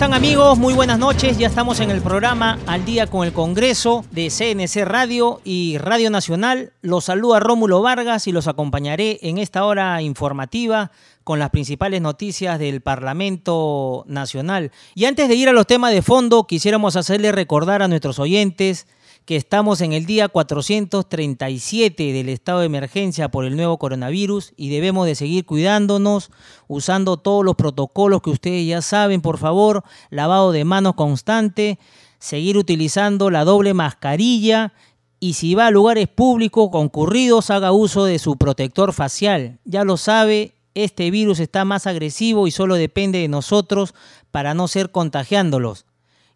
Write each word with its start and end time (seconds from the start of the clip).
Están 0.00 0.14
amigos? 0.14 0.58
Muy 0.58 0.72
buenas 0.72 0.98
noches. 0.98 1.36
Ya 1.36 1.46
estamos 1.46 1.78
en 1.78 1.90
el 1.90 2.00
programa 2.00 2.58
Al 2.66 2.86
día 2.86 3.06
con 3.06 3.26
el 3.26 3.34
Congreso 3.34 4.02
de 4.10 4.30
CNC 4.30 4.86
Radio 4.86 5.42
y 5.44 5.76
Radio 5.76 6.08
Nacional. 6.08 6.72
Los 6.80 7.04
saluda 7.04 7.38
Rómulo 7.38 7.82
Vargas 7.82 8.26
y 8.26 8.32
los 8.32 8.48
acompañaré 8.48 9.18
en 9.20 9.36
esta 9.36 9.62
hora 9.62 10.00
informativa 10.00 10.90
con 11.22 11.38
las 11.38 11.50
principales 11.50 12.00
noticias 12.00 12.58
del 12.58 12.80
Parlamento 12.80 14.04
Nacional. 14.06 14.72
Y 14.94 15.04
antes 15.04 15.28
de 15.28 15.34
ir 15.34 15.50
a 15.50 15.52
los 15.52 15.66
temas 15.66 15.92
de 15.92 16.00
fondo, 16.00 16.46
quisiéramos 16.46 16.96
hacerle 16.96 17.30
recordar 17.30 17.82
a 17.82 17.88
nuestros 17.88 18.18
oyentes 18.18 18.86
que 19.30 19.36
estamos 19.36 19.80
en 19.80 19.92
el 19.92 20.06
día 20.06 20.28
437 20.28 22.12
del 22.12 22.28
estado 22.30 22.58
de 22.58 22.66
emergencia 22.66 23.28
por 23.28 23.44
el 23.44 23.54
nuevo 23.54 23.78
coronavirus 23.78 24.52
y 24.56 24.70
debemos 24.70 25.06
de 25.06 25.14
seguir 25.14 25.46
cuidándonos, 25.46 26.32
usando 26.66 27.16
todos 27.16 27.44
los 27.44 27.54
protocolos 27.54 28.22
que 28.22 28.30
ustedes 28.30 28.66
ya 28.66 28.82
saben, 28.82 29.20
por 29.20 29.38
favor, 29.38 29.84
lavado 30.10 30.50
de 30.50 30.64
manos 30.64 30.94
constante, 30.94 31.78
seguir 32.18 32.58
utilizando 32.58 33.30
la 33.30 33.44
doble 33.44 33.72
mascarilla 33.72 34.72
y 35.20 35.34
si 35.34 35.54
va 35.54 35.68
a 35.68 35.70
lugares 35.70 36.08
públicos 36.08 36.68
concurridos, 36.72 37.50
haga 37.50 37.70
uso 37.70 38.06
de 38.06 38.18
su 38.18 38.36
protector 38.36 38.92
facial. 38.92 39.60
Ya 39.64 39.84
lo 39.84 39.96
sabe, 39.96 40.54
este 40.74 41.08
virus 41.12 41.38
está 41.38 41.64
más 41.64 41.86
agresivo 41.86 42.48
y 42.48 42.50
solo 42.50 42.74
depende 42.74 43.20
de 43.20 43.28
nosotros 43.28 43.94
para 44.32 44.54
no 44.54 44.66
ser 44.66 44.90
contagiándolos. 44.90 45.86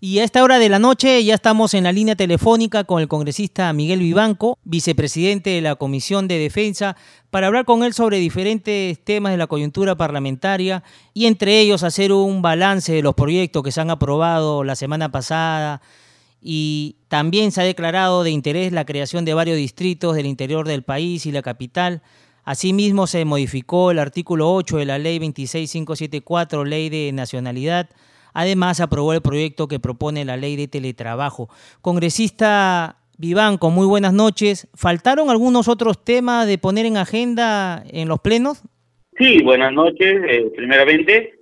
Y 0.07 0.19
a 0.19 0.25
esta 0.25 0.45
hora 0.45 0.59
de 0.59 0.69
la 0.69 0.79
noche 0.79 1.25
ya 1.25 1.35
estamos 1.35 1.73
en 1.73 1.85
la 1.85 1.91
línea 1.91 2.15
telefónica 2.15 2.85
con 2.85 3.01
el 3.01 3.09
congresista 3.09 3.73
Miguel 3.73 4.01
Vivanco, 4.01 4.59
vicepresidente 4.63 5.49
de 5.49 5.63
la 5.63 5.77
Comisión 5.77 6.29
de 6.29 6.39
Defensa, 6.39 6.95
para 7.31 7.47
hablar 7.47 7.65
con 7.65 7.83
él 7.83 7.95
sobre 7.95 8.19
diferentes 8.19 9.03
temas 9.03 9.33
de 9.33 9.39
la 9.39 9.47
coyuntura 9.47 9.97
parlamentaria 9.97 10.85
y 11.15 11.25
entre 11.25 11.59
ellos 11.59 11.83
hacer 11.85 12.13
un 12.13 12.43
balance 12.43 12.93
de 12.93 13.01
los 13.01 13.15
proyectos 13.15 13.63
que 13.63 13.73
se 13.73 13.81
han 13.81 13.89
aprobado 13.89 14.63
la 14.63 14.77
semana 14.77 15.11
pasada 15.11 15.81
y 16.43 16.97
también 17.09 17.51
se 17.51 17.63
ha 17.63 17.65
declarado 17.65 18.25
de 18.25 18.31
interés 18.31 18.73
la 18.75 18.85
creación 18.85 19.25
de 19.25 19.33
varios 19.33 19.57
distritos 19.57 20.17
del 20.17 20.27
interior 20.27 20.69
del 20.69 20.83
país 20.83 21.25
y 21.25 21.33
la 21.33 21.41
capital. 21.41 22.03
Asimismo, 22.45 23.07
se 23.07 23.25
modificó 23.25 23.91
el 23.91 23.99
artículo 23.99 24.53
8 24.53 24.77
de 24.77 24.85
la 24.85 24.99
Ley 24.99 25.19
26574, 25.19 26.67
Ley 26.67 26.91
de 26.91 27.11
Nacionalidad, 27.13 27.89
Además, 28.35 28.81
aprobó 28.81 29.15
el 29.15 29.23
proyecto 29.23 29.69
que 29.69 29.79
propone 29.79 30.25
la 30.25 30.37
ley 30.37 30.57
de 30.57 30.69
teletrabajo. 30.69 31.49
Congresista 31.81 32.97
Vivanco, 33.17 33.71
muy 33.71 33.87
buenas 33.87 34.13
noches. 34.13 34.69
¿Faltaron 34.75 35.31
algunos 35.31 35.69
otros 35.69 36.05
temas 36.05 36.49
de 36.49 36.59
poner 36.59 36.85
en 36.85 36.97
agenda 36.97 37.85
en 37.89 38.09
los 38.09 38.21
plenos? 38.21 38.63
Sí, 39.17 39.41
buenas 39.43 39.73
noches, 39.73 40.21
eh, 40.29 40.51
primeramente. 40.57 41.35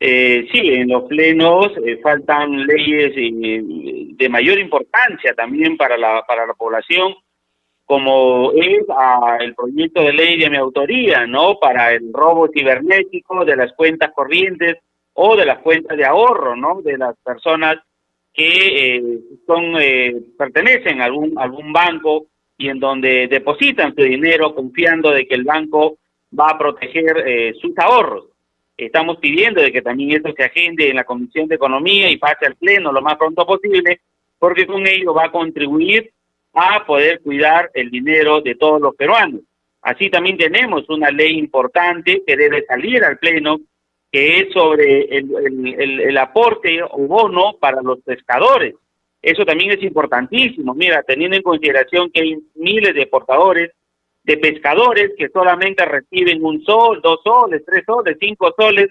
Eh, 0.00 0.46
sí, 0.50 0.60
en 0.74 0.88
los 0.88 1.04
plenos 1.04 1.70
eh, 1.84 1.98
faltan 2.02 2.66
leyes 2.66 3.12
de 3.14 4.28
mayor 4.28 4.58
importancia 4.58 5.34
también 5.34 5.76
para 5.76 5.98
la, 5.98 6.24
para 6.26 6.46
la 6.46 6.54
población, 6.54 7.14
como 7.84 8.52
es 8.52 8.84
ah, 8.88 9.36
el 9.40 9.54
proyecto 9.54 10.02
de 10.02 10.12
ley 10.12 10.38
de 10.38 10.48
mi 10.48 10.56
autoría, 10.56 11.26
¿no? 11.26 11.58
Para 11.58 11.92
el 11.92 12.10
robo 12.12 12.48
cibernético 12.48 13.44
de 13.44 13.56
las 13.56 13.72
cuentas 13.74 14.12
corrientes 14.14 14.76
o 15.20 15.34
de 15.34 15.44
las 15.44 15.58
cuentas 15.58 15.96
de 15.96 16.04
ahorro, 16.04 16.54
¿no? 16.54 16.80
De 16.80 16.96
las 16.96 17.16
personas 17.24 17.78
que 18.32 18.96
eh, 18.96 19.02
son 19.48 19.74
eh, 19.80 20.14
pertenecen 20.38 21.00
a 21.00 21.06
algún 21.06 21.36
algún 21.36 21.72
banco 21.72 22.26
y 22.56 22.68
en 22.68 22.78
donde 22.78 23.26
depositan 23.26 23.96
su 23.96 24.02
dinero 24.02 24.54
confiando 24.54 25.10
de 25.10 25.26
que 25.26 25.34
el 25.34 25.42
banco 25.42 25.98
va 26.38 26.50
a 26.50 26.58
proteger 26.58 27.24
eh, 27.26 27.52
sus 27.60 27.76
ahorros. 27.78 28.26
Estamos 28.76 29.16
pidiendo 29.16 29.60
de 29.60 29.72
que 29.72 29.82
también 29.82 30.12
esto 30.12 30.32
se 30.36 30.44
agende 30.44 30.88
en 30.88 30.94
la 30.94 31.04
Comisión 31.04 31.48
de 31.48 31.56
Economía 31.56 32.08
y 32.08 32.16
pase 32.16 32.46
al 32.46 32.54
Pleno 32.54 32.92
lo 32.92 33.02
más 33.02 33.16
pronto 33.16 33.44
posible, 33.44 34.00
porque 34.38 34.68
con 34.68 34.86
ello 34.86 35.14
va 35.14 35.24
a 35.24 35.32
contribuir 35.32 36.12
a 36.54 36.86
poder 36.86 37.20
cuidar 37.22 37.72
el 37.74 37.90
dinero 37.90 38.40
de 38.40 38.54
todos 38.54 38.80
los 38.80 38.94
peruanos. 38.94 39.40
Así 39.82 40.10
también 40.10 40.38
tenemos 40.38 40.88
una 40.88 41.10
ley 41.10 41.36
importante 41.36 42.22
que 42.24 42.36
debe 42.36 42.64
salir 42.66 43.02
al 43.02 43.18
Pleno 43.18 43.58
que 44.10 44.40
es 44.40 44.52
sobre 44.52 45.02
el, 45.16 46.00
el, 46.00 46.18
aporte 46.18 46.82
o 46.82 46.98
bono 47.06 47.56
para 47.60 47.82
los 47.82 48.00
pescadores. 48.00 48.74
Eso 49.20 49.44
también 49.44 49.72
es 49.72 49.82
importantísimo. 49.82 50.74
Mira, 50.74 51.02
teniendo 51.02 51.36
en 51.36 51.42
consideración 51.42 52.10
que 52.10 52.22
hay 52.22 52.38
miles 52.54 52.94
de 52.94 53.06
portadores, 53.06 53.72
de 54.24 54.36
pescadores 54.38 55.12
que 55.18 55.28
solamente 55.28 55.84
reciben 55.84 56.44
un 56.44 56.64
sol, 56.64 57.00
dos 57.02 57.20
soles, 57.22 57.62
tres 57.66 57.84
soles, 57.86 58.16
cinco 58.20 58.54
soles, 58.56 58.88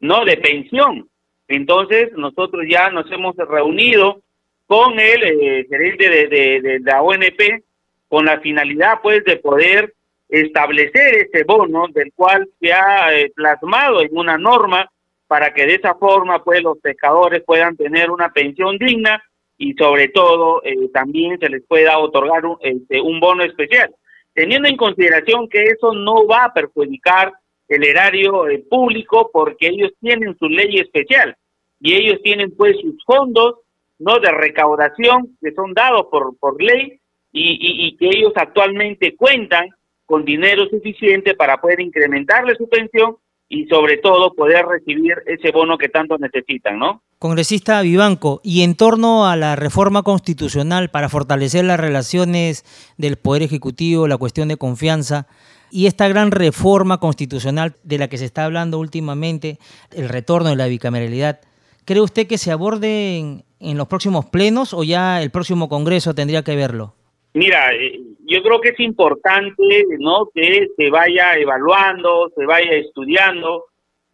no 0.00 0.24
de 0.24 0.36
pensión. 0.36 1.08
Entonces, 1.48 2.12
nosotros 2.12 2.64
ya 2.68 2.90
nos 2.90 3.10
hemos 3.10 3.36
reunido 3.36 4.20
con 4.66 4.98
el 4.98 5.22
eh, 5.24 5.66
gerente 5.68 6.08
de, 6.08 6.60
de 6.60 6.80
la 6.80 7.02
ONP 7.02 7.64
con 8.08 8.26
la 8.26 8.40
finalidad, 8.40 9.00
pues, 9.02 9.24
de 9.24 9.36
poder 9.36 9.94
establecer 10.32 11.28
ese 11.30 11.44
bono 11.44 11.88
del 11.88 12.10
cual 12.14 12.48
se 12.58 12.72
ha 12.72 13.14
eh, 13.14 13.30
plasmado 13.36 14.00
en 14.00 14.16
una 14.16 14.38
norma 14.38 14.90
para 15.26 15.52
que 15.52 15.66
de 15.66 15.74
esa 15.74 15.94
forma 15.94 16.42
pues 16.42 16.62
los 16.62 16.78
pescadores 16.78 17.42
puedan 17.44 17.76
tener 17.76 18.10
una 18.10 18.32
pensión 18.32 18.78
digna 18.78 19.22
y 19.58 19.74
sobre 19.74 20.08
todo 20.08 20.62
eh, 20.64 20.88
también 20.90 21.38
se 21.38 21.50
les 21.50 21.62
pueda 21.66 21.98
otorgar 21.98 22.46
un, 22.46 22.56
este, 22.62 22.98
un 23.02 23.20
bono 23.20 23.44
especial, 23.44 23.94
teniendo 24.32 24.68
en 24.68 24.78
consideración 24.78 25.50
que 25.50 25.64
eso 25.64 25.92
no 25.92 26.26
va 26.26 26.44
a 26.44 26.54
perjudicar 26.54 27.34
el 27.68 27.84
erario 27.84 28.48
eh, 28.48 28.64
público 28.70 29.28
porque 29.30 29.68
ellos 29.68 29.92
tienen 30.00 30.34
su 30.38 30.48
ley 30.48 30.78
especial 30.78 31.36
y 31.78 31.94
ellos 31.94 32.22
tienen 32.22 32.56
pues 32.56 32.74
sus 32.80 32.94
fondos 33.04 33.56
no 33.98 34.18
de 34.18 34.32
recaudación 34.32 35.36
que 35.42 35.52
son 35.52 35.74
dados 35.74 36.06
por 36.10 36.38
por 36.38 36.60
ley 36.62 37.00
y, 37.30 37.86
y 37.86 37.96
que 37.98 38.06
ellos 38.06 38.32
actualmente 38.34 39.14
cuentan 39.14 39.68
con 40.12 40.26
dinero 40.26 40.66
suficiente 40.68 41.34
para 41.34 41.58
poder 41.58 41.80
incrementarle 41.80 42.54
su 42.56 42.68
pensión 42.68 43.16
y 43.48 43.64
sobre 43.64 43.96
todo 43.96 44.34
poder 44.34 44.66
recibir 44.66 45.14
ese 45.24 45.50
bono 45.52 45.78
que 45.78 45.88
tanto 45.88 46.18
necesitan, 46.18 46.78
¿no? 46.78 47.02
Congresista 47.18 47.80
Vivanco, 47.80 48.42
y 48.44 48.60
en 48.62 48.74
torno 48.74 49.26
a 49.26 49.36
la 49.36 49.56
reforma 49.56 50.02
constitucional 50.02 50.90
para 50.90 51.08
fortalecer 51.08 51.64
las 51.64 51.80
relaciones 51.80 52.66
del 52.98 53.16
Poder 53.16 53.40
Ejecutivo, 53.40 54.06
la 54.06 54.18
cuestión 54.18 54.48
de 54.48 54.58
confianza, 54.58 55.28
y 55.70 55.86
esta 55.86 56.08
gran 56.08 56.30
reforma 56.30 57.00
constitucional 57.00 57.76
de 57.82 57.96
la 57.96 58.08
que 58.08 58.18
se 58.18 58.26
está 58.26 58.44
hablando 58.44 58.78
últimamente, 58.78 59.58
el 59.92 60.10
retorno 60.10 60.50
de 60.50 60.56
la 60.56 60.66
bicameralidad, 60.66 61.40
¿cree 61.86 62.02
usted 62.02 62.26
que 62.26 62.36
se 62.36 62.52
aborde 62.52 63.16
en, 63.16 63.44
en 63.60 63.78
los 63.78 63.88
próximos 63.88 64.26
plenos 64.26 64.74
o 64.74 64.84
ya 64.84 65.22
el 65.22 65.30
próximo 65.30 65.70
Congreso 65.70 66.14
tendría 66.14 66.42
que 66.42 66.54
verlo? 66.54 66.96
Mira, 67.34 67.72
eh, 67.74 67.98
yo 68.26 68.42
creo 68.42 68.60
que 68.60 68.70
es 68.70 68.80
importante, 68.80 69.84
¿no? 69.98 70.28
Que 70.34 70.68
se 70.76 70.90
vaya 70.90 71.34
evaluando, 71.34 72.30
se 72.36 72.44
vaya 72.44 72.72
estudiando, 72.72 73.66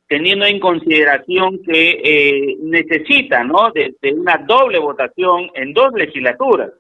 teniendo 0.07 0.47
en 0.47 0.61
consideración 0.61 1.61
que 1.65 2.01
eh, 2.03 2.57
necesita, 2.61 3.43
¿no? 3.43 3.73
De, 3.73 3.95
una 4.13 4.39
doble 4.39 4.79
votación 4.79 5.51
en 5.55 5.73
dos 5.75 5.93
legislaturas. 5.95 6.71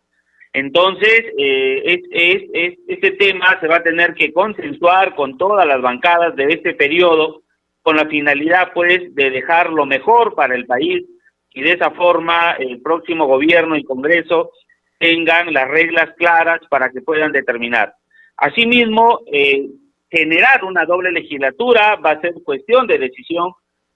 Entonces, 0.52 1.24
eh, 1.36 1.82
es, 1.84 2.00
es, 2.10 2.42
es, 2.52 2.78
este 2.86 3.10
tema 3.12 3.58
se 3.60 3.66
va 3.66 3.76
a 3.76 3.82
tener 3.82 4.14
que 4.14 4.32
consensuar 4.32 5.14
con 5.14 5.36
todas 5.36 5.66
las 5.66 5.82
bancadas 5.82 6.36
de 6.36 6.44
este 6.44 6.74
periodo, 6.74 7.42
con 7.82 7.96
la 7.96 8.06
finalidad, 8.06 8.72
pues, 8.74 9.14
de 9.14 9.30
dejar 9.30 9.70
lo 9.70 9.86
mejor 9.86 10.34
para 10.34 10.54
el 10.54 10.66
país 10.66 11.04
y 11.52 11.62
de 11.62 11.72
esa 11.72 11.90
forma 11.90 12.52
el 12.52 12.80
próximo 12.80 13.26
gobierno 13.26 13.76
y 13.76 13.84
Congreso 13.84 14.52
tengan 14.98 15.52
las 15.52 15.68
reglas 15.68 16.10
claras 16.16 16.60
para 16.68 16.90
que 16.90 17.00
puedan 17.00 17.32
determinar. 17.32 17.94
Asimismo, 18.36 19.20
eh, 19.32 19.68
generar 20.10 20.64
una 20.64 20.84
doble 20.84 21.12
legislatura 21.12 21.96
va 21.96 22.12
a 22.12 22.20
ser 22.20 22.34
cuestión 22.44 22.86
de 22.86 22.98
decisión 22.98 23.52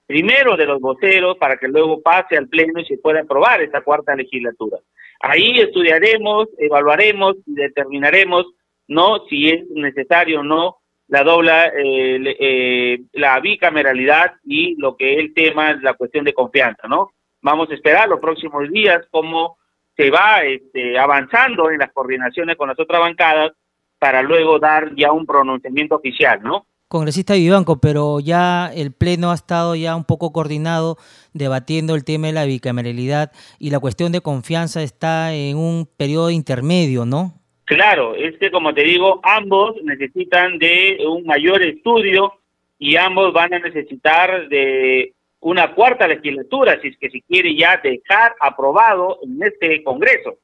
primero 0.07 0.57
de 0.57 0.67
los 0.67 0.81
voceros 0.81 1.37
para 1.39 1.57
que 1.57 1.69
luego 1.69 2.03
pase 2.03 2.37
al 2.37 2.49
Pleno 2.49 2.81
y 2.81 2.85
se 2.85 2.99
pueda 2.99 3.21
aprobar 3.21 3.63
esta 3.63 3.81
cuarta 3.81 4.15
legislatura. 4.15 4.79
Ahí 5.21 5.61
estudiaremos, 5.61 6.49
evaluaremos 6.59 7.37
y 7.47 7.55
determinaremos 7.55 8.47
no 8.89 9.25
si 9.29 9.51
es 9.51 9.69
necesario 9.71 10.41
o 10.41 10.45
no 10.45 10.79
la 11.09 11.25
doble, 11.25 11.53
eh, 11.53 12.37
eh, 12.41 12.99
la 13.13 13.39
bicameralidad 13.41 14.33
y 14.45 14.77
lo 14.77 14.97
que 14.97 15.15
el 15.15 15.35
tema 15.35 15.73
es 15.73 15.83
la 15.83 15.95
cuestión 15.95 16.25
de 16.25 16.33
confianza, 16.33 16.89
¿no? 16.89 17.11
Vamos 17.41 17.71
a 17.71 17.75
esperar 17.75 18.09
los 18.09 18.21
próximos 18.21 18.69
días 18.71 19.07
cómo 19.11 19.59
se 19.97 20.11
va 20.11 20.43
este, 20.45 20.99
avanzando 20.99 21.71
en 21.71 21.79
las 21.79 21.93
coordinaciones 21.93 22.57
con 22.57 22.69
las 22.69 22.79
otras 22.79 23.01
bancadas 23.01 23.53
para 23.99 24.23
luego 24.23 24.59
dar 24.59 24.95
ya 24.97 25.13
un 25.13 25.27
pronunciamiento 25.27 25.97
oficial, 25.97 26.43
¿no? 26.43 26.67
Congresista 26.89 27.33
Vivanco, 27.33 27.81
pero 27.81 28.21
ya 28.21 28.71
el 28.75 28.93
Pleno 28.93 29.31
ha 29.31 29.35
estado 29.35 29.75
ya 29.75 29.97
un 29.97 30.05
poco 30.05 30.31
coordinado 30.31 30.99
debatiendo 31.33 31.95
el 31.95 32.05
tema 32.05 32.27
de 32.27 32.35
la 32.35 32.45
bicameralidad 32.45 33.33
y 33.59 33.71
la 33.71 33.81
cuestión 33.81 34.13
de 34.13 34.21
confianza 34.21 34.83
está 34.83 35.33
en 35.33 35.57
un 35.57 35.89
periodo 35.97 36.31
intermedio, 36.31 37.07
¿no? 37.07 37.33
Claro, 37.65 38.15
es 38.15 38.37
que 38.39 38.51
como 38.51 38.75
te 38.75 38.83
digo, 38.83 39.21
ambos 39.23 39.77
necesitan 39.85 40.59
de 40.59 40.99
un 41.09 41.25
mayor 41.25 41.63
estudio 41.63 42.35
y 42.79 42.97
ambos 42.97 43.33
van 43.33 43.55
a 43.55 43.61
necesitar 43.61 44.49
de 44.49 45.15
una 45.43 45.75
cuarta 45.75 46.07
legislatura, 46.09 46.81
si 46.81 46.89
es 46.89 46.97
que 46.99 47.11
se 47.11 47.21
quiere 47.23 47.55
ya 47.55 47.81
dejar 47.83 48.35
aprobado 48.41 49.19
en 49.23 49.43
este 49.43 49.83
Congreso. 49.83 50.39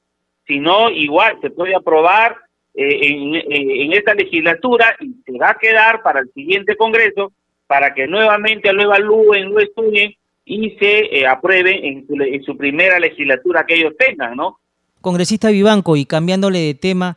Si 0.47 0.59
no, 0.59 0.91
igual 0.91 1.39
se 1.41 1.51
puede 1.51 1.75
aprobar 1.75 2.37
eh, 2.75 2.99
en, 3.03 3.35
eh, 3.35 3.45
en, 3.85 3.93
esta 3.93 4.15
legislatura 4.15 4.97
y 5.01 5.15
se 5.25 5.39
va 5.39 5.51
a 5.51 5.59
quedar 5.59 6.03
para 6.03 6.21
el 6.21 6.33
siguiente 6.33 6.77
Congreso 6.77 7.33
para 7.67 7.95
que 7.95 8.07
nuevamente 8.07 8.73
lo 8.73 8.83
evalúen, 8.83 9.51
lo 9.51 9.61
estudien 9.61 10.15
y 10.45 10.71
se 10.81 11.19
eh, 11.19 11.27
aprueben 11.27 11.85
en 11.85 12.07
en 12.21 12.43
su 12.43 12.57
primera 12.57 12.99
legislatura 12.99 13.65
que 13.67 13.75
ellos 13.75 13.95
tengan, 13.99 14.35
¿no? 14.37 14.59
Congresista 15.01 15.51
Vivanco, 15.51 15.97
y 15.97 16.07
cambiándole 16.07 16.59
de 16.59 16.75
tema, 16.75 17.17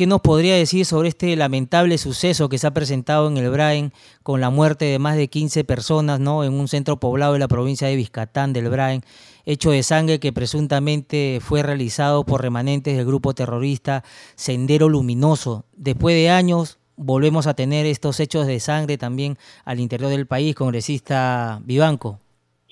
¿Qué 0.00 0.06
nos 0.06 0.22
podría 0.22 0.56
decir 0.56 0.86
sobre 0.86 1.10
este 1.10 1.36
lamentable 1.36 1.98
suceso 1.98 2.48
que 2.48 2.56
se 2.56 2.66
ha 2.66 2.70
presentado 2.70 3.28
en 3.28 3.36
el 3.36 3.50
Braen 3.50 3.92
con 4.22 4.40
la 4.40 4.48
muerte 4.48 4.86
de 4.86 4.98
más 4.98 5.14
de 5.14 5.28
15 5.28 5.62
personas 5.64 6.18
¿no? 6.20 6.42
en 6.42 6.54
un 6.54 6.68
centro 6.68 6.96
poblado 6.96 7.34
de 7.34 7.38
la 7.38 7.48
provincia 7.48 7.86
de 7.86 7.96
Vizcatán 7.96 8.54
del 8.54 8.70
Braen, 8.70 9.02
hecho 9.44 9.72
de 9.72 9.82
sangre 9.82 10.18
que 10.18 10.32
presuntamente 10.32 11.36
fue 11.42 11.62
realizado 11.62 12.24
por 12.24 12.40
remanentes 12.40 12.96
del 12.96 13.04
grupo 13.04 13.34
terrorista 13.34 14.02
Sendero 14.36 14.88
Luminoso? 14.88 15.66
Después 15.76 16.16
de 16.16 16.30
años 16.30 16.78
volvemos 16.96 17.46
a 17.46 17.52
tener 17.52 17.84
estos 17.84 18.20
hechos 18.20 18.46
de 18.46 18.58
sangre 18.58 18.96
también 18.96 19.36
al 19.66 19.80
interior 19.80 20.08
del 20.08 20.26
país, 20.26 20.54
congresista 20.54 21.60
Vivanco. 21.62 22.20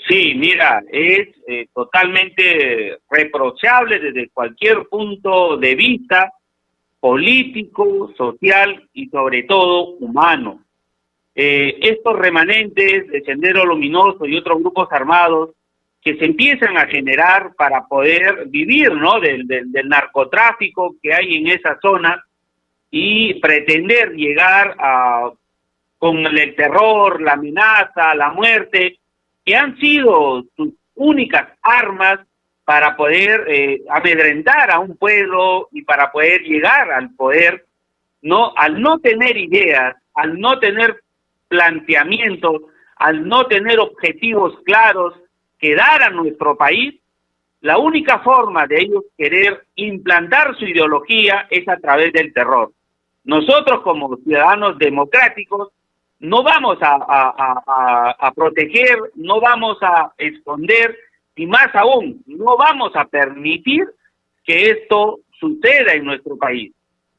Sí, 0.09 0.33
mira, 0.35 0.83
es 0.91 1.29
eh, 1.47 1.67
totalmente 1.75 2.97
reprochable 3.11 3.99
desde 3.99 4.31
cualquier 4.31 4.87
punto 4.89 5.59
de 5.59 5.75
vista 5.75 6.33
político, 7.01 8.13
social 8.17 8.89
y 8.93 9.09
sobre 9.09 9.45
todo 9.45 9.97
humano. 9.97 10.65
Eh, 11.35 11.79
estos 11.83 12.19
remanentes 12.19 13.07
de 13.09 13.23
Sendero 13.25 13.65
Luminoso 13.65 14.27
y 14.27 14.37
otros 14.37 14.59
grupos 14.59 14.89
armados 14.91 15.51
que 16.03 16.17
se 16.17 16.25
empiezan 16.25 16.77
a 16.77 16.87
generar 16.87 17.55
para 17.55 17.87
poder 17.87 18.47
vivir 18.47 18.93
¿no? 18.95 19.21
del, 19.21 19.47
del, 19.47 19.89
narcotráfico 19.89 20.97
que 21.03 21.13
hay 21.13 21.37
en 21.37 21.49
esa 21.49 21.79
zona 21.81 22.25
y 22.91 23.35
pretender 23.35 24.13
llegar 24.15 24.75
a, 24.79 25.31
con 25.99 26.19
el 26.27 26.55
terror, 26.55 27.21
la 27.21 27.33
amenaza, 27.33 28.15
la 28.15 28.31
muerte, 28.31 28.99
que 29.45 29.57
han 29.57 29.77
sido 29.79 30.45
sus 30.57 30.71
únicas 30.95 31.49
armas 31.63 32.21
para 32.69 32.97
poder 32.97 33.47
eh, 33.49 33.81
amedrentar 33.89 34.71
a 34.71 34.79
un 34.79 34.95
pueblo 34.95 35.71
y 35.73 35.81
para 35.85 36.13
poder 36.13 36.43
llegar 36.43 36.93
al 36.93 37.15
poder, 37.15 37.65
no, 38.21 38.53
al 38.55 38.83
no 38.83 38.99
tener 38.99 39.39
ideas, 39.39 39.97
al 40.13 40.39
no 40.39 40.59
tener 40.59 41.01
planteamientos, 41.49 42.61
al 42.97 43.27
no 43.27 43.47
tener 43.47 43.81
objetivos 43.81 44.53
claros 44.67 45.15
que 45.59 45.75
dar 45.75 46.03
a 46.03 46.11
nuestro 46.11 46.59
país, 46.59 46.97
la 47.63 47.79
única 47.79 48.19
forma 48.19 48.67
de 48.67 48.83
ellos 48.83 49.05
querer 49.17 49.65
implantar 49.77 50.55
su 50.59 50.67
ideología 50.67 51.47
es 51.49 51.67
a 51.71 51.79
través 51.79 52.13
del 52.13 52.35
terror. 52.35 52.73
Nosotros 53.25 53.81
como 53.81 54.15
ciudadanos 54.19 54.77
democráticos 54.77 55.71
no 56.19 56.43
vamos 56.43 56.77
a, 56.83 56.97
a, 56.97 57.63
a, 57.67 58.11
a 58.11 58.33
proteger, 58.33 58.99
no 59.15 59.41
vamos 59.41 59.79
a 59.81 60.13
esconder, 60.19 61.08
y 61.39 61.47
más 61.47 61.73
aún, 61.75 62.21
no 62.27 62.57
vamos 62.57 62.91
a 62.97 63.05
permitir 63.05 63.87
que 64.45 64.71
esto 64.71 65.21
suceda 65.39 65.93
en 65.93 66.05
nuestro 66.05 66.37
país, 66.37 66.73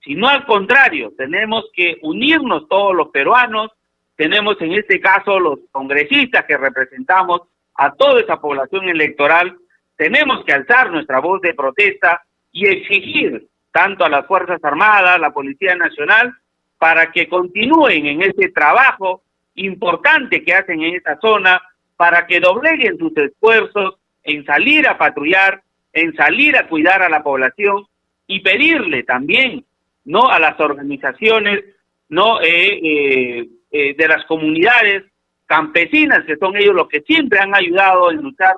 sino 0.03 0.27
al 0.27 0.45
contrario, 0.45 1.13
tenemos 1.17 1.69
que 1.73 1.97
unirnos 2.01 2.67
todos 2.67 2.93
los 2.93 3.07
peruanos, 3.11 3.71
tenemos 4.17 4.59
en 4.59 4.73
este 4.73 4.99
caso 4.99 5.39
los 5.39 5.59
congresistas 5.71 6.43
que 6.45 6.57
representamos 6.57 7.43
a 7.75 7.93
toda 7.93 8.19
esa 8.19 8.41
población 8.41 8.89
electoral, 8.89 9.55
tenemos 9.95 10.43
que 10.43 10.51
alzar 10.51 10.91
nuestra 10.91 11.21
voz 11.21 11.39
de 11.39 11.53
protesta 11.53 12.21
y 12.51 12.67
exigir 12.67 13.47
tanto 13.71 14.03
a 14.03 14.09
las 14.09 14.27
Fuerzas 14.27 14.61
Armadas, 14.61 15.17
la 15.17 15.31
Policía 15.31 15.75
Nacional, 15.75 16.35
para 16.77 17.09
que 17.13 17.29
continúen 17.29 18.05
en 18.05 18.21
ese 18.23 18.49
trabajo 18.49 19.23
importante 19.55 20.43
que 20.43 20.53
hacen 20.53 20.81
en 20.81 20.95
esta 20.95 21.17
zona, 21.21 21.61
para 21.95 22.27
que 22.27 22.41
dobleguen 22.41 22.97
sus 22.97 23.15
esfuerzos 23.15 23.98
en 24.29 24.45
salir 24.45 24.87
a 24.87 24.97
patrullar, 24.97 25.61
en 25.93 26.15
salir 26.15 26.55
a 26.55 26.67
cuidar 26.67 27.01
a 27.01 27.09
la 27.09 27.23
población 27.23 27.85
y 28.27 28.41
pedirle 28.41 29.03
también 29.03 29.65
no 30.05 30.29
a 30.29 30.39
las 30.39 30.59
organizaciones 30.59 31.63
no 32.09 32.41
eh, 32.41 32.79
eh, 32.83 33.49
eh, 33.71 33.95
de 33.95 34.07
las 34.07 34.25
comunidades 34.25 35.03
campesinas 35.45 36.23
que 36.25 36.37
son 36.37 36.55
ellos 36.55 36.75
los 36.75 36.87
que 36.87 37.01
siempre 37.01 37.39
han 37.39 37.55
ayudado 37.55 38.11
en 38.11 38.17
luchar 38.17 38.55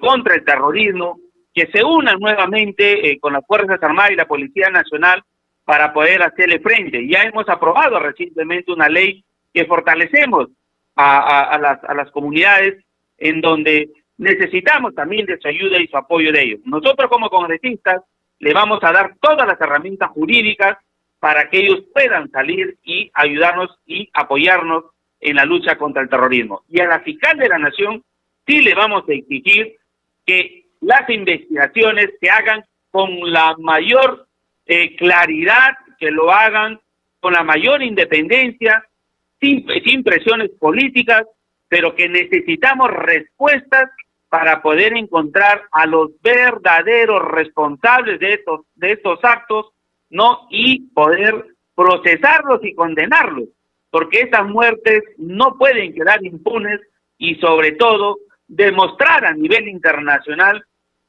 contra 0.00 0.34
el 0.34 0.44
terrorismo 0.44 1.20
que 1.54 1.68
se 1.72 1.84
unan 1.84 2.18
nuevamente 2.18 3.16
con 3.20 3.32
las 3.32 3.46
fuerzas 3.46 3.80
armadas 3.80 4.10
y 4.10 4.16
la 4.16 4.26
policía 4.26 4.68
nacional 4.68 5.22
para 5.64 5.92
poder 5.92 6.22
hacerle 6.24 6.58
frente. 6.58 7.06
Ya 7.06 7.22
hemos 7.22 7.48
aprobado 7.48 8.00
recientemente 8.00 8.72
una 8.72 8.88
ley 8.88 9.24
que 9.54 9.66
fortalecemos 9.66 10.48
a, 10.96 11.56
las, 11.62 11.84
a 11.84 11.94
las 11.94 12.10
comunidades 12.10 12.84
en 13.18 13.40
donde 13.40 13.90
necesitamos 14.20 14.94
también 14.94 15.24
de 15.24 15.38
su 15.38 15.48
ayuda 15.48 15.78
y 15.80 15.86
su 15.88 15.96
apoyo 15.96 16.30
de 16.30 16.42
ellos. 16.42 16.60
Nosotros 16.66 17.08
como 17.08 17.30
congresistas 17.30 18.02
le 18.38 18.52
vamos 18.52 18.78
a 18.82 18.92
dar 18.92 19.16
todas 19.18 19.46
las 19.46 19.58
herramientas 19.58 20.10
jurídicas 20.10 20.76
para 21.18 21.48
que 21.48 21.60
ellos 21.60 21.80
puedan 21.92 22.30
salir 22.30 22.76
y 22.84 23.10
ayudarnos 23.14 23.70
y 23.86 24.10
apoyarnos 24.12 24.84
en 25.20 25.36
la 25.36 25.46
lucha 25.46 25.76
contra 25.76 26.02
el 26.02 26.10
terrorismo. 26.10 26.62
Y 26.68 26.80
a 26.80 26.86
la 26.86 27.00
fiscal 27.00 27.38
de 27.38 27.48
la 27.48 27.58
Nación 27.58 28.04
sí 28.46 28.60
le 28.60 28.74
vamos 28.74 29.04
a 29.08 29.12
exigir 29.12 29.76
que 30.26 30.66
las 30.82 31.08
investigaciones 31.08 32.10
se 32.20 32.28
hagan 32.28 32.64
con 32.90 33.08
la 33.32 33.56
mayor 33.58 34.26
eh, 34.66 34.96
claridad, 34.96 35.78
que 35.98 36.10
lo 36.10 36.30
hagan 36.30 36.78
con 37.20 37.32
la 37.32 37.42
mayor 37.42 37.82
independencia, 37.82 38.84
sin, 39.40 39.66
sin 39.82 40.02
presiones 40.04 40.50
políticas, 40.58 41.24
pero 41.68 41.94
que 41.94 42.08
necesitamos 42.08 42.90
respuestas 42.90 43.90
para 44.30 44.62
poder 44.62 44.96
encontrar 44.96 45.64
a 45.72 45.86
los 45.86 46.10
verdaderos 46.22 47.20
responsables 47.22 48.20
de 48.20 48.34
estos, 48.34 48.60
de 48.76 48.92
estos 48.92 49.18
actos, 49.24 49.72
¿no? 50.08 50.46
Y 50.50 50.88
poder 50.90 51.46
procesarlos 51.74 52.60
y 52.62 52.74
condenarlos, 52.74 53.48
porque 53.90 54.20
esas 54.20 54.46
muertes 54.46 55.02
no 55.18 55.58
pueden 55.58 55.92
quedar 55.92 56.24
impunes 56.24 56.80
y 57.18 57.34
sobre 57.36 57.72
todo 57.72 58.18
demostrar 58.46 59.24
a 59.24 59.34
nivel 59.34 59.68
internacional 59.68 60.64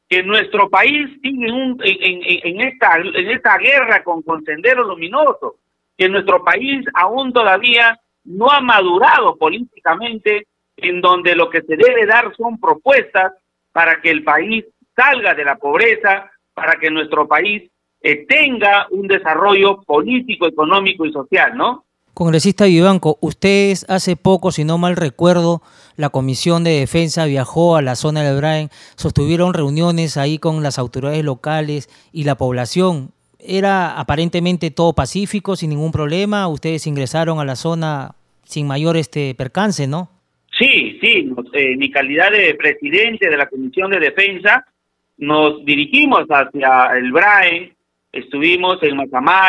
que 0.10 0.24
nuestro 0.24 0.70
país 0.70 1.08
sigue 1.22 1.48
en, 1.48 1.54
un, 1.54 1.82
en, 1.84 2.22
en, 2.24 2.62
esta, 2.62 2.98
en 2.98 3.30
esta 3.30 3.58
guerra 3.60 4.04
con, 4.04 4.24
con 4.24 4.44
Sendero 4.44 4.84
Luminoso, 4.84 5.58
que 5.96 6.10
nuestro 6.10 6.44
país 6.44 6.86
aún 6.96 7.32
todavía 7.32 8.00
no 8.24 8.50
ha 8.50 8.62
madurado 8.62 9.38
políticamente 9.38 10.48
en 10.78 11.01
donde 11.01 11.36
lo 11.36 11.50
que 11.50 11.62
se 11.62 11.75
debe 11.75 12.06
dar 12.06 12.36
son 12.36 12.60
propuestas 12.60 13.34
para 13.72 14.01
que 14.01 14.12
el 14.12 14.24
país 14.24 14.66
salga 14.96 15.34
de 15.34 15.46
la 15.46 15.58
pobreza, 15.58 16.32
para 16.54 16.80
que 16.80 16.90
nuestro 16.90 17.28
país 17.28 17.70
eh, 18.01 18.25
tenga 18.28 18.88
un 18.92 19.08
desarrollo 19.08 19.82
político, 19.84 20.48
económico 20.48 21.06
y 21.06 21.13
social, 21.13 21.56
¿no? 21.56 21.86
Congresista 22.13 22.66
Vivanco, 22.66 23.18
ustedes 23.22 23.86
hace 23.88 24.18
poco, 24.18 24.51
si 24.51 24.66
no 24.66 24.78
mal 24.78 24.98
recuerdo, 24.98 25.62
la 25.96 26.10
Comisión 26.10 26.63
de 26.63 26.72
Defensa 26.72 27.25
viajó 27.25 27.78
a 27.78 27.82
la 27.82 27.96
zona 27.96 28.22
del 28.22 28.36
Brain, 28.36 28.70
sostuvieron 28.96 29.54
reuniones 29.54 30.18
ahí 30.18 30.38
con 30.38 30.62
las 30.62 30.78
autoridades 30.78 31.24
locales 31.24 31.90
y 32.12 32.25
la 32.25 32.36
población. 32.36 33.12
Era 33.40 33.98
aparentemente 33.98 34.72
todo 34.72 34.94
pacífico, 34.94 35.56
sin 35.56 35.70
ningún 35.70 35.92
problema. 35.92 36.48
Ustedes 36.48 36.86
ingresaron 36.86 37.40
a 37.40 37.46
la 37.46 37.56
zona 37.56 38.16
sin 38.44 38.68
mayor 38.68 38.98
este 38.98 39.34
percance, 39.36 39.88
¿no? 39.88 40.10
Sí, 40.62 41.00
sí, 41.01 41.34
en 41.53 41.80
mi 41.80 41.89
calidad 41.89 42.30
de 42.32 42.53
presidente 42.53 43.27
de 43.27 43.36
la 43.36 43.48
Comisión 43.48 43.89
de 43.89 44.00
Defensa, 44.00 44.63
nos 45.18 45.65
dirigimos 45.65 46.27
hacia 46.30 46.96
el 46.96 47.12
BRAE, 47.12 47.74
estuvimos 48.12 48.77
en 48.84 48.96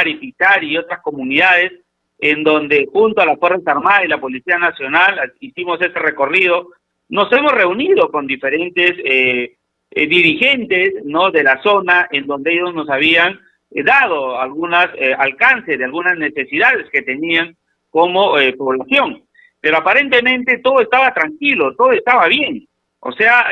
y 0.06 0.14
Pitar 0.14 0.64
y 0.64 0.78
otras 0.78 1.02
comunidades 1.02 1.72
en 2.18 2.42
donde 2.42 2.88
junto 2.90 3.20
a 3.20 3.26
las 3.26 3.38
Fuerzas 3.38 3.66
Armadas 3.66 4.06
y 4.06 4.08
la 4.08 4.22
Policía 4.22 4.56
Nacional 4.56 5.34
hicimos 5.40 5.82
ese 5.82 5.98
recorrido 5.98 6.68
nos 7.10 7.30
hemos 7.32 7.52
reunido 7.52 8.10
con 8.10 8.26
diferentes 8.26 8.92
eh, 9.04 9.56
eh, 9.90 10.06
dirigentes 10.06 10.94
no 11.04 11.30
de 11.30 11.42
la 11.42 11.60
zona 11.62 12.08
en 12.10 12.26
donde 12.26 12.54
ellos 12.54 12.72
nos 12.72 12.88
habían 12.88 13.38
eh, 13.70 13.82
dado 13.82 14.40
algunas 14.40 14.88
alcances 15.18 15.78
de 15.78 15.84
algunas 15.84 16.16
necesidades 16.16 16.88
que 16.90 17.02
tenían 17.02 17.54
como 17.90 18.36
población. 18.56 19.24
Pero 19.62 19.78
aparentemente 19.78 20.58
todo 20.58 20.82
estaba 20.82 21.14
tranquilo, 21.14 21.74
todo 21.74 21.92
estaba 21.92 22.28
bien. 22.28 22.68
O 23.00 23.12
sea, 23.12 23.46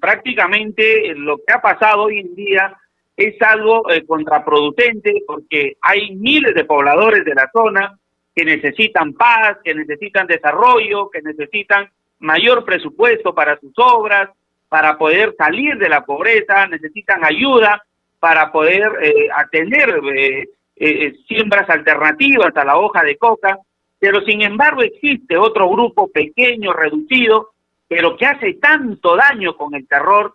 prácticamente 0.00 1.14
lo 1.16 1.38
que 1.38 1.54
ha 1.54 1.62
pasado 1.62 2.02
hoy 2.02 2.18
en 2.20 2.34
día 2.34 2.76
es 3.16 3.40
algo 3.40 3.84
contraproducente 4.06 5.22
porque 5.26 5.76
hay 5.80 6.14
miles 6.14 6.54
de 6.54 6.64
pobladores 6.64 7.24
de 7.24 7.34
la 7.34 7.50
zona 7.52 7.98
que 8.34 8.44
necesitan 8.44 9.14
paz, 9.14 9.58
que 9.64 9.74
necesitan 9.74 10.26
desarrollo, 10.26 11.10
que 11.10 11.22
necesitan 11.22 11.88
mayor 12.18 12.64
presupuesto 12.64 13.34
para 13.34 13.58
sus 13.58 13.72
obras, 13.76 14.30
para 14.68 14.96
poder 14.96 15.34
salir 15.36 15.76
de 15.76 15.88
la 15.88 16.04
pobreza, 16.04 16.66
necesitan 16.66 17.24
ayuda 17.24 17.82
para 18.18 18.50
poder 18.50 18.90
eh, 19.02 19.28
atender 19.36 20.00
eh, 20.16 20.48
eh, 20.76 21.12
siembras 21.28 21.68
alternativas 21.68 22.56
a 22.56 22.64
la 22.64 22.78
hoja 22.78 23.02
de 23.02 23.18
coca, 23.18 23.58
pero 24.02 24.20
sin 24.22 24.42
embargo 24.42 24.82
existe 24.82 25.36
otro 25.36 25.68
grupo 25.68 26.10
pequeño, 26.10 26.72
reducido, 26.72 27.50
pero 27.86 28.16
que 28.16 28.26
hace 28.26 28.54
tanto 28.54 29.14
daño 29.14 29.56
con 29.56 29.76
el 29.76 29.86
terror, 29.86 30.34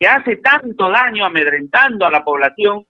que 0.00 0.08
hace 0.08 0.38
tanto 0.38 0.90
daño 0.90 1.24
amedrentando 1.24 2.06
a 2.06 2.10
la 2.10 2.24
población, 2.24 2.84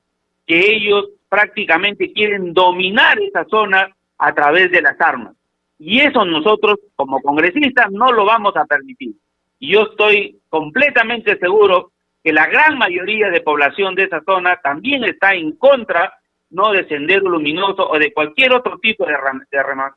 que 0.47 0.61
ellos 0.61 1.11
prácticamente 1.29 2.11
quieren 2.11 2.55
dominar 2.55 3.19
esa 3.21 3.45
zona 3.51 3.95
a 4.17 4.35
través 4.35 4.71
de 4.71 4.81
las 4.81 4.99
armas. 4.99 5.37
Y 5.79 6.01
eso 6.01 6.25
nosotros 6.25 6.79
como 6.97 7.21
congresistas 7.21 7.91
no 7.91 8.11
lo 8.11 8.25
vamos 8.25 8.57
a 8.57 8.65
permitir. 8.65 9.13
Y 9.59 9.75
yo 9.75 9.83
estoy 9.91 10.39
completamente 10.49 11.37
seguro 11.37 11.93
que 12.23 12.33
la 12.33 12.47
gran 12.47 12.79
mayoría 12.79 13.29
de 13.29 13.43
población 13.43 13.95
de 13.95 14.05
esa 14.05 14.23
zona 14.25 14.59
también 14.63 15.05
está 15.05 15.35
en 15.35 15.53
contra 15.53 16.15
no 16.55 16.73
de 16.73 16.87
Sendero 16.87 17.29
Luminoso 17.29 17.89
o 17.89 17.99
de 17.99 18.13
cualquier 18.13 18.53
otro 18.53 18.79
tipo 18.79 19.05
de, 19.05 19.15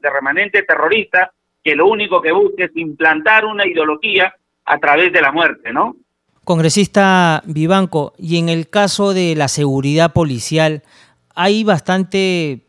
remanente 0.10 0.64
terrorista 0.64 1.32
que 1.64 1.76
lo 1.76 1.88
único 1.88 2.22
que 2.22 2.32
busque 2.32 2.66
es 2.66 2.72
implantar 2.76 3.46
una 3.46 3.66
ideología 3.66 4.34
a 4.66 4.78
través 4.80 5.14
de 5.14 5.22
la 5.22 5.32
muerte, 5.32 5.72
¿no? 5.72 5.96
Congresista 6.44 7.44
Vivanco, 7.46 8.14
y 8.18 8.40
en 8.40 8.50
el 8.50 8.70
caso 8.70 9.14
de 9.14 9.36
la 9.36 9.50
seguridad 9.50 10.14
policial, 10.14 10.82
hay 11.36 11.64
bastante 11.64 12.62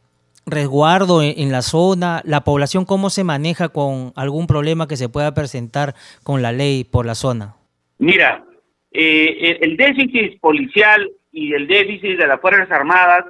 resguardo 0.47 1.23
en, 1.23 1.53
la 1.53 1.63
zona? 1.63 2.21
¿La 2.25 2.43
población 2.43 2.85
cómo 2.85 3.11
se 3.11 3.25
maneja 3.25 3.69
con 3.69 4.13
algún 4.17 4.47
problema 4.47 4.89
que 4.89 4.97
se 4.97 5.09
pueda 5.09 5.33
presentar 5.33 5.95
con 6.25 6.43
la 6.43 6.53
ley 6.53 6.85
por 6.85 7.07
la 7.07 7.15
zona? 7.15 7.55
Mira, 7.99 8.45
eh, 8.91 9.59
el 9.61 9.77
déficit 9.77 10.41
policial 10.41 11.11
y 11.31 11.53
el 11.53 11.67
déficit 11.67 12.19
de 12.19 12.27
las 12.27 12.41
Fuerzas 12.41 12.71
Armadas 12.71 13.27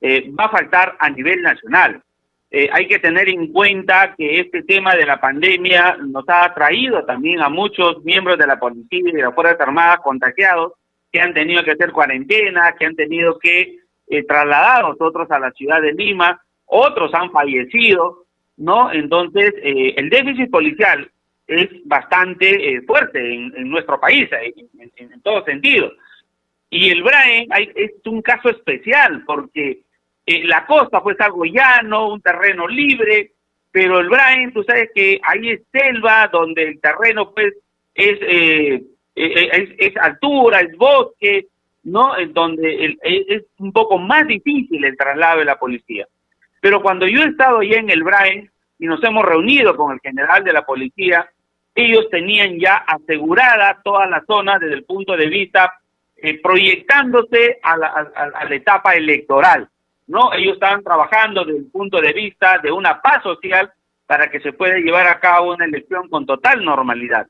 eh, 0.00 0.30
va 0.38 0.44
a 0.44 0.50
faltar 0.50 0.96
a 0.98 1.10
nivel 1.10 1.42
nacional. 1.42 2.02
Eh, 2.50 2.68
hay 2.72 2.88
que 2.88 2.98
tener 2.98 3.28
en 3.28 3.52
cuenta 3.52 4.14
que 4.16 4.40
este 4.40 4.62
tema 4.62 4.94
de 4.94 5.04
la 5.04 5.20
pandemia 5.20 5.98
nos 6.00 6.24
ha 6.28 6.52
traído 6.54 7.04
también 7.04 7.42
a 7.42 7.48
muchos 7.48 8.02
miembros 8.04 8.38
de 8.38 8.46
la 8.46 8.58
policía 8.58 9.00
y 9.04 9.12
de 9.12 9.22
las 9.22 9.34
Fuerzas 9.34 9.60
Armadas 9.60 10.00
contagiados 10.02 10.72
que 11.12 11.20
han 11.20 11.34
tenido 11.34 11.62
que 11.62 11.72
hacer 11.72 11.92
cuarentena, 11.92 12.74
que 12.78 12.86
han 12.86 12.96
tenido 12.96 13.38
que 13.38 13.76
trasladar 14.26 14.84
a 14.84 14.88
nosotros 14.88 15.30
a 15.30 15.38
la 15.38 15.50
ciudad 15.50 15.82
de 15.82 15.92
Lima 15.92 16.40
otros 16.68 17.12
han 17.14 17.30
fallecido, 17.32 18.26
¿no? 18.58 18.92
Entonces, 18.92 19.54
eh, 19.62 19.94
el 19.96 20.10
déficit 20.10 20.50
policial 20.50 21.10
es 21.46 21.68
bastante 21.86 22.74
eh, 22.74 22.82
fuerte 22.82 23.34
en, 23.34 23.70
nuestro 23.70 23.98
país, 23.98 24.28
eh, 24.32 24.54
en, 24.78 25.12
en, 25.12 25.20
todo 25.22 25.44
sentido. 25.44 25.90
Y 26.68 26.90
el 26.90 27.02
Braen 27.02 27.48
es 27.74 27.92
un 28.04 28.20
caso 28.20 28.50
especial 28.50 29.24
porque 29.26 29.80
la 30.44 30.66
costa 30.66 31.02
pues 31.02 31.20
algo 31.20 31.44
llano, 31.44 32.08
un 32.08 32.20
terreno 32.20 32.66
libre, 32.68 33.32
pero 33.70 34.00
el 34.00 34.08
Braen, 34.08 34.52
tú 34.52 34.62
sabes 34.62 34.90
que 34.94 35.20
ahí 35.22 35.50
es 35.50 35.60
selva, 35.72 36.28
donde 36.28 36.64
el 36.64 36.80
terreno 36.80 37.32
pues 37.32 37.54
es, 37.94 38.18
es, 39.14 39.70
es, 39.78 39.96
altura, 39.96 40.60
es 40.60 40.76
bosque, 40.76 41.46
¿no? 41.84 42.12
Donde 42.30 42.96
es 43.02 43.44
un 43.58 43.72
poco 43.72 43.98
más 43.98 44.26
difícil 44.26 44.84
el 44.84 44.96
traslado 44.96 45.40
de 45.40 45.44
la 45.44 45.58
policía. 45.58 46.06
Pero 46.60 46.82
cuando 46.82 47.06
yo 47.06 47.22
he 47.22 47.28
estado 47.28 47.58
allá 47.58 47.78
en 47.78 47.90
el 47.90 48.02
Brain 48.02 48.50
y 48.78 48.86
nos 48.86 49.02
hemos 49.02 49.24
reunido 49.24 49.76
con 49.76 49.92
el 49.92 50.00
general 50.00 50.44
de 50.44 50.52
la 50.52 50.64
policía, 50.64 51.28
ellos 51.74 52.08
tenían 52.10 52.58
ya 52.58 52.76
asegurada 52.76 53.80
toda 53.84 54.06
la 54.06 54.24
zona 54.26 54.58
desde 54.58 54.74
el 54.74 54.84
punto 54.84 55.16
de 55.16 55.26
vista 55.28 55.80
eh, 56.16 56.40
proyectándose 56.40 57.60
a 57.62 57.76
la, 57.76 58.48
etapa 58.50 58.94
electoral. 58.94 59.68
¿No? 60.08 60.32
Ellos 60.32 60.54
estaban 60.54 60.82
trabajando 60.82 61.44
desde 61.44 61.60
el 61.60 61.70
punto 61.70 62.00
de 62.00 62.12
vista 62.12 62.58
de 62.62 62.72
una 62.72 63.00
paz 63.00 63.22
social 63.22 63.70
para 64.06 64.30
que 64.30 64.40
se 64.40 64.52
pueda 64.52 64.76
llevar 64.76 65.06
a 65.06 65.20
cabo 65.20 65.54
una 65.54 65.64
elección 65.64 66.08
con 66.08 66.26
total 66.26 66.64
normalidad, 66.64 67.26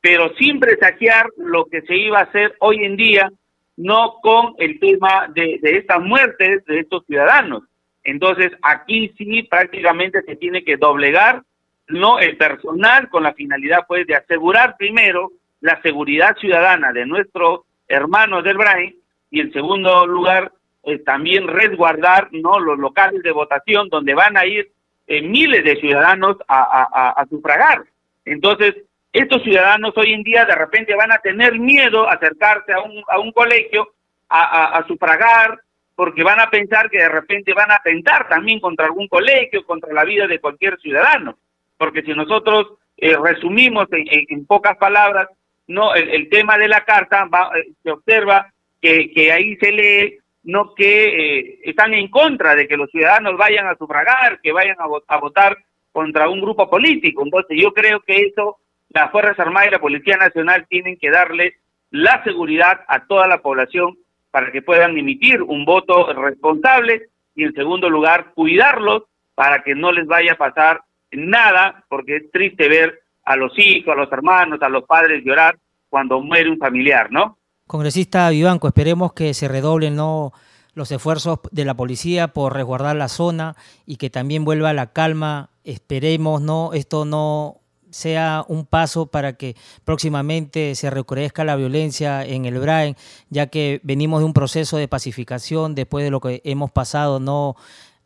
pero 0.00 0.32
sin 0.36 0.60
presagiar 0.60 1.26
lo 1.36 1.64
que 1.64 1.82
se 1.82 1.96
iba 1.96 2.20
a 2.20 2.24
hacer 2.24 2.54
hoy 2.60 2.84
en 2.84 2.96
día, 2.96 3.30
no 3.76 4.16
con 4.22 4.54
el 4.58 4.78
tema 4.78 5.26
de 5.34 5.58
estas 5.62 6.00
muertes 6.00 6.64
de 6.66 6.80
estos 6.80 7.04
ciudadanos, 7.06 7.64
entonces, 8.08 8.52
aquí 8.62 9.12
sí 9.18 9.42
prácticamente 9.42 10.22
se 10.22 10.34
tiene 10.36 10.64
que 10.64 10.78
doblegar 10.78 11.42
no 11.88 12.18
el 12.18 12.38
personal 12.38 13.10
con 13.10 13.22
la 13.22 13.34
finalidad 13.34 13.84
pues 13.86 14.06
de 14.06 14.14
asegurar 14.14 14.76
primero 14.78 15.30
la 15.60 15.78
seguridad 15.82 16.34
ciudadana 16.38 16.90
de 16.92 17.04
nuestros 17.04 17.60
hermanos 17.86 18.44
del 18.44 18.56
Brain 18.56 18.96
y 19.30 19.40
en 19.40 19.52
segundo 19.52 20.06
lugar 20.06 20.52
eh, 20.88 20.98
también 20.98 21.46
resguardar 21.46 22.28
no 22.32 22.58
los 22.58 22.78
locales 22.78 23.22
de 23.22 23.32
votación 23.32 23.88
donde 23.88 24.14
van 24.14 24.36
a 24.36 24.46
ir 24.46 24.70
eh, 25.06 25.22
miles 25.22 25.64
de 25.64 25.76
ciudadanos 25.76 26.36
a, 26.48 27.24
sufragar. 27.30 27.84
Entonces, 28.24 28.74
estos 29.12 29.42
ciudadanos 29.42 29.96
hoy 29.96 30.12
en 30.12 30.22
día 30.22 30.44
de 30.44 30.54
repente 30.54 30.94
van 30.94 31.12
a 31.12 31.18
tener 31.18 31.58
miedo 31.58 32.08
a 32.08 32.12
acercarse 32.12 32.72
a 32.72 32.80
un, 32.80 33.02
a 33.08 33.18
un 33.18 33.32
colegio 33.32 33.88
a, 34.28 34.78
a 34.78 34.86
sufragar 34.86 35.58
porque 35.98 36.22
van 36.22 36.38
a 36.38 36.48
pensar 36.48 36.88
que 36.90 36.98
de 36.98 37.08
repente 37.08 37.52
van 37.52 37.72
a 37.72 37.74
atentar 37.74 38.28
también 38.28 38.60
contra 38.60 38.86
algún 38.86 39.08
colegio, 39.08 39.66
contra 39.66 39.92
la 39.92 40.04
vida 40.04 40.28
de 40.28 40.38
cualquier 40.38 40.78
ciudadano. 40.78 41.36
Porque 41.76 42.02
si 42.02 42.12
nosotros 42.12 42.78
eh, 42.96 43.16
resumimos 43.16 43.88
en, 43.90 44.46
pocas 44.46 44.76
palabras, 44.76 45.28
no 45.66 45.96
el, 45.96 46.28
tema 46.28 46.56
de 46.56 46.68
la 46.68 46.84
carta, 46.84 47.24
va, 47.24 47.50
eh, 47.58 47.72
se 47.82 47.90
observa 47.90 48.52
que, 48.80 49.10
que, 49.12 49.32
ahí 49.32 49.56
se 49.56 49.72
lee 49.72 50.18
no 50.48 50.74
que 50.74 51.04
eh, 51.04 51.60
están 51.64 51.92
en 51.92 52.08
contra 52.08 52.54
de 52.54 52.66
que 52.66 52.78
los 52.78 52.90
ciudadanos 52.90 53.36
vayan 53.36 53.66
a 53.66 53.76
sufragar, 53.76 54.40
que 54.40 54.50
vayan 54.50 54.76
a, 54.78 54.86
a 55.14 55.18
votar 55.18 55.58
contra 55.92 56.30
un 56.30 56.40
grupo 56.40 56.70
político. 56.70 57.22
Entonces 57.22 57.58
yo 57.60 57.74
creo 57.74 58.00
que 58.00 58.22
eso 58.22 58.56
las 58.88 59.10
Fuerzas 59.10 59.38
Armadas 59.38 59.68
y 59.68 59.72
la 59.72 59.78
Policía 59.78 60.16
Nacional 60.16 60.66
tienen 60.66 60.96
que 60.96 61.10
darle 61.10 61.56
la 61.90 62.24
seguridad 62.24 62.80
a 62.88 63.06
toda 63.06 63.28
la 63.28 63.42
población 63.42 63.98
para 64.30 64.50
que 64.50 64.62
puedan 64.62 64.96
emitir 64.96 65.42
un 65.42 65.66
voto 65.66 66.14
responsable 66.14 67.08
y 67.34 67.44
en 67.44 67.52
segundo 67.52 67.90
lugar 67.90 68.32
cuidarlos 68.34 69.02
para 69.34 69.62
que 69.62 69.74
no 69.74 69.92
les 69.92 70.06
vaya 70.06 70.32
a 70.32 70.38
pasar 70.38 70.80
nada, 71.12 71.84
porque 71.90 72.16
es 72.16 72.30
triste 72.30 72.68
ver 72.68 73.02
a 73.24 73.36
los 73.36 73.52
hijos, 73.58 73.92
a 73.92 73.98
los 73.98 74.10
hermanos, 74.10 74.62
a 74.62 74.70
los 74.70 74.84
padres 74.84 75.22
llorar 75.22 75.58
cuando 75.90 76.20
muere 76.22 76.48
un 76.48 76.58
familiar, 76.58 77.12
¿no? 77.12 77.36
Congresista 77.68 78.30
Vivanco, 78.30 78.66
esperemos 78.66 79.12
que 79.12 79.34
se 79.34 79.46
redoblen 79.46 79.96
los 79.96 80.90
esfuerzos 80.90 81.38
de 81.52 81.66
la 81.66 81.74
policía 81.74 82.28
por 82.28 82.54
resguardar 82.54 82.96
la 82.96 83.08
zona 83.08 83.56
y 83.86 83.96
que 83.96 84.08
también 84.08 84.44
vuelva 84.44 84.72
la 84.72 84.92
calma. 84.92 85.50
Esperemos, 85.64 86.40
¿no? 86.40 86.72
Esto 86.72 87.04
no 87.04 87.60
sea 87.90 88.44
un 88.48 88.64
paso 88.64 89.06
para 89.06 89.34
que 89.34 89.54
próximamente 89.84 90.74
se 90.74 90.88
recrudezca 90.88 91.44
la 91.44 91.56
violencia 91.56 92.24
en 92.24 92.46
el 92.46 92.58
Brain, 92.58 92.96
ya 93.28 93.48
que 93.48 93.80
venimos 93.82 94.20
de 94.20 94.24
un 94.26 94.32
proceso 94.32 94.78
de 94.78 94.88
pacificación 94.88 95.74
después 95.74 96.04
de 96.04 96.10
lo 96.10 96.20
que 96.20 96.40
hemos 96.44 96.70
pasado 96.70 97.20
no 97.20 97.54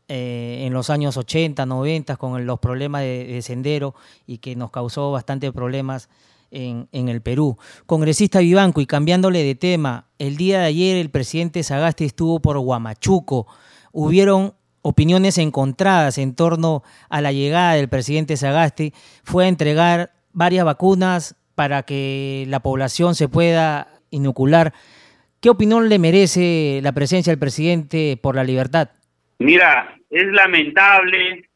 eh, 0.08 0.64
en 0.66 0.72
los 0.72 0.90
años 0.90 1.16
80, 1.16 1.64
90 1.66 2.16
con 2.16 2.44
los 2.46 2.58
problemas 2.58 3.02
de, 3.02 3.40
sendero 3.42 3.94
y 4.26 4.38
que 4.38 4.56
nos 4.56 4.72
causó 4.72 5.12
bastante 5.12 5.52
problemas 5.52 6.08
en, 6.52 7.08
el 7.08 7.20
Perú. 7.22 7.58
Congresista 7.86 8.38
Vivanco, 8.38 8.80
y 8.80 8.86
cambiándole 8.86 9.42
de 9.42 9.54
tema, 9.54 10.06
el 10.18 10.36
día 10.36 10.60
de 10.60 10.66
ayer 10.66 10.96
el 10.96 11.10
presidente 11.10 11.62
Sagasti 11.62 12.04
estuvo 12.04 12.40
por 12.40 12.56
Huamachuco. 12.58 13.46
Hubieron 13.90 14.54
opiniones 14.82 15.38
encontradas 15.38 16.18
en 16.18 16.34
torno 16.34 16.82
a 17.08 17.20
la 17.20 17.32
llegada 17.32 17.74
del 17.74 17.88
presidente 17.88 18.36
Sagasti 18.36 18.92
fue 19.22 19.46
a 19.46 19.48
entregar 19.48 20.12
varias 20.32 20.64
vacunas 20.64 21.36
para 21.54 21.82
que 21.82 22.44
la 22.48 22.60
población 22.60 23.14
se 23.14 23.28
pueda 23.28 23.88
inocular. 24.10 24.72
¿Qué 25.40 25.50
opinión 25.50 25.88
le 25.88 25.98
merece 25.98 26.80
la 26.82 26.92
presencia 26.92 27.32
del 27.32 27.38
presidente 27.38 28.18
por 28.20 28.36
la 28.36 28.44
libertad? 28.44 28.90
Mira, 29.38 29.96
es 30.10 30.26
lamentable 30.32 31.48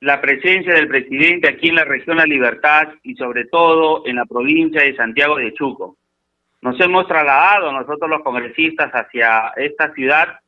la 0.00 0.20
presencia 0.20 0.74
del 0.74 0.88
presidente 0.88 1.48
aquí 1.48 1.68
en 1.68 1.76
la 1.76 1.84
región 1.84 2.16
La 2.16 2.26
Libertad 2.26 2.88
y 3.02 3.14
sobre 3.16 3.44
todo 3.46 4.06
en 4.06 4.16
la 4.16 4.24
provincia 4.24 4.82
de 4.82 4.96
Santiago 4.96 5.36
de 5.36 5.52
Chuco. 5.54 5.96
Nos 6.62 6.78
hemos 6.80 7.06
trasladado 7.06 7.72
nosotros 7.72 8.08
los 8.08 8.22
congresistas 8.22 8.90
hacia 8.92 9.52
esta 9.56 9.92
ciudad 9.94 10.40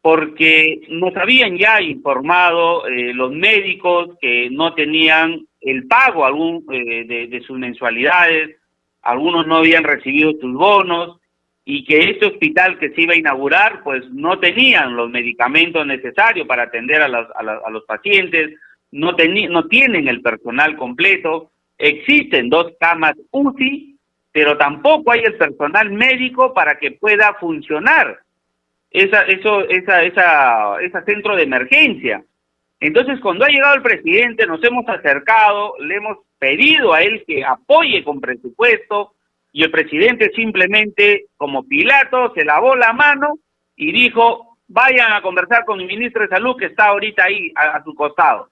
porque 0.00 0.82
nos 0.88 1.16
habían 1.16 1.58
ya 1.58 1.82
informado 1.82 2.86
eh, 2.86 3.12
los 3.12 3.32
médicos 3.32 4.10
que 4.20 4.48
no 4.50 4.72
tenían 4.72 5.46
el 5.60 5.88
pago 5.88 6.24
algún, 6.24 6.64
eh, 6.70 7.26
de, 7.28 7.40
sus 7.40 7.58
mensualidades, 7.58 8.56
algunos 9.02 9.46
no 9.46 9.56
habían 9.56 9.82
recibido 9.82 10.32
sus 10.40 10.54
bonos 10.54 11.18
y 11.64 11.84
que 11.84 12.10
este 12.10 12.26
hospital 12.26 12.78
que 12.78 12.90
se 12.90 13.02
iba 13.02 13.14
a 13.14 13.18
inaugurar 13.18 13.82
pues 13.82 14.08
no 14.10 14.38
tenían 14.38 14.94
los 14.94 15.10
medicamentos 15.10 15.84
necesarios 15.84 16.46
para 16.46 16.64
atender 16.64 17.02
a 17.02 17.08
los, 17.08 17.26
a, 17.34 17.70
los 17.70 17.84
pacientes, 17.84 18.56
no, 18.92 19.12
no 19.50 19.66
tienen 19.68 20.08
el 20.08 20.22
personal 20.22 20.76
completo, 20.76 21.50
existen 21.78 22.48
dos 22.48 22.72
camas 22.80 23.14
UCI, 23.30 23.96
pero 24.32 24.56
tampoco 24.56 25.12
hay 25.12 25.20
el 25.20 25.36
personal 25.36 25.90
médico 25.90 26.52
para 26.52 26.78
que 26.78 26.92
pueda 26.92 27.34
funcionar 27.34 28.18
esa, 28.90 29.22
eso, 29.22 29.68
esa, 29.68 30.02
esa, 30.04 30.80
ese 30.80 31.02
centro 31.04 31.36
de 31.36 31.42
emergencia. 31.42 32.22
Entonces, 32.80 33.20
cuando 33.20 33.44
ha 33.44 33.48
llegado 33.48 33.76
el 33.76 33.82
presidente, 33.82 34.46
nos 34.46 34.62
hemos 34.62 34.86
acercado, 34.88 35.74
le 35.80 35.96
hemos 35.96 36.18
pedido 36.38 36.92
a 36.92 37.02
él 37.02 37.24
que 37.26 37.44
apoye 37.44 38.04
con 38.04 38.20
presupuesto, 38.20 39.12
y 39.52 39.62
el 39.62 39.70
presidente 39.70 40.30
simplemente, 40.34 41.28
como 41.38 41.66
Pilato, 41.66 42.30
se 42.34 42.44
lavó 42.44 42.76
la 42.76 42.92
mano 42.92 43.38
y 43.74 43.90
dijo, 43.90 44.58
vayan 44.68 45.14
a 45.14 45.22
conversar 45.22 45.64
con 45.64 45.80
el 45.80 45.86
ministro 45.86 46.20
de 46.20 46.28
Salud 46.28 46.56
que 46.58 46.66
está 46.66 46.88
ahorita 46.88 47.24
ahí 47.24 47.52
a, 47.54 47.82
su 47.82 47.94
costado. 47.94 48.50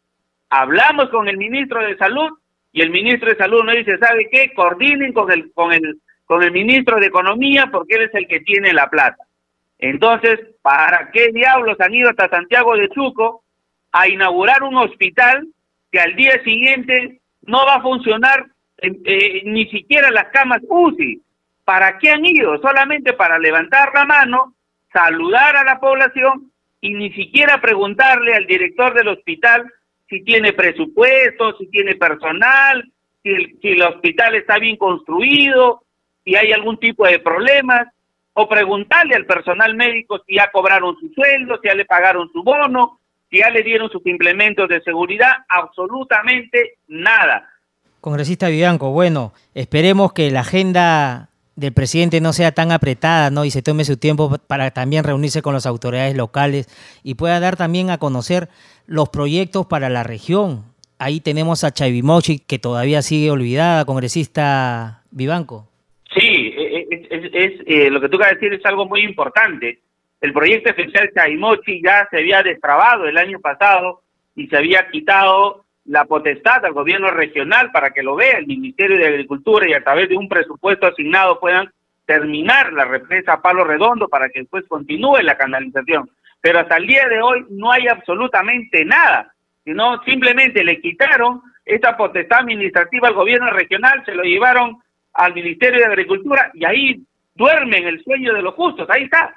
Hablamos 0.50 1.10
con 1.10 1.28
el 1.28 1.36
ministro 1.36 1.84
de 1.84 1.96
Salud 1.96 2.30
y 2.72 2.82
el 2.82 2.90
ministro 2.90 3.30
de 3.30 3.36
Salud 3.36 3.64
nos 3.64 3.76
dice, 3.76 3.98
¿sabe 3.98 4.28
qué? 4.30 4.52
Coordinen 4.54 5.12
con 5.12 5.30
el, 5.30 5.52
con 5.52 5.72
el, 5.72 6.00
con 6.24 6.42
el 6.42 6.52
ministro 6.52 6.98
de 6.98 7.06
Economía 7.06 7.68
porque 7.70 7.96
él 7.96 8.02
es 8.02 8.14
el 8.14 8.26
que 8.26 8.40
tiene 8.40 8.72
la 8.72 8.88
plata. 8.88 9.24
Entonces, 9.78 10.40
¿para 10.62 11.10
qué 11.10 11.30
diablos 11.32 11.80
han 11.80 11.94
ido 11.94 12.10
hasta 12.10 12.28
Santiago 12.28 12.76
de 12.76 12.88
Chuco 12.90 13.42
a 13.92 14.08
inaugurar 14.08 14.62
un 14.62 14.76
hospital 14.76 15.46
que 15.90 16.00
al 16.00 16.16
día 16.16 16.42
siguiente 16.42 17.20
no 17.42 17.64
va 17.64 17.76
a 17.76 17.82
funcionar 17.82 18.46
eh, 18.78 19.42
ni 19.44 19.66
siquiera 19.66 20.10
las 20.10 20.26
camas 20.26 20.60
UCI. 20.68 21.22
¿Para 21.64 21.98
qué 21.98 22.10
han 22.10 22.24
ido? 22.24 22.58
Solamente 22.60 23.14
para 23.14 23.38
levantar 23.38 23.90
la 23.94 24.04
mano, 24.04 24.54
saludar 24.92 25.56
a 25.56 25.64
la 25.64 25.80
población 25.80 26.52
y 26.80 26.92
ni 26.94 27.12
siquiera 27.12 27.60
preguntarle 27.60 28.34
al 28.34 28.46
director 28.46 28.92
del 28.92 29.08
hospital 29.08 29.72
si 30.08 30.22
tiene 30.22 30.52
presupuesto, 30.52 31.56
si 31.58 31.66
tiene 31.68 31.96
personal, 31.96 32.84
si 33.22 33.30
el, 33.30 33.58
si 33.60 33.68
el 33.68 33.82
hospital 33.82 34.34
está 34.34 34.58
bien 34.58 34.76
construido, 34.76 35.82
si 36.24 36.36
hay 36.36 36.52
algún 36.52 36.78
tipo 36.78 37.06
de 37.06 37.18
problemas, 37.18 37.88
o 38.34 38.48
preguntarle 38.48 39.14
al 39.14 39.26
personal 39.26 39.74
médico 39.74 40.20
si 40.26 40.36
ya 40.36 40.50
cobraron 40.52 40.96
su 40.98 41.08
sueldo, 41.10 41.58
si 41.62 41.68
ya 41.68 41.74
le 41.74 41.84
pagaron 41.84 42.30
su 42.32 42.42
bono, 42.42 42.98
si 43.30 43.38
ya 43.38 43.48
le 43.50 43.62
dieron 43.62 43.90
sus 43.90 44.04
implementos 44.06 44.68
de 44.68 44.82
seguridad, 44.82 45.32
absolutamente 45.48 46.78
nada. 46.88 47.48
Congresista 48.00 48.48
Vivanco, 48.48 48.90
bueno, 48.90 49.32
esperemos 49.54 50.12
que 50.12 50.30
la 50.30 50.40
agenda 50.40 51.30
del 51.56 51.72
presidente 51.72 52.20
no 52.20 52.32
sea 52.32 52.52
tan 52.52 52.72
apretada, 52.72 53.30
¿no? 53.30 53.44
Y 53.44 53.50
se 53.50 53.62
tome 53.62 53.84
su 53.84 53.96
tiempo 53.96 54.36
para 54.46 54.72
también 54.72 55.04
reunirse 55.04 55.40
con 55.40 55.54
las 55.54 55.66
autoridades 55.66 56.16
locales 56.16 56.68
y 57.04 57.14
pueda 57.14 57.38
dar 57.38 57.56
también 57.56 57.90
a 57.90 57.98
conocer 57.98 58.48
los 58.86 59.08
proyectos 59.08 59.66
para 59.66 59.88
la 59.88 60.02
región. 60.02 60.64
Ahí 60.98 61.20
tenemos 61.20 61.64
a 61.64 61.72
Chavimochi, 61.72 62.38
que 62.38 62.58
todavía 62.58 63.02
sigue 63.02 63.30
olvidada, 63.30 63.84
congresista 63.84 65.02
Vivanco. 65.10 65.68
Sí, 66.14 66.54
e, 66.56 66.86
e, 66.90 67.30
es, 67.32 67.52
eh, 67.66 67.90
lo 67.90 68.00
que 68.00 68.08
tú 68.08 68.16
acabas 68.16 68.34
de 68.34 68.40
decir 68.40 68.58
es 68.58 68.66
algo 68.66 68.86
muy 68.86 69.02
importante. 69.02 69.80
El 70.20 70.32
proyecto 70.32 70.70
especial 70.70 71.10
Chavimochi 71.14 71.82
ya 71.82 72.06
se 72.10 72.18
había 72.18 72.42
destrabado 72.42 73.06
el 73.06 73.18
año 73.18 73.40
pasado 73.40 74.02
y 74.36 74.46
se 74.46 74.56
había 74.56 74.88
quitado 74.88 75.64
la 75.86 76.04
potestad 76.06 76.64
al 76.64 76.72
gobierno 76.72 77.10
regional 77.10 77.70
para 77.70 77.90
que 77.90 78.02
lo 78.02 78.16
vea 78.16 78.38
el 78.38 78.46
Ministerio 78.46 78.96
de 78.96 79.06
Agricultura 79.06 79.68
y 79.68 79.74
a 79.74 79.82
través 79.84 80.08
de 80.08 80.16
un 80.16 80.28
presupuesto 80.28 80.86
asignado 80.86 81.38
puedan 81.40 81.70
terminar 82.06 82.72
la 82.72 82.84
represa 82.84 83.42
Palo 83.42 83.64
Redondo 83.64 84.08
para 84.08 84.28
que 84.28 84.40
después 84.40 84.64
continúe 84.68 85.18
la 85.22 85.36
canalización. 85.36 86.08
Pero 86.44 86.58
hasta 86.58 86.76
el 86.76 86.86
día 86.86 87.08
de 87.08 87.22
hoy 87.22 87.46
no 87.48 87.72
hay 87.72 87.88
absolutamente 87.88 88.84
nada, 88.84 89.32
sino 89.64 90.02
simplemente 90.02 90.62
le 90.62 90.78
quitaron 90.78 91.40
esa 91.64 91.96
potestad 91.96 92.40
administrativa 92.40 93.08
al 93.08 93.14
gobierno 93.14 93.50
regional, 93.50 94.02
se 94.04 94.14
lo 94.14 94.24
llevaron 94.24 94.76
al 95.14 95.32
Ministerio 95.32 95.78
de 95.78 95.86
Agricultura 95.86 96.50
y 96.52 96.66
ahí 96.66 97.02
duermen 97.34 97.86
el 97.86 98.04
sueño 98.04 98.34
de 98.34 98.42
los 98.42 98.52
justos, 98.52 98.86
ahí 98.90 99.04
está. 99.04 99.34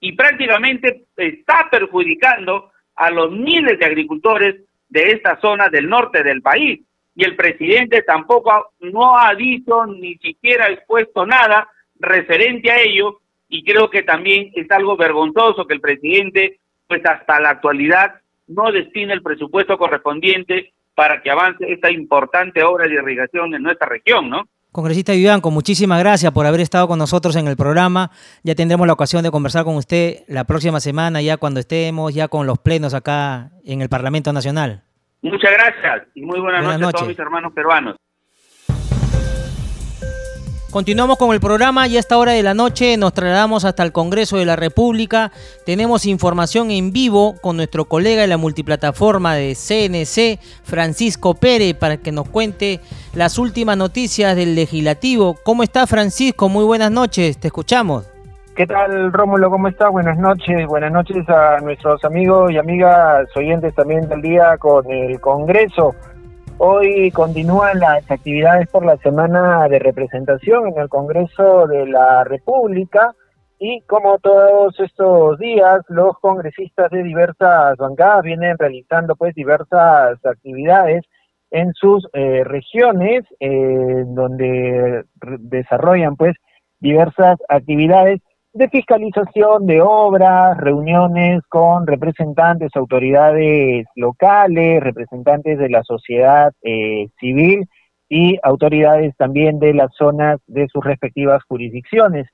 Y 0.00 0.16
prácticamente 0.16 1.04
está 1.16 1.68
perjudicando 1.70 2.72
a 2.96 3.12
los 3.12 3.30
miles 3.30 3.78
de 3.78 3.86
agricultores 3.86 4.56
de 4.88 5.12
esta 5.12 5.40
zona 5.40 5.68
del 5.68 5.88
norte 5.88 6.24
del 6.24 6.42
país. 6.42 6.80
Y 7.14 7.22
el 7.22 7.36
presidente 7.36 8.02
tampoco 8.02 8.72
no 8.80 9.16
ha 9.16 9.32
dicho 9.36 9.86
ni 9.86 10.16
siquiera 10.16 10.66
expuesto 10.66 11.24
nada 11.24 11.68
referente 12.00 12.72
a 12.72 12.80
ello. 12.80 13.20
Y 13.54 13.62
creo 13.62 13.88
que 13.88 14.02
también 14.02 14.50
es 14.56 14.68
algo 14.72 14.96
vergonzoso 14.96 15.64
que 15.64 15.74
el 15.74 15.80
presidente, 15.80 16.58
pues 16.88 17.06
hasta 17.06 17.38
la 17.38 17.50
actualidad, 17.50 18.14
no 18.48 18.72
destine 18.72 19.12
el 19.12 19.22
presupuesto 19.22 19.78
correspondiente 19.78 20.72
para 20.96 21.22
que 21.22 21.30
avance 21.30 21.64
esta 21.72 21.88
importante 21.88 22.64
obra 22.64 22.88
de 22.88 22.94
irrigación 22.94 23.54
en 23.54 23.62
nuestra 23.62 23.86
región, 23.88 24.28
¿no? 24.28 24.48
Congresista 24.72 25.12
Vivanco, 25.12 25.52
muchísimas 25.52 26.00
gracias 26.00 26.32
por 26.32 26.46
haber 26.46 26.62
estado 26.62 26.88
con 26.88 26.98
nosotros 26.98 27.36
en 27.36 27.46
el 27.46 27.56
programa. 27.56 28.10
Ya 28.42 28.56
tendremos 28.56 28.88
la 28.88 28.94
ocasión 28.94 29.22
de 29.22 29.30
conversar 29.30 29.62
con 29.62 29.76
usted 29.76 30.24
la 30.26 30.42
próxima 30.42 30.80
semana, 30.80 31.22
ya 31.22 31.36
cuando 31.36 31.60
estemos 31.60 32.12
ya 32.12 32.26
con 32.26 32.48
los 32.48 32.58
plenos 32.58 32.92
acá 32.92 33.52
en 33.64 33.82
el 33.82 33.88
Parlamento 33.88 34.32
Nacional. 34.32 34.82
Muchas 35.22 35.52
gracias 35.52 36.08
y 36.16 36.22
muy 36.22 36.40
buenas, 36.40 36.64
noches, 36.64 36.88
a 36.88 36.90
todos 36.90 37.06
mis 37.06 37.18
hermanos 37.20 37.52
peruanos. 37.52 37.94
Continuamos 40.74 41.18
con 41.18 41.32
el 41.32 41.38
programa 41.38 41.86
y 41.86 41.96
a 41.96 42.00
esta 42.00 42.18
hora 42.18 42.32
de 42.32 42.42
la 42.42 42.52
noche 42.52 42.96
nos 42.96 43.14
trasladamos 43.14 43.64
hasta 43.64 43.84
el 43.84 43.92
Congreso 43.92 44.38
de 44.38 44.44
la 44.44 44.56
República. 44.56 45.30
Tenemos 45.64 46.04
información 46.04 46.72
en 46.72 46.92
vivo 46.92 47.36
con 47.40 47.58
nuestro 47.58 47.84
colega 47.84 48.22
de 48.22 48.26
la 48.26 48.38
multiplataforma 48.38 49.36
de 49.36 49.54
CNC, 49.54 50.40
Francisco 50.64 51.34
Pérez, 51.34 51.74
para 51.74 51.98
que 51.98 52.10
nos 52.10 52.28
cuente 52.28 52.80
las 53.14 53.38
últimas 53.38 53.76
noticias 53.76 54.34
del 54.34 54.56
legislativo. 54.56 55.36
¿Cómo 55.44 55.62
está 55.62 55.86
Francisco? 55.86 56.48
Muy 56.48 56.64
buenas 56.64 56.90
noches, 56.90 57.38
te 57.38 57.46
escuchamos. 57.46 58.10
¿Qué 58.56 58.66
tal, 58.66 59.12
Rómulo? 59.12 59.50
¿Cómo 59.50 59.68
estás? 59.68 59.92
Buenas 59.92 60.18
noches. 60.18 60.66
Buenas 60.66 60.90
noches 60.90 61.28
a 61.28 61.60
nuestros 61.60 62.04
amigos 62.04 62.50
y 62.50 62.58
amigas 62.58 63.28
oyentes 63.36 63.76
también 63.76 64.08
del 64.08 64.22
día 64.22 64.58
con 64.58 64.90
el 64.90 65.20
Congreso. 65.20 65.94
Hoy 66.58 67.10
continúan 67.10 67.80
las 67.80 68.08
actividades 68.10 68.68
por 68.68 68.84
la 68.84 68.96
semana 68.98 69.66
de 69.68 69.80
representación 69.80 70.68
en 70.68 70.78
el 70.78 70.88
Congreso 70.88 71.66
de 71.66 71.86
la 71.86 72.22
República 72.22 73.12
y 73.58 73.80
como 73.82 74.18
todos 74.18 74.78
estos 74.78 75.38
días 75.38 75.80
los 75.88 76.16
congresistas 76.20 76.90
de 76.90 77.02
diversas 77.02 77.76
bancadas 77.76 78.22
vienen 78.22 78.56
realizando 78.56 79.16
pues 79.16 79.34
diversas 79.34 80.24
actividades 80.24 81.02
en 81.50 81.72
sus 81.74 82.06
eh, 82.12 82.44
regiones 82.44 83.24
eh, 83.40 84.04
donde 84.06 85.04
desarrollan 85.40 86.14
pues 86.16 86.36
diversas 86.78 87.38
actividades 87.48 88.20
de 88.54 88.68
fiscalización 88.68 89.66
de 89.66 89.82
obras, 89.82 90.56
reuniones 90.58 91.42
con 91.48 91.88
representantes, 91.88 92.70
autoridades 92.76 93.84
locales, 93.96 94.80
representantes 94.80 95.58
de 95.58 95.68
la 95.68 95.82
sociedad 95.82 96.52
eh, 96.62 97.08
civil 97.18 97.68
y 98.08 98.38
autoridades 98.44 99.16
también 99.16 99.58
de 99.58 99.74
las 99.74 99.92
zonas 99.96 100.38
de 100.46 100.68
sus 100.68 100.84
respectivas 100.84 101.42
jurisdicciones. 101.48 102.28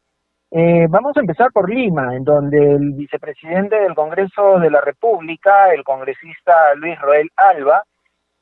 Eh, 0.50 0.88
vamos 0.90 1.16
a 1.16 1.20
empezar 1.20 1.52
por 1.52 1.72
Lima, 1.72 2.14
en 2.14 2.24
donde 2.24 2.72
el 2.72 2.92
vicepresidente 2.92 3.76
del 3.76 3.94
Congreso 3.94 4.58
de 4.58 4.70
la 4.70 4.82
República, 4.82 5.72
el 5.72 5.84
congresista 5.84 6.74
Luis 6.76 7.00
Roel 7.00 7.30
Alba, 7.36 7.82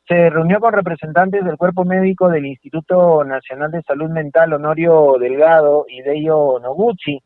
se 0.09 0.31
reunió 0.31 0.59
con 0.59 0.73
representantes 0.73 1.45
del 1.45 1.59
cuerpo 1.59 1.85
médico 1.85 2.29
del 2.29 2.47
Instituto 2.47 3.23
Nacional 3.25 3.71
de 3.71 3.83
Salud 3.83 4.11
Mental 4.11 4.53
Honorio 4.55 5.17
Delgado 5.21 5.85
y 5.87 6.01
Deyo 6.01 6.59
Noguchi, 6.61 7.21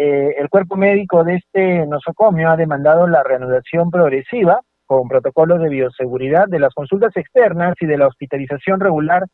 eh, 0.00 0.36
el 0.38 0.48
cuerpo 0.48 0.76
médico 0.76 1.24
de 1.24 1.34
este 1.34 1.84
nosocomio 1.84 2.50
ha 2.50 2.56
demandado 2.56 3.08
la 3.08 3.24
reanudación 3.24 3.90
progresiva 3.90 4.60
con 4.86 5.08
protocolos 5.08 5.60
de 5.60 5.68
bioseguridad 5.68 6.46
de 6.46 6.60
las 6.60 6.72
consultas 6.72 7.16
externas 7.16 7.74
y 7.80 7.86
de 7.86 7.98
la 7.98 8.06
hospitalización 8.06 8.78
regular 8.78 9.24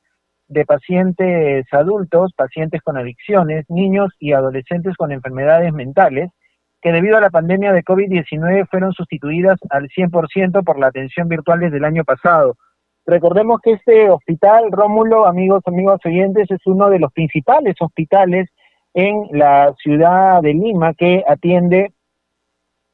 de 0.49 0.65
pacientes 0.65 1.67
adultos, 1.71 2.33
pacientes 2.35 2.81
con 2.81 2.97
adicciones, 2.97 3.67
niños 3.69 4.15
y 4.19 4.33
adolescentes 4.33 4.97
con 4.97 5.13
enfermedades 5.13 5.71
mentales 5.75 6.31
que 6.81 6.93
debido 6.93 7.19
a 7.19 7.21
la 7.21 7.29
pandemia 7.29 7.75
de 7.75 7.85
COVID-19 7.85 8.67
fueron 8.71 8.95
sustituidas 8.95 9.59
al 9.69 9.89
100% 9.91 10.65
por 10.65 10.79
la 10.79 10.87
atención 10.87 11.29
virtual 11.29 11.61
desde 11.61 11.77
el 11.77 11.85
año 11.85 12.05
pasado. 12.05 12.57
Recordemos 13.05 13.61
que 13.63 13.73
este 13.73 14.09
hospital, 14.09 14.73
Rómulo, 14.73 15.27
amigos, 15.27 15.63
amigos 15.67 16.01
oyentes, 16.07 16.51
es 16.51 16.61
uno 16.65 16.89
de 16.89 17.01
los 17.01 17.13
principales 17.13 17.75
hospitales 17.81 18.49
en 18.95 19.27
la 19.33 19.75
ciudad 19.83 20.41
de 20.41 20.55
Lima 20.55 20.95
que 20.95 21.25
atiende 21.27 21.93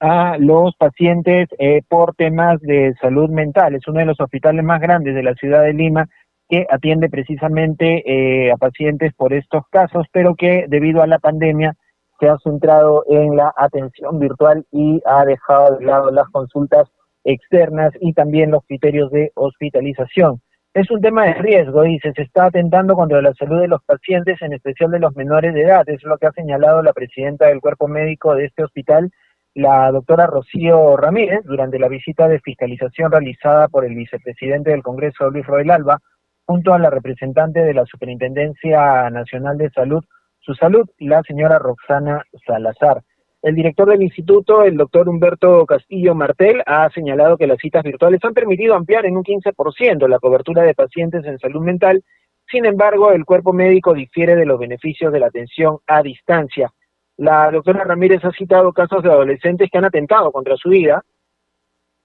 a 0.00 0.38
los 0.38 0.74
pacientes 0.76 1.48
eh, 1.58 1.82
por 1.86 2.14
temas 2.14 2.58
de 2.62 2.94
salud 3.00 3.28
mental. 3.28 3.74
Es 3.74 3.86
uno 3.86 4.00
de 4.00 4.06
los 4.06 4.18
hospitales 4.18 4.64
más 4.64 4.80
grandes 4.80 5.14
de 5.14 5.22
la 5.22 5.34
ciudad 5.34 5.62
de 5.62 5.74
Lima 5.74 6.08
que 6.48 6.66
atiende 6.68 7.08
precisamente 7.08 8.02
eh, 8.04 8.50
a 8.50 8.56
pacientes 8.56 9.12
por 9.14 9.32
estos 9.34 9.62
casos, 9.70 10.06
pero 10.10 10.34
que 10.34 10.64
debido 10.68 11.02
a 11.02 11.06
la 11.06 11.18
pandemia 11.18 11.76
se 12.18 12.28
ha 12.28 12.36
centrado 12.38 13.04
en 13.08 13.36
la 13.36 13.52
atención 13.56 14.18
virtual 14.18 14.66
y 14.72 15.00
ha 15.06 15.24
dejado 15.24 15.76
de 15.76 15.84
lado 15.84 16.10
las 16.10 16.28
consultas 16.30 16.88
externas 17.24 17.92
y 18.00 18.14
también 18.14 18.50
los 18.50 18.64
criterios 18.66 19.10
de 19.10 19.32
hospitalización. 19.34 20.40
Es 20.72 20.88
un 20.88 21.00
tema 21.00 21.24
de 21.24 21.34
riesgo, 21.34 21.82
dice, 21.82 22.12
se 22.14 22.22
está 22.22 22.44
atentando 22.44 22.94
contra 22.94 23.20
la 23.20 23.34
salud 23.34 23.60
de 23.60 23.66
los 23.66 23.82
pacientes, 23.82 24.40
en 24.40 24.52
especial 24.52 24.92
de 24.92 25.00
los 25.00 25.16
menores 25.16 25.52
de 25.52 25.62
edad. 25.62 25.82
Es 25.88 26.04
lo 26.04 26.16
que 26.16 26.28
ha 26.28 26.32
señalado 26.32 26.80
la 26.80 26.92
presidenta 26.92 27.48
del 27.48 27.60
cuerpo 27.60 27.88
médico 27.88 28.36
de 28.36 28.44
este 28.44 28.62
hospital, 28.62 29.10
la 29.52 29.90
doctora 29.90 30.28
Rocío 30.28 30.96
Ramírez, 30.96 31.40
durante 31.42 31.80
la 31.80 31.88
visita 31.88 32.28
de 32.28 32.38
fiscalización 32.38 33.10
realizada 33.10 33.66
por 33.66 33.84
el 33.84 33.96
vicepresidente 33.96 34.70
del 34.70 34.84
Congreso, 34.84 35.28
Luis 35.28 35.44
Roel 35.44 35.72
Alba, 35.72 35.98
junto 36.46 36.72
a 36.72 36.78
la 36.78 36.88
representante 36.88 37.64
de 37.64 37.74
la 37.74 37.84
Superintendencia 37.84 39.10
Nacional 39.10 39.58
de 39.58 39.70
Salud, 39.70 40.04
su 40.38 40.54
salud, 40.54 40.88
la 40.98 41.20
señora 41.22 41.58
Roxana 41.58 42.22
Salazar. 42.46 43.02
El 43.42 43.54
director 43.54 43.88
del 43.88 44.02
instituto, 44.02 44.64
el 44.64 44.76
doctor 44.76 45.08
Humberto 45.08 45.64
Castillo 45.64 46.14
Martel, 46.14 46.62
ha 46.66 46.90
señalado 46.90 47.38
que 47.38 47.46
las 47.46 47.56
citas 47.56 47.82
virtuales 47.82 48.20
han 48.22 48.34
permitido 48.34 48.74
ampliar 48.74 49.06
en 49.06 49.16
un 49.16 49.24
15% 49.24 50.06
la 50.08 50.18
cobertura 50.18 50.62
de 50.62 50.74
pacientes 50.74 51.24
en 51.24 51.38
salud 51.38 51.62
mental. 51.62 52.04
Sin 52.50 52.66
embargo, 52.66 53.12
el 53.12 53.24
cuerpo 53.24 53.54
médico 53.54 53.94
difiere 53.94 54.36
de 54.36 54.44
los 54.44 54.58
beneficios 54.58 55.10
de 55.10 55.20
la 55.20 55.28
atención 55.28 55.78
a 55.86 56.02
distancia. 56.02 56.70
La 57.16 57.50
doctora 57.50 57.84
Ramírez 57.84 58.22
ha 58.24 58.32
citado 58.32 58.74
casos 58.74 59.02
de 59.02 59.10
adolescentes 59.10 59.70
que 59.70 59.78
han 59.78 59.86
atentado 59.86 60.32
contra 60.32 60.56
su 60.56 60.68
vida, 60.68 61.02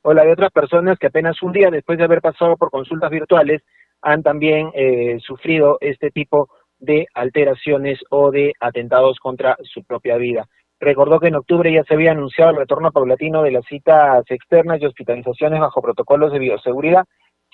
o 0.04 0.13
la 0.13 0.24
de 0.24 0.32
otras 0.32 0.52
personas 0.52 0.98
que 0.98 1.08
apenas 1.08 1.41
un 1.41 1.52
día 1.52 1.69
después 1.69 1.98
de 1.98 2.06
haber 2.06 2.21
pasado 2.21 2.56
por 2.56 2.71
consultas 2.71 3.10
virtuales 3.10 3.62
han 4.02 4.24
también 4.24 4.69
eh, 4.74 5.17
sufrido 5.19 5.80
este 5.82 6.12
tipo 6.12 6.48
de 6.80 7.08
alteraciones 7.13 8.00
o 8.10 8.32
de 8.32 8.54
atentados 8.60 9.19
contra 9.19 9.58
su 9.63 9.84
propia 9.84 10.15
vida. 10.15 10.48
Recordó 10.80 11.20
que 11.20 11.28
en 11.28 11.36
octubre 11.36 11.72
ya 11.72 11.84
se 11.84 11.94
había 11.94 12.12
anunciado 12.12 12.52
el 12.52 12.58
retorno 12.58 12.92
paulatino 12.92 13.44
de 13.44 13.52
las 13.52 13.66
citas 13.66 14.24
externas 14.30 14.82
y 14.82 14.86
hospitalizaciones 14.86 15.60
bajo 15.60 15.82
protocolos 15.82 16.32
de 16.32 16.40
bioseguridad. 16.40 17.06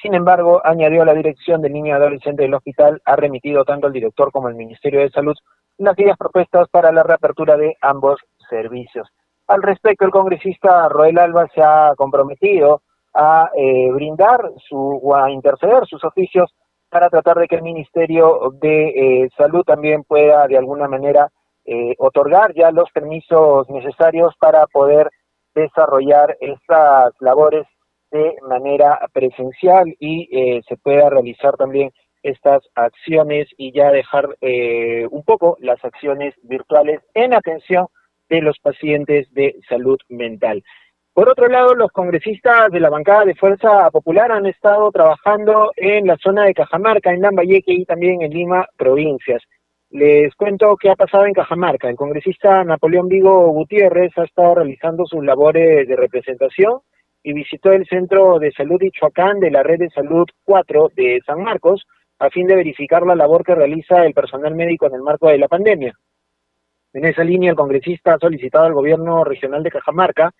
Sin 0.01 0.15
embargo, 0.15 0.61
añadió 0.63 1.05
la 1.05 1.13
dirección 1.13 1.61
del 1.61 1.73
niño 1.73 1.95
adolescente 1.95 2.43
del 2.43 2.53
hospital, 2.55 3.01
ha 3.05 3.15
remitido 3.15 3.63
tanto 3.63 3.87
al 3.87 3.93
director 3.93 4.31
como 4.31 4.47
al 4.47 4.55
Ministerio 4.55 5.01
de 5.01 5.09
Salud 5.09 5.35
aquellas 5.87 6.17
propuestas 6.17 6.67
para 6.69 6.91
la 6.91 7.03
reapertura 7.03 7.57
de 7.57 7.75
ambos 7.81 8.19
servicios. 8.49 9.07
Al 9.47 9.61
respecto, 9.61 10.05
el 10.05 10.11
congresista 10.11 10.87
Roel 10.89 11.17
Alba 11.17 11.47
se 11.53 11.61
ha 11.61 11.93
comprometido 11.95 12.81
a 13.13 13.49
eh, 13.55 13.91
brindar 13.91 14.51
su, 14.69 14.77
o 14.77 15.15
a 15.15 15.29
interceder 15.31 15.85
sus 15.85 16.03
oficios 16.03 16.53
para 16.89 17.09
tratar 17.09 17.37
de 17.37 17.47
que 17.47 17.55
el 17.55 17.63
Ministerio 17.63 18.51
de 18.61 19.23
eh, 19.23 19.29
Salud 19.37 19.63
también 19.63 20.03
pueda 20.03 20.47
de 20.47 20.57
alguna 20.57 20.87
manera 20.87 21.29
eh, 21.71 21.95
otorgar 21.97 22.53
ya 22.53 22.71
los 22.71 22.89
permisos 22.91 23.69
necesarios 23.69 24.33
para 24.39 24.67
poder 24.67 25.09
desarrollar 25.55 26.37
estas 26.39 27.13
labores 27.19 27.65
de 28.11 28.35
manera 28.47 28.99
presencial 29.13 29.95
y 29.99 30.27
eh, 30.31 30.61
se 30.67 30.77
pueda 30.77 31.09
realizar 31.09 31.55
también 31.55 31.91
estas 32.23 32.61
acciones 32.75 33.47
y 33.57 33.71
ya 33.71 33.91
dejar 33.91 34.27
un 35.09 35.23
poco 35.23 35.57
las 35.59 35.83
acciones 35.83 36.35
virtuales 36.43 36.99
en 37.15 37.33
atención 37.33 37.87
de 38.29 38.41
los 38.41 38.59
pacientes 38.59 39.33
de 39.33 39.55
salud 39.67 39.97
mental. 40.07 40.63
Por 41.13 41.27
otro 41.27 41.49
lado, 41.49 41.75
los 41.75 41.91
congresistas 41.91 42.71
de 42.71 42.79
la 42.79 42.89
bancada 42.89 43.25
de 43.25 43.35
Fuerza 43.35 43.91
Popular 43.91 44.31
han 44.31 44.45
estado 44.45 44.89
trabajando 44.91 45.71
en 45.75 46.07
la 46.07 46.15
zona 46.15 46.45
de 46.45 46.53
Cajamarca, 46.53 47.11
en 47.11 47.21
Lambayeque 47.21 47.73
y 47.73 47.83
también 47.83 48.21
en 48.21 48.31
Lima, 48.31 48.65
provincias. 48.77 49.43
Les 49.91 50.33
cuento 50.35 50.77
qué 50.77 50.89
ha 50.89 50.95
pasado 50.95 51.25
en 51.25 51.33
Cajamarca. 51.33 51.89
El 51.89 51.97
congresista 51.97 52.63
Napoleón 52.63 53.09
Vigo 53.09 53.49
Gutiérrez 53.49 54.17
ha 54.17 54.23
estado 54.23 54.55
realizando 54.55 55.05
sus 55.05 55.21
labores 55.21 55.85
de 55.85 55.95
representación 55.97 56.79
y 57.21 57.33
visitó 57.33 57.73
el 57.73 57.85
Centro 57.85 58.39
de 58.39 58.53
Salud 58.53 58.81
Ichuacán 58.81 59.41
de 59.41 59.51
la 59.51 59.63
Red 59.63 59.79
de 59.79 59.89
Salud 59.89 60.25
4 60.45 60.91
de 60.95 61.19
San 61.25 61.43
Marcos 61.43 61.85
a 62.19 62.29
fin 62.29 62.47
de 62.47 62.55
verificar 62.55 63.05
la 63.05 63.15
labor 63.15 63.43
que 63.43 63.53
realiza 63.53 64.05
el 64.05 64.13
personal 64.13 64.55
médico 64.55 64.87
en 64.87 64.93
el 64.93 65.01
marco 65.01 65.27
de 65.27 65.39
la 65.39 65.49
pandemia. 65.49 65.93
En 66.93 67.03
esa 67.03 67.25
línea, 67.25 67.49
el 67.49 67.57
congresista 67.57 68.13
ha 68.13 68.19
solicitado 68.19 68.63
al 68.63 68.73
gobierno 68.73 69.25
regional 69.25 69.61
de 69.61 69.71
Cajamarca 69.71 70.31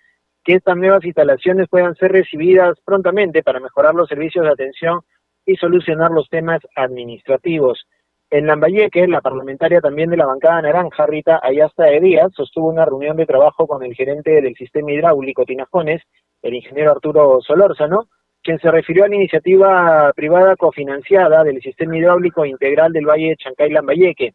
que 0.46 0.54
estas 0.54 0.78
nuevas 0.78 1.04
instalaciones 1.04 1.68
puedan 1.68 1.96
ser 1.96 2.14
recibidas 2.14 2.80
prontamente 2.86 3.44
para 3.44 3.60
mejorar 3.60 3.96
los 3.96 4.08
servicios 4.08 4.46
de 4.46 4.52
atención 4.52 5.02
y 5.46 5.58
solucionar 5.58 6.12
los 6.12 6.30
temas 6.30 6.62
administrativos. 6.74 7.86
En 8.32 8.48
Lambayeque, 8.48 9.08
la 9.10 9.20
parlamentaria 9.20 9.82
también 9.82 10.10
de 10.10 10.16
la 10.16 10.26
bancada 10.26 10.62
naranja, 10.62 11.06
Rita 11.06 11.42
Ayasta 11.44 11.84
de 11.84 12.00
Díaz, 12.00 12.32
sostuvo 12.34 12.70
una 12.70 12.86
reunión 12.86 13.18
de 13.18 13.26
trabajo 13.26 13.68
con 13.68 13.84
el 13.84 13.94
gerente 13.94 14.42
del 14.42 14.56
sistema 14.56 14.94
hidráulico 14.94 15.44
Tinajones, 15.44 16.02
el 16.42 16.54
ingeniero 16.54 16.92
Arturo 16.92 17.42
Solórzano, 17.42 18.08
quien 18.42 18.58
se 18.60 18.72
refirió 18.72 19.04
a 19.04 19.10
la 19.10 19.16
iniciativa 19.16 20.14
privada 20.16 20.56
cofinanciada 20.56 21.44
del 21.44 21.62
sistema 21.62 21.98
hidráulico 21.98 22.46
integral 22.46 22.94
del 22.94 23.06
Valle 23.06 23.32
de 23.32 23.36
Chancay-Lambayeque, 23.36 24.34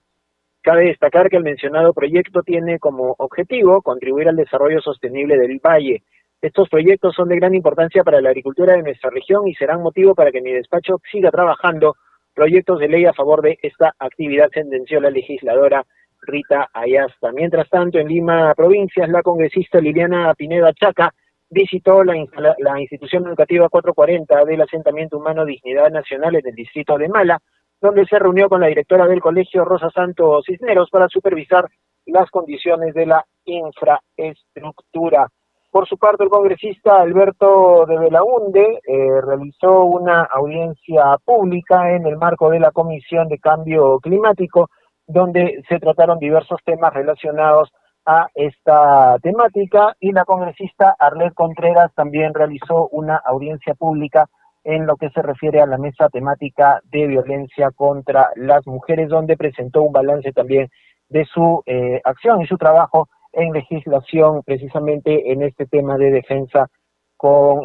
Cabe 0.61 0.87
destacar 0.87 1.31
que 1.31 1.37
el 1.37 1.45
mencionado 1.45 1.95
proyecto 1.95 2.43
tiene 2.43 2.81
como 2.81 3.15
objetivo 3.19 3.83
contribuir 3.83 4.29
al 4.29 4.35
desarrollo 4.35 4.81
sostenible 4.81 5.39
del 5.39 5.61
valle. 5.65 6.03
Estos 6.43 6.69
proyectos 6.69 7.15
son 7.15 7.29
de 7.29 7.37
gran 7.37 7.55
importancia 7.55 8.03
para 8.03 8.21
la 8.21 8.31
agricultura 8.31 8.75
de 8.75 8.83
nuestra 8.83 9.11
región 9.11 9.47
y 9.47 9.55
serán 9.55 9.81
motivo 9.81 10.17
para 10.17 10.33
que 10.33 10.43
mi 10.43 10.51
despacho 10.51 11.01
siga 11.13 11.31
trabajando 11.31 11.95
proyectos 12.37 12.79
de 12.79 12.89
ley 12.89 13.07
a 13.07 13.15
favor 13.15 13.41
de 13.41 13.59
esta 13.63 13.95
actividad, 13.99 14.51
sentenció 14.53 15.01
la 15.01 15.11
legisladora 15.11 15.85
Rita 16.21 16.69
Ayasta. 16.73 17.33
Mientras 17.33 17.69
tanto, 17.71 17.99
en 17.99 18.09
Lima, 18.09 18.55
provincias, 18.55 19.09
la 19.09 19.23
congresista 19.23 19.81
Liliana 19.81 20.35
Pineda 20.35 20.73
Chaca 20.75 21.15
visitó 21.49 22.05
la, 22.05 22.15
la 22.59 22.81
institución 22.81 23.27
educativa 23.27 23.71
440 23.71 24.45
del 24.45 24.61
asentamiento 24.61 25.17
humano 25.17 25.47
Dignidad 25.47 25.91
Nacional 25.91 26.37
en 26.37 26.47
el 26.47 26.55
distrito 26.55 26.99
de 26.99 27.09
Mala, 27.09 27.41
donde 27.81 28.05
se 28.05 28.19
reunió 28.19 28.49
con 28.49 28.61
la 28.61 28.67
directora 28.67 29.07
del 29.07 29.21
colegio 29.21 29.65
Rosa 29.65 29.89
Santos 29.91 30.45
Cisneros 30.47 30.91
para 30.91 31.09
supervisar 31.09 31.67
las 32.05 32.31
condiciones 32.31 32.95
de 32.95 33.07
la 33.07 33.25
infraestructura. 33.45 35.29
Por 35.77 35.87
su 35.87 35.99
parte, 35.99 36.25
el 36.25 36.31
congresista 36.31 37.03
Alberto 37.03 37.85
de 37.85 37.99
Belaunde 37.99 38.81
eh, 38.83 39.21
realizó 39.21 39.85
una 39.85 40.23
audiencia 40.23 41.19
pública 41.23 41.95
en 41.95 42.07
el 42.07 42.17
marco 42.17 42.49
de 42.49 42.61
la 42.61 42.71
Comisión 42.71 43.29
de 43.29 43.39
Cambio 43.39 43.99
Climático, 44.01 44.71
donde 45.07 45.63
se 45.69 45.79
trataron 45.79 46.19
diversos 46.19 46.61
temas 46.65 46.95
relacionados 46.95 47.71
a 48.07 48.27
esta 48.35 49.19
temática 49.19 49.95
y 50.01 50.13
la 50.13 50.25
congresista 50.25 50.97
Arlet 50.99 51.35
Contreras 51.35 51.93
también 51.95 52.33
realizó 52.33 52.89
una 52.89 53.17
audiencia 53.17 53.75
pública 53.75 54.25
en 54.65 54.87
lo 54.87 54.97
que 54.97 55.11
se 55.11 55.21
refiere 55.21 55.61
a 55.61 55.67
la 55.67 55.77
mesa 55.77 56.09
temática 56.09 56.81
de 56.85 57.07
violencia 57.07 57.71
contra 57.71 58.31
las 58.37 58.67
mujeres, 58.67 59.11
donde 59.11 59.37
presentó 59.37 59.83
un 59.83 59.93
balance 59.93 60.33
también 60.33 60.71
de 61.11 61.27
su 61.27 61.63
eh, 61.67 62.01
acción 62.03 62.41
y 62.41 62.47
su 62.47 62.57
trabajo 62.57 63.09
en 63.37 63.53
legislación 63.53 64.43
precisamente 64.45 65.31
en 65.33 65.43
este 65.43 65.67
tema 65.67 65.97
de 65.97 66.11
defensa 66.11 66.69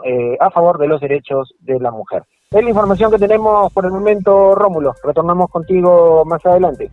eh, 0.05 0.37
a 0.39 0.49
favor 0.49 0.77
de 0.77 0.87
los 0.87 1.01
derechos 1.01 1.53
de 1.59 1.79
la 1.79 1.91
mujer. 1.91 2.23
Es 2.51 2.63
la 2.63 2.69
información 2.69 3.11
que 3.11 3.17
tenemos 3.17 3.71
por 3.73 3.85
el 3.85 3.91
momento, 3.91 4.55
Rómulo. 4.55 4.93
Retornamos 5.03 5.49
contigo 5.49 6.23
más 6.25 6.45
adelante. 6.45 6.89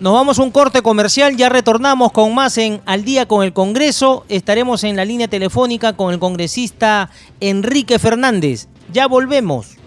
Nos 0.00 0.14
vamos 0.14 0.38
a 0.38 0.42
un 0.42 0.50
corte 0.50 0.82
comercial, 0.82 1.36
ya 1.36 1.48
retornamos 1.48 2.12
con 2.12 2.34
más 2.34 2.56
en 2.58 2.80
Al 2.86 3.04
día 3.04 3.26
con 3.26 3.44
el 3.44 3.52
Congreso. 3.52 4.24
Estaremos 4.28 4.82
en 4.84 4.96
la 4.96 5.04
línea 5.04 5.28
telefónica 5.28 5.94
con 5.94 6.12
el 6.12 6.18
congresista 6.18 7.10
Enrique 7.40 7.98
Fernández. 7.98 8.68
Ya 8.92 9.06
volvemos. 9.06 9.79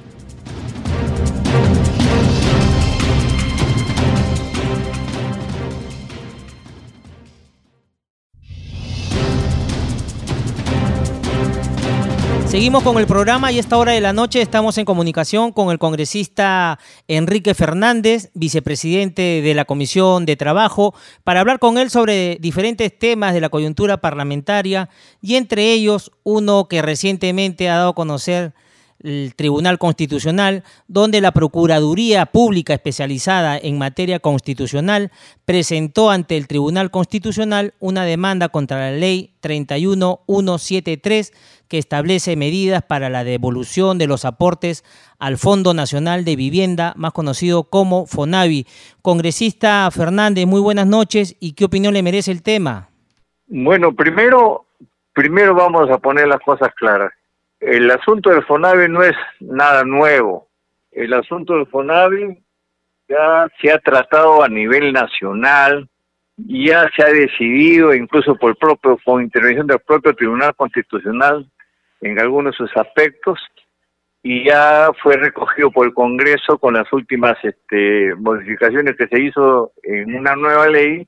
Seguimos 12.53 12.83
con 12.83 12.99
el 12.99 13.07
programa 13.07 13.51
y 13.51 13.57
a 13.57 13.59
esta 13.61 13.79
hora 13.79 13.93
de 13.93 13.99
la 13.99 14.13
noche 14.13 14.39
estamos 14.39 14.77
en 14.77 14.85
comunicación 14.85 15.51
con 15.51 15.71
el 15.71 15.79
congresista 15.79 16.77
Enrique 17.07 17.55
Fernández, 17.55 18.29
vicepresidente 18.35 19.41
de 19.41 19.53
la 19.55 19.65
Comisión 19.65 20.27
de 20.27 20.35
Trabajo, 20.35 20.93
para 21.23 21.39
hablar 21.39 21.57
con 21.57 21.79
él 21.79 21.89
sobre 21.89 22.37
diferentes 22.39 22.95
temas 22.95 23.33
de 23.33 23.41
la 23.41 23.49
coyuntura 23.49 24.01
parlamentaria 24.01 24.87
y 25.19 25.33
entre 25.33 25.71
ellos 25.71 26.11
uno 26.21 26.67
que 26.67 26.83
recientemente 26.83 27.71
ha 27.71 27.77
dado 27.77 27.89
a 27.89 27.95
conocer 27.95 28.53
el 29.03 29.35
Tribunal 29.35 29.77
Constitucional, 29.77 30.63
donde 30.87 31.21
la 31.21 31.31
Procuraduría 31.31 32.25
Pública 32.25 32.73
especializada 32.73 33.57
en 33.57 33.77
materia 33.77 34.19
constitucional 34.19 35.11
presentó 35.45 36.09
ante 36.09 36.37
el 36.37 36.47
Tribunal 36.47 36.89
Constitucional 36.89 37.73
una 37.79 38.05
demanda 38.05 38.49
contra 38.49 38.77
la 38.77 38.91
Ley 38.91 39.33
31173 39.41 41.33
que 41.67 41.77
establece 41.77 42.35
medidas 42.35 42.83
para 42.83 43.09
la 43.09 43.23
devolución 43.23 43.97
de 43.97 44.07
los 44.07 44.25
aportes 44.25 44.83
al 45.19 45.37
Fondo 45.37 45.73
Nacional 45.73 46.23
de 46.23 46.35
Vivienda, 46.35 46.93
más 46.95 47.11
conocido 47.13 47.65
como 47.65 48.05
FONAVI. 48.05 48.65
Congresista 49.01 49.89
Fernández, 49.91 50.45
muy 50.45 50.61
buenas 50.61 50.87
noches 50.87 51.35
y 51.39 51.53
qué 51.53 51.65
opinión 51.65 51.93
le 51.93 52.03
merece 52.03 52.31
el 52.31 52.41
tema. 52.41 52.89
Bueno, 53.47 53.93
primero, 53.93 54.65
primero 55.13 55.53
vamos 55.53 55.89
a 55.89 55.97
poner 55.97 56.27
las 56.27 56.39
cosas 56.41 56.69
claras 56.75 57.11
el 57.65 57.89
asunto 57.91 58.29
del 58.29 58.43
FONAVI 58.43 58.89
no 58.89 59.03
es 59.03 59.15
nada 59.39 59.83
nuevo. 59.83 60.49
El 60.91 61.13
asunto 61.13 61.55
del 61.55 61.67
FONAVI 61.67 62.37
ya 63.07 63.47
se 63.61 63.71
ha 63.71 63.79
tratado 63.79 64.43
a 64.43 64.49
nivel 64.49 64.91
nacional, 64.91 65.87
ya 66.37 66.89
se 66.95 67.03
ha 67.03 67.07
decidido, 67.07 67.93
incluso 67.93 68.35
por 68.35 68.57
propio, 68.57 68.97
con 69.03 69.23
intervención 69.23 69.67
del 69.67 69.79
propio 69.79 70.13
Tribunal 70.13 70.55
Constitucional 70.55 71.49
en 72.01 72.19
algunos 72.19 72.53
de 72.53 72.57
sus 72.57 72.77
aspectos, 72.77 73.39
y 74.23 74.45
ya 74.45 74.89
fue 75.01 75.17
recogido 75.17 75.71
por 75.71 75.85
el 75.85 75.93
Congreso 75.93 76.57
con 76.57 76.73
las 76.73 76.91
últimas 76.93 77.35
este, 77.43 78.15
modificaciones 78.15 78.95
que 78.97 79.07
se 79.07 79.21
hizo 79.21 79.73
en 79.83 80.15
una 80.15 80.35
nueva 80.35 80.67
ley 80.67 81.07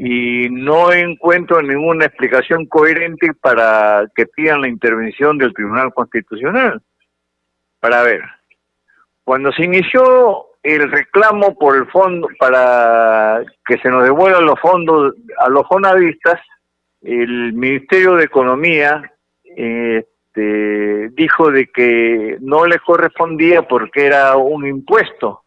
y 0.00 0.48
no 0.48 0.92
encuentro 0.92 1.60
ninguna 1.60 2.06
explicación 2.06 2.66
coherente 2.66 3.32
para 3.34 4.06
que 4.14 4.26
pidan 4.26 4.60
la 4.60 4.68
intervención 4.68 5.36
del 5.38 5.52
Tribunal 5.52 5.92
Constitucional. 5.92 6.80
Para 7.80 8.04
ver, 8.04 8.22
cuando 9.24 9.50
se 9.50 9.64
inició 9.64 10.46
el 10.62 10.88
reclamo 10.88 11.58
por 11.58 11.76
el 11.76 11.86
fondo 11.88 12.28
para 12.38 13.42
que 13.66 13.76
se 13.78 13.90
nos 13.90 14.04
devuelvan 14.04 14.46
los 14.46 14.60
fondos 14.60 15.14
a 15.38 15.48
los 15.48 15.66
jonavistas, 15.66 16.40
el 17.02 17.52
Ministerio 17.54 18.14
de 18.14 18.24
Economía 18.24 19.12
este, 19.42 21.08
dijo 21.10 21.50
de 21.50 21.66
que 21.66 22.38
no 22.40 22.66
le 22.66 22.78
correspondía 22.78 23.62
porque 23.62 24.06
era 24.06 24.36
un 24.36 24.64
impuesto. 24.64 25.42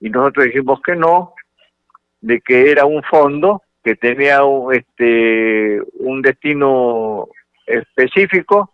Y 0.00 0.10
nosotros 0.10 0.46
dijimos 0.46 0.80
que 0.84 0.96
no, 0.96 1.34
de 2.24 2.40
que 2.40 2.70
era 2.70 2.86
un 2.86 3.02
fondo 3.02 3.62
que 3.82 3.96
tenía 3.96 4.44
un, 4.44 4.72
este, 4.72 5.78
un 5.98 6.22
destino 6.22 7.28
específico 7.66 8.72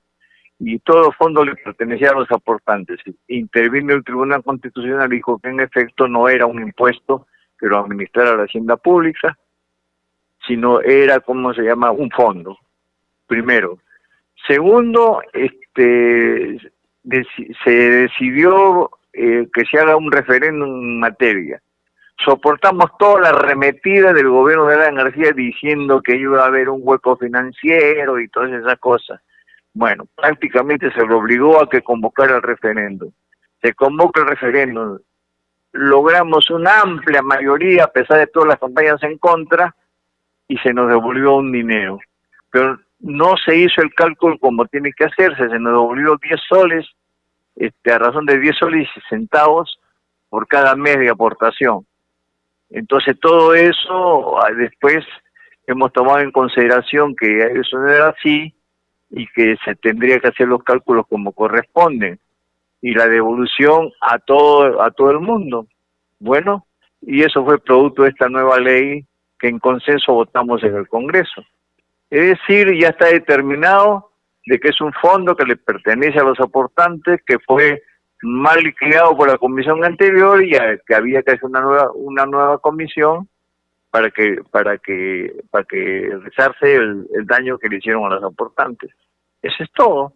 y 0.60 0.78
todo 0.78 1.10
fondo 1.10 1.44
le 1.44 1.56
pertenecía 1.56 2.10
a 2.10 2.20
los 2.20 2.30
aportantes. 2.30 3.00
Intervino 3.26 3.92
el 3.94 4.04
Tribunal 4.04 4.44
Constitucional 4.44 5.12
y 5.12 5.16
dijo 5.16 5.40
que 5.40 5.48
en 5.48 5.58
efecto 5.58 6.06
no 6.06 6.28
era 6.28 6.46
un 6.46 6.62
impuesto 6.62 7.26
que 7.58 7.66
lo 7.66 7.78
administrara 7.78 8.36
la 8.36 8.44
Hacienda 8.44 8.76
Pública, 8.76 9.36
sino 10.46 10.80
era, 10.80 11.18
¿cómo 11.18 11.52
se 11.52 11.62
llama?, 11.62 11.90
un 11.90 12.10
fondo, 12.10 12.56
primero. 13.26 13.80
Segundo, 14.46 15.22
este, 15.32 16.56
se 17.64 17.70
decidió 17.70 18.90
eh, 19.12 19.48
que 19.52 19.64
se 19.64 19.76
haga 19.76 19.96
un 19.96 20.12
referéndum 20.12 20.68
en 20.68 21.00
materia 21.00 21.60
soportamos 22.24 22.90
toda 22.98 23.20
la 23.20 23.28
arremetida 23.30 24.12
del 24.12 24.28
gobierno 24.28 24.66
de 24.66 24.76
la 24.76 24.88
energía 24.88 25.32
diciendo 25.32 26.02
que 26.02 26.16
iba 26.16 26.42
a 26.42 26.46
haber 26.46 26.68
un 26.68 26.80
hueco 26.82 27.16
financiero 27.16 28.20
y 28.20 28.28
todas 28.28 28.52
esas 28.52 28.78
cosas. 28.78 29.20
Bueno, 29.72 30.06
prácticamente 30.16 30.92
se 30.92 31.06
lo 31.06 31.18
obligó 31.18 31.62
a 31.62 31.68
que 31.68 31.82
convocara 31.82 32.36
el 32.36 32.42
referéndum. 32.42 33.10
Se 33.62 33.74
convoca 33.74 34.20
el 34.22 34.28
referéndum. 34.28 34.98
Logramos 35.72 36.50
una 36.50 36.80
amplia 36.80 37.22
mayoría, 37.22 37.84
a 37.84 37.92
pesar 37.92 38.18
de 38.18 38.26
todas 38.26 38.48
las 38.48 38.58
campañas 38.58 39.02
en 39.02 39.18
contra, 39.18 39.74
y 40.48 40.58
se 40.58 40.74
nos 40.74 40.88
devolvió 40.88 41.36
un 41.36 41.52
dinero. 41.52 42.00
Pero 42.50 42.78
no 42.98 43.36
se 43.36 43.56
hizo 43.56 43.80
el 43.80 43.94
cálculo 43.94 44.36
como 44.38 44.66
tiene 44.66 44.92
que 44.92 45.04
hacerse, 45.04 45.48
se 45.48 45.58
nos 45.58 45.72
devolvió 45.72 46.16
10 46.20 46.40
soles, 46.48 46.86
este, 47.54 47.92
a 47.92 47.98
razón 47.98 48.26
de 48.26 48.38
10 48.38 48.56
soles 48.56 48.88
y 48.96 49.00
centavos 49.08 49.78
por 50.28 50.48
cada 50.48 50.74
mes 50.74 50.98
de 50.98 51.08
aportación. 51.08 51.86
Entonces 52.70 53.18
todo 53.20 53.54
eso 53.54 54.40
ah, 54.42 54.50
después 54.56 55.04
hemos 55.66 55.92
tomado 55.92 56.20
en 56.20 56.30
consideración 56.30 57.14
que 57.16 57.42
eso 57.60 57.78
no 57.78 57.88
era 57.88 58.08
así 58.08 58.54
y 59.10 59.26
que 59.28 59.56
se 59.64 59.74
tendría 59.76 60.18
que 60.20 60.28
hacer 60.28 60.46
los 60.48 60.62
cálculos 60.62 61.06
como 61.08 61.32
corresponden 61.32 62.18
y 62.80 62.92
la 62.92 63.08
devolución 63.08 63.90
a 64.00 64.18
todo 64.18 64.80
a 64.82 64.90
todo 64.90 65.10
el 65.10 65.20
mundo. 65.20 65.66
Bueno, 66.18 66.66
y 67.02 67.22
eso 67.22 67.44
fue 67.44 67.62
producto 67.62 68.02
de 68.02 68.10
esta 68.10 68.28
nueva 68.28 68.58
ley 68.58 69.04
que 69.38 69.48
en 69.48 69.58
consenso 69.58 70.12
votamos 70.12 70.62
en 70.62 70.76
el 70.76 70.86
Congreso. 70.88 71.42
Es 72.10 72.38
decir, 72.38 72.76
ya 72.78 72.88
está 72.88 73.06
determinado 73.06 74.10
de 74.46 74.58
que 74.58 74.68
es 74.68 74.80
un 74.80 74.92
fondo 74.92 75.34
que 75.34 75.44
le 75.44 75.56
pertenece 75.56 76.18
a 76.18 76.24
los 76.24 76.38
aportantes, 76.40 77.20
que 77.26 77.38
fue 77.38 77.82
mal 78.22 78.62
liquidado 78.62 79.16
por 79.16 79.28
la 79.28 79.38
comisión 79.38 79.84
anterior 79.84 80.42
y 80.42 80.50
que 80.86 80.94
había 80.94 81.22
que 81.22 81.32
hacer 81.32 81.44
una 81.44 81.60
nueva 81.60 81.90
una 81.94 82.26
nueva 82.26 82.58
comisión 82.58 83.28
para 83.90 84.10
que 84.10 84.36
para 84.50 84.78
que 84.78 85.34
para 85.50 85.64
que 85.64 86.10
rezarse 86.22 86.76
el, 86.76 87.06
daño 87.26 87.58
que 87.58 87.68
le 87.68 87.78
hicieron 87.78 88.04
a 88.04 88.16
los 88.16 88.24
aportantes. 88.24 88.90
Eso 89.42 89.62
es 89.62 89.70
todo. 89.72 90.12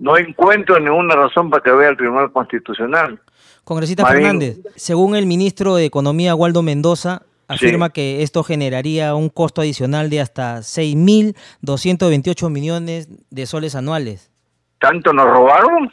No 0.00 0.16
encuentro 0.16 0.80
ninguna 0.80 1.14
razón 1.14 1.48
para 1.48 1.62
que 1.62 1.70
vea 1.70 1.90
el 1.90 1.96
Tribunal 1.96 2.32
Constitucional. 2.32 3.20
Congresista 3.62 4.04
Fernández, 4.04 4.58
según 4.74 5.14
el 5.14 5.26
ministro 5.26 5.76
de 5.76 5.84
Economía, 5.84 6.34
Waldo 6.34 6.62
Mendoza, 6.62 7.22
afirma 7.46 7.90
que 7.90 8.22
esto 8.22 8.42
generaría 8.42 9.14
un 9.14 9.28
costo 9.28 9.60
adicional 9.60 10.10
de 10.10 10.20
hasta 10.20 10.58
6.228 10.58 12.50
millones 12.50 13.08
de 13.30 13.46
soles 13.46 13.76
anuales. 13.76 14.32
¿Tanto 14.80 15.12
nos 15.12 15.26
robaron? 15.26 15.92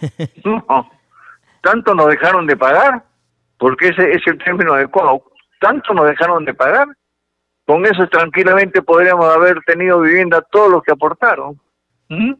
No, 0.44 0.90
tanto 1.62 1.94
nos 1.94 2.08
dejaron 2.08 2.46
de 2.46 2.56
pagar, 2.56 3.04
porque 3.58 3.88
ese 3.88 4.12
es 4.12 4.26
el 4.26 4.38
término 4.38 4.74
adecuado. 4.74 5.22
Tanto 5.60 5.92
nos 5.92 6.06
dejaron 6.06 6.44
de 6.44 6.54
pagar. 6.54 6.88
Con 7.66 7.84
eso 7.86 8.08
tranquilamente 8.08 8.82
podríamos 8.82 9.26
haber 9.26 9.60
tenido 9.66 10.00
vivienda 10.00 10.40
todos 10.50 10.70
los 10.70 10.82
que 10.82 10.92
aportaron. 10.92 11.60
¿Mm? 12.08 12.32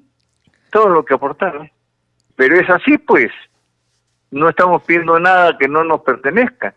Todos 0.70 0.90
los 0.90 1.04
que 1.04 1.14
aportaron. 1.14 1.70
Pero 2.36 2.56
es 2.56 2.68
así, 2.70 2.98
pues. 2.98 3.30
No 4.30 4.48
estamos 4.48 4.82
pidiendo 4.84 5.18
nada 5.20 5.56
que 5.58 5.68
no 5.68 5.84
nos 5.84 6.00
pertenezca. 6.00 6.74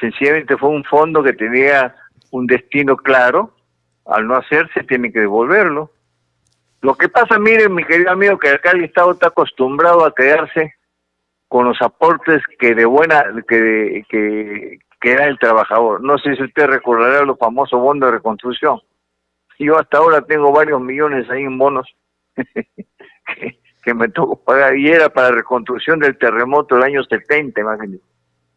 Sencillamente 0.00 0.56
fue 0.56 0.70
un 0.70 0.84
fondo 0.84 1.22
que 1.22 1.32
tenía 1.34 1.94
un 2.30 2.46
destino 2.46 2.96
claro. 2.96 3.54
Al 4.06 4.26
no 4.26 4.36
hacerse, 4.36 4.84
tiene 4.84 5.12
que 5.12 5.20
devolverlo. 5.20 5.92
Lo 6.80 6.94
que 6.94 7.08
pasa, 7.08 7.38
miren, 7.38 7.74
mi 7.74 7.84
querido 7.84 8.10
amigo, 8.10 8.38
que 8.38 8.50
acá 8.50 8.70
el 8.70 8.84
Estado 8.84 9.12
está 9.12 9.28
acostumbrado 9.28 10.04
a 10.04 10.14
quedarse 10.14 10.74
con 11.48 11.66
los 11.66 11.80
aportes 11.82 12.42
que 12.58 12.74
de 12.74 12.84
buena, 12.84 13.24
que, 13.48 14.04
que, 14.08 14.78
que 15.00 15.10
era 15.10 15.24
el 15.24 15.38
trabajador. 15.38 16.02
No 16.02 16.18
sé 16.18 16.36
si 16.36 16.42
usted 16.42 16.66
recordará 16.66 17.24
los 17.24 17.38
famosos 17.38 17.80
bonos 17.80 18.08
de 18.08 18.16
reconstrucción. 18.16 18.80
Yo 19.58 19.76
hasta 19.76 19.98
ahora 19.98 20.22
tengo 20.22 20.52
varios 20.52 20.80
millones 20.80 21.28
ahí 21.30 21.42
en 21.42 21.58
bonos 21.58 21.88
que, 22.36 23.94
me 23.94 24.08
tocó 24.08 24.36
pagar 24.36 24.76
y 24.76 24.88
era 24.88 25.08
para 25.08 25.30
reconstrucción 25.30 25.98
del 25.98 26.18
terremoto 26.18 26.74
del 26.74 26.84
año 26.84 27.02
70, 27.02 27.60
imagínense. 27.60 28.04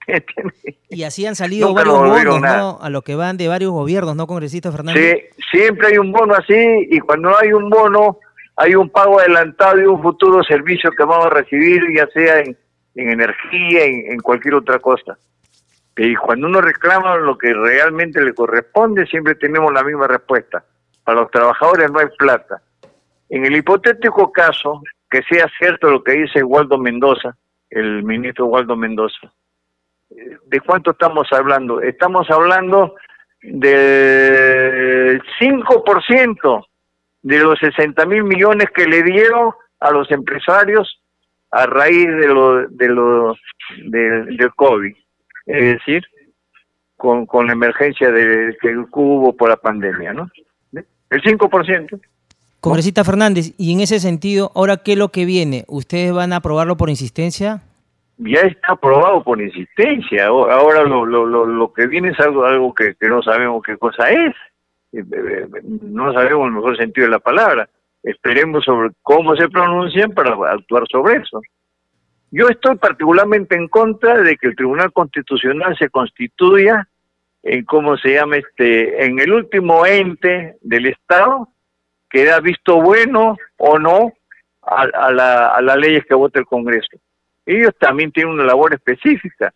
y 0.89 1.03
así 1.03 1.25
han 1.25 1.35
salido 1.35 1.73
varios 1.73 1.99
bonos, 1.99 2.41
¿no? 2.41 2.79
A 2.81 2.89
lo 2.89 3.01
que 3.01 3.15
van 3.15 3.37
de 3.37 3.47
varios 3.47 3.71
gobiernos, 3.71 4.15
¿no, 4.15 4.27
congresista 4.27 4.71
Fernández? 4.71 5.29
Sí, 5.37 5.43
siempre 5.51 5.87
hay 5.87 5.97
un 5.97 6.11
bono 6.11 6.33
así 6.33 6.55
y 6.89 6.99
cuando 6.99 7.37
hay 7.37 7.53
un 7.53 7.69
bono 7.69 8.19
hay 8.57 8.75
un 8.75 8.89
pago 8.89 9.19
adelantado 9.19 9.79
y 9.79 9.85
un 9.85 10.01
futuro 10.01 10.43
servicio 10.43 10.91
que 10.91 11.03
vamos 11.03 11.27
a 11.27 11.29
recibir, 11.29 11.81
ya 11.95 12.07
sea 12.07 12.39
en, 12.39 12.57
energía, 12.95 13.85
en, 13.85 14.11
en, 14.11 14.19
cualquier 14.19 14.55
otra 14.55 14.79
cosa. 14.79 15.17
Y 15.97 16.15
cuando 16.15 16.47
uno 16.47 16.61
reclama 16.61 17.17
lo 17.17 17.37
que 17.37 17.53
realmente 17.53 18.21
le 18.21 18.33
corresponde, 18.33 19.05
siempre 19.05 19.35
tenemos 19.35 19.71
la 19.73 19.83
misma 19.83 20.07
respuesta. 20.07 20.63
Para 21.03 21.21
los 21.21 21.31
trabajadores 21.31 21.91
no 21.91 21.99
hay 21.99 22.07
plata. 22.17 22.61
En 23.29 23.45
el 23.45 23.55
hipotético 23.55 24.31
caso, 24.31 24.81
que 25.09 25.21
sea 25.23 25.49
cierto 25.57 25.89
lo 25.89 26.03
que 26.03 26.13
dice 26.13 26.43
Waldo 26.43 26.77
Mendoza, 26.77 27.35
el 27.69 28.03
ministro 28.03 28.45
Waldo 28.47 28.75
Mendoza, 28.75 29.31
¿de 30.45 30.59
cuánto 30.61 30.91
estamos 30.91 31.27
hablando? 31.31 31.81
Estamos 31.81 32.29
hablando 32.29 32.95
del 33.41 35.21
5% 35.39 36.65
de 37.23 37.39
los 37.39 37.59
60 37.59 38.05
mil 38.05 38.23
millones 38.23 38.67
que 38.73 38.85
le 38.85 39.03
dieron 39.03 39.51
a 39.79 39.91
los 39.91 40.09
empresarios 40.11 41.01
a 41.51 41.65
raíz 41.65 42.07
de 42.07 42.27
lo, 42.27 42.67
de 42.67 42.87
lo 42.87 43.35
del 43.85 44.53
COVID. 44.55 44.95
Es 45.45 45.63
decir, 45.77 46.03
con, 46.95 47.25
con 47.25 47.47
la 47.47 47.53
emergencia 47.53 48.11
de, 48.11 48.55
que 48.61 48.75
hubo 48.91 49.35
por 49.35 49.49
la 49.49 49.57
pandemia, 49.57 50.13
¿no? 50.13 50.29
El 51.09 51.21
5%. 51.21 51.99
Congresista 52.61 53.03
Fernández, 53.03 53.53
y 53.57 53.73
en 53.73 53.81
ese 53.81 53.99
sentido, 53.99 54.51
¿ahora 54.55 54.77
qué 54.77 54.93
es 54.93 54.97
lo 54.97 55.09
que 55.09 55.25
viene? 55.25 55.65
¿Ustedes 55.67 56.13
van 56.13 56.31
a 56.31 56.37
aprobarlo 56.37 56.77
por 56.77 56.89
insistencia? 56.89 57.63
Ya 58.23 58.41
está 58.41 58.73
aprobado 58.73 59.23
por 59.23 59.41
insistencia. 59.41 60.27
Ahora 60.27 60.83
lo, 60.83 61.07
lo, 61.07 61.25
lo, 61.25 61.73
que 61.73 61.87
viene 61.87 62.09
es 62.09 62.19
algo, 62.19 62.45
algo 62.45 62.71
que, 62.71 62.95
no 63.01 63.23
sabemos 63.23 63.63
qué 63.63 63.77
cosa 63.77 64.11
es. 64.11 64.35
Eh, 64.91 64.99
eh, 64.99 65.03
eh, 65.11 65.61
no 65.63 66.13
sabemos 66.13 66.45
el 66.45 66.53
mejor 66.53 66.77
sentido 66.77 67.07
de 67.07 67.11
la 67.13 67.19
palabra. 67.19 67.67
Esperemos 68.03 68.63
sobre 68.63 68.91
cómo 69.01 69.35
se 69.35 69.49
pronuncian 69.49 70.11
para 70.11 70.35
actuar 70.51 70.83
sobre 70.91 71.17
eso. 71.17 71.41
Yo 72.29 72.47
estoy 72.47 72.75
particularmente 72.77 73.55
en 73.55 73.67
contra 73.67 74.21
de 74.21 74.37
que 74.37 74.49
el 74.49 74.55
Tribunal 74.55 74.93
Constitucional 74.93 75.75
se 75.77 75.89
constituya 75.89 76.87
en 77.41 77.65
cómo 77.65 77.97
se 77.97 78.13
llama 78.13 78.37
este, 78.37 79.03
en 79.03 79.19
el 79.19 79.33
último 79.33 79.83
ente 79.83 80.57
del 80.61 80.85
Estado 80.85 81.47
que 82.07 82.25
da 82.25 82.39
visto 82.39 82.79
bueno 82.79 83.35
o 83.57 83.79
no 83.79 84.13
a, 84.61 84.83
a 84.83 85.61
las 85.61 85.77
leyes 85.77 86.05
que 86.05 86.13
vota 86.13 86.37
el 86.37 86.45
Congreso. 86.45 86.99
Ellos 87.51 87.75
también 87.77 88.13
tienen 88.13 88.35
una 88.35 88.45
labor 88.45 88.73
específica. 88.73 89.53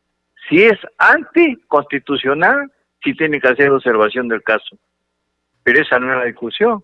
Si 0.50 0.62
es 0.62 0.78
anticonstitucional, 0.98 2.70
sí 3.02 3.14
tienen 3.14 3.40
que 3.40 3.48
hacer 3.48 3.72
observación 3.72 4.28
del 4.28 4.44
caso. 4.44 4.78
Pero 5.64 5.82
esa 5.82 5.98
no 5.98 6.12
es 6.12 6.20
la 6.20 6.26
discusión. 6.26 6.84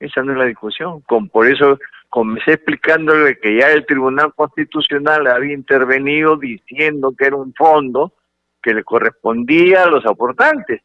Esa 0.00 0.24
no 0.24 0.32
es 0.32 0.38
la 0.38 0.46
discusión. 0.46 1.02
Con, 1.02 1.28
por 1.28 1.46
eso 1.46 1.78
comencé 2.08 2.54
explicándole 2.54 3.38
que 3.38 3.58
ya 3.60 3.70
el 3.70 3.86
Tribunal 3.86 4.34
Constitucional 4.34 5.28
había 5.28 5.54
intervenido 5.54 6.36
diciendo 6.36 7.14
que 7.16 7.26
era 7.26 7.36
un 7.36 7.54
fondo 7.54 8.12
que 8.60 8.74
le 8.74 8.82
correspondía 8.82 9.84
a 9.84 9.90
los 9.90 10.04
aportantes. 10.04 10.82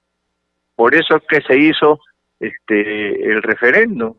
Por 0.76 0.93
eso 0.93 1.15
es 1.15 1.24
que 1.28 1.41
se 1.41 1.58
hizo 1.58 2.00
este 2.39 3.32
el 3.32 3.41
referendo 3.41 4.15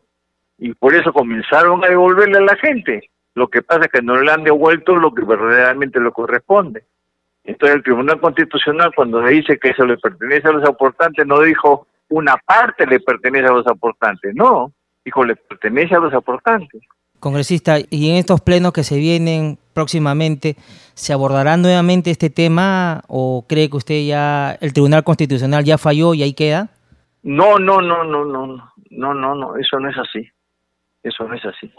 y 0.57 0.73
por 0.73 0.93
eso 0.93 1.13
comenzaron 1.13 1.85
a 1.85 1.87
devolverle 1.87 2.39
a 2.39 2.41
la 2.41 2.55
gente. 2.57 3.09
Lo 3.35 3.49
que 3.49 3.61
pasa 3.61 3.85
es 3.85 3.91
que 3.91 4.01
no 4.01 4.19
le 4.19 4.31
han 4.31 4.43
devuelto 4.43 4.95
lo 4.95 5.13
que 5.13 5.23
verdaderamente 5.23 5.99
le 5.99 6.11
corresponde. 6.11 6.83
Entonces 7.43 7.75
el 7.75 7.83
Tribunal 7.83 8.19
Constitucional 8.19 8.91
cuando 8.95 9.21
le 9.21 9.31
dice 9.31 9.59
que 9.59 9.69
eso 9.69 9.85
le 9.85 9.97
pertenece 9.97 10.47
a 10.47 10.51
los 10.51 10.67
aportantes 10.67 11.27
no 11.27 11.41
dijo 11.41 11.87
una 12.09 12.37
parte 12.37 12.87
le 12.87 12.99
pertenece 12.99 13.47
a 13.47 13.51
los 13.51 13.67
aportantes, 13.67 14.33
no, 14.35 14.71
dijo 15.03 15.23
le 15.23 15.35
pertenece 15.35 15.95
a 15.95 15.99
los 15.99 16.13
aportantes. 16.13 16.81
Congresista, 17.19 17.77
y 17.89 18.09
en 18.09 18.17
estos 18.17 18.41
plenos 18.41 18.71
que 18.73 18.83
se 18.83 18.97
vienen 18.97 19.57
próximamente, 19.73 20.57
¿se 20.93 21.13
abordará 21.13 21.57
nuevamente 21.57 22.11
este 22.11 22.29
tema 22.29 23.03
o 23.07 23.45
cree 23.47 23.69
que 23.69 23.77
usted 23.77 24.05
ya, 24.05 24.57
el 24.61 24.73
Tribunal 24.73 25.03
Constitucional 25.03 25.63
ya 25.63 25.77
falló 25.77 26.13
y 26.13 26.23
ahí 26.23 26.33
queda? 26.33 26.69
No, 27.23 27.57
no, 27.57 27.81
no, 27.81 28.03
no, 28.03 28.25
no, 28.25 28.45
no, 28.45 29.13
no, 29.13 29.35
no, 29.35 29.57
eso 29.57 29.79
no 29.79 29.89
es 29.89 29.97
así. 29.97 30.29
Eso 31.01 31.23
no 31.27 31.33
es 31.33 31.45
así. 31.45 31.71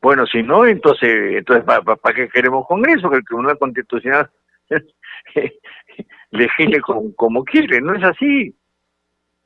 Bueno, 0.00 0.26
si 0.26 0.42
no, 0.42 0.64
entonces, 0.64 1.36
entonces 1.36 1.64
¿para, 1.64 2.14
qué 2.14 2.28
queremos 2.28 2.66
Congreso? 2.66 3.10
Que 3.10 3.16
el 3.16 3.24
Tribunal 3.24 3.58
Constitucional 3.58 4.30
legisle 6.30 6.80
como, 6.80 7.14
como 7.14 7.44
quiere, 7.44 7.80
no 7.80 7.94
es 7.94 8.04
así. 8.04 8.54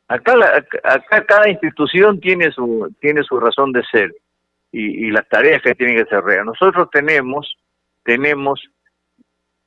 Acá, 0.09 0.35
acá 0.85 1.25
cada 1.25 1.49
institución 1.49 2.21
tiene 2.21 2.51
su, 2.51 2.95
tiene 3.01 3.23
su 3.23 3.41
razón 3.41 3.73
de 3.73 3.83
ser 3.85 4.15
y, 4.73 5.11
las 5.11 5.29
tareas 5.29 5.62
que 5.62 5.75
tiene 5.75 5.95
que 5.95 6.03
hacer. 6.03 6.45
Nosotros 6.45 6.91
tenemos, 6.91 7.57
tenemos 8.05 8.61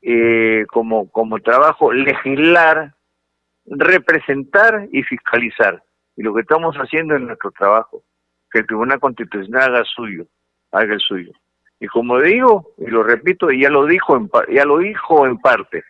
eh, 0.02 0.66
como, 0.68 1.10
como 1.10 1.40
trabajo 1.40 1.92
legislar 1.92 2.94
representar 3.66 4.88
y 4.92 5.04
fiscalizar. 5.04 5.82
Y 6.16 6.24
lo 6.24 6.34
que 6.34 6.42
estamos 6.42 6.76
haciendo 6.76 7.16
es 7.16 7.22
nuestro 7.22 7.52
trabajo, 7.52 8.04
que 8.52 8.60
el 8.60 8.68
Tribunal 8.68 9.00
Constitucional 9.00 9.76
haga 9.76 9.84
suyo, 9.84 10.26
haga 10.76 10.94
el 10.94 11.00
suyo. 11.00 11.32
Y 11.80 11.88
como 11.88 12.20
digo, 12.22 12.74
y 12.78 12.88
lo 12.88 13.04
repito, 13.04 13.52
ya 13.52 13.70
lo 13.70 13.86
dijo 13.86 14.16
en, 14.16 14.30
ya 14.54 14.66
lo 14.66 14.80
dijo 14.80 15.26
en 15.26 15.38
parte, 15.38 15.84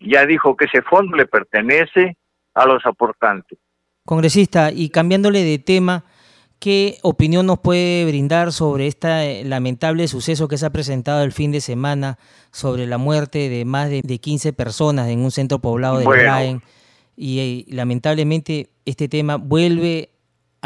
ya 0.00 0.24
dijo 0.26 0.56
que 0.56 0.66
ese 0.66 0.82
fondo 0.82 1.16
le 1.16 1.26
pertenece 1.26 2.16
a 2.54 2.66
los 2.66 2.84
aportantes. 2.86 3.58
Congresista, 4.04 4.70
y 4.72 4.90
cambiándole 4.90 5.42
de 5.42 5.58
tema, 5.58 6.04
¿qué 6.60 6.98
opinión 7.02 7.46
nos 7.46 7.58
puede 7.58 8.04
brindar 8.06 8.52
sobre 8.52 8.86
este 8.86 9.44
lamentable 9.44 10.06
suceso 10.06 10.48
que 10.48 10.58
se 10.58 10.66
ha 10.66 10.70
presentado 10.70 11.24
el 11.24 11.32
fin 11.32 11.50
de 11.50 11.60
semana 11.60 12.18
sobre 12.52 12.86
la 12.86 12.98
muerte 12.98 13.48
de 13.48 13.64
más 13.64 13.90
de, 13.90 14.02
15 14.02 14.52
personas 14.52 15.08
en 15.08 15.20
un 15.20 15.32
centro 15.32 15.58
poblado 15.58 15.98
de 15.98 16.04
bueno, 16.04 16.62
y, 17.16 17.66
lamentablemente 17.68 18.70
este 18.84 19.08
tema 19.08 19.36
vuelve 19.36 20.10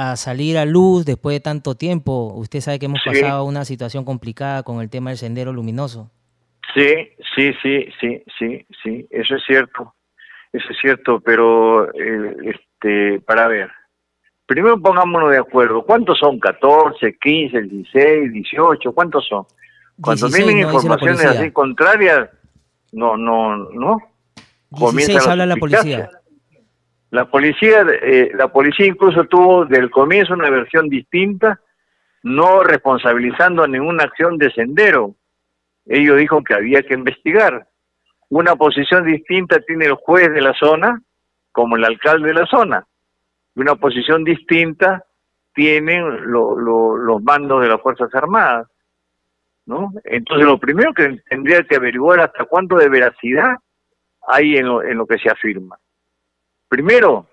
a 0.01 0.17
salir 0.17 0.57
a 0.57 0.65
luz 0.65 1.05
después 1.05 1.35
de 1.35 1.41
tanto 1.41 1.75
tiempo. 1.75 2.33
Usted 2.35 2.61
sabe 2.61 2.79
que 2.79 2.87
hemos 2.87 3.03
pasado 3.05 3.45
una 3.45 3.67
situación 3.67 4.05
complicada 4.05 4.63
con 4.63 4.81
el 4.81 4.89
tema 4.89 5.11
del 5.11 5.19
sendero 5.19 5.53
luminoso. 5.53 6.11
Sí, 6.75 7.11
sí, 7.35 7.53
sí, 7.63 7.87
sí, 8.01 8.23
sí, 8.39 8.67
sí, 8.83 9.07
eso 9.11 9.35
es 9.35 9.43
cierto, 9.45 9.95
eso 10.53 10.67
es 10.71 10.79
cierto, 10.81 11.21
pero 11.21 11.93
eh, 11.95 12.37
este, 12.45 13.21
para 13.21 13.49
ver, 13.49 13.71
primero 14.47 14.81
pongámonos 14.81 15.33
de 15.33 15.39
acuerdo, 15.39 15.83
¿cuántos 15.83 16.19
son? 16.19 16.39
¿14, 16.41 17.19
15, 17.21 17.63
16, 17.63 18.33
18? 18.33 18.93
¿Cuántos 18.93 19.27
son? 19.27 19.45
Cuando 20.01 20.31
tienen 20.31 20.61
informaciones 20.61 21.25
así 21.25 21.51
contrarias, 21.51 22.31
no, 22.93 23.17
no, 23.17 23.57
no. 23.57 23.99
16 24.71 25.27
habla 25.27 25.45
la 25.45 25.57
policía. 25.57 26.09
La 27.11 27.25
policía, 27.25 27.85
eh, 28.03 28.31
la 28.35 28.49
policía 28.49 28.87
incluso 28.87 29.25
tuvo 29.25 29.65
del 29.65 29.91
comienzo 29.91 30.33
una 30.35 30.49
versión 30.49 30.89
distinta, 30.89 31.61
no 32.23 32.63
responsabilizando 32.63 33.65
a 33.65 33.69
ninguna 33.69 34.05
acción 34.05 34.39
de 34.39 34.51
sendero. 34.53 35.17
Ellos 35.87 36.19
dijo 36.19 36.45
que 36.45 36.55
había 36.55 36.83
que 36.83 36.95
investigar. 36.95 37.67
Una 38.29 38.55
posición 38.55 39.05
distinta 39.05 39.59
tiene 39.61 39.87
el 39.87 39.95
juez 39.95 40.33
de 40.33 40.41
la 40.41 40.55
zona, 40.55 41.03
como 41.51 41.77
el 41.77 41.85
alcalde 41.85 42.29
de 42.29 42.35
la 42.35 42.47
zona. 42.47 42.87
Y 43.57 43.61
una 43.61 43.75
posición 43.75 44.23
distinta 44.23 45.05
tienen 45.53 46.31
los 46.31 47.23
mandos 47.23 47.63
de 47.63 47.69
las 47.69 47.81
Fuerzas 47.81 48.15
Armadas. 48.15 48.69
¿no? 49.67 49.93
Entonces, 50.05 50.47
lo 50.47 50.59
primero 50.59 50.95
que 50.95 51.21
tendría 51.29 51.65
que 51.65 51.77
averiguar 51.77 52.21
hasta 52.21 52.45
cuánto 52.45 52.77
de 52.77 52.89
veracidad 52.89 53.57
hay 54.29 54.57
en 54.57 54.67
lo, 54.67 54.83
en 54.83 54.97
lo 54.97 55.07
que 55.07 55.19
se 55.19 55.29
afirma. 55.29 55.77
Primero, 56.71 57.27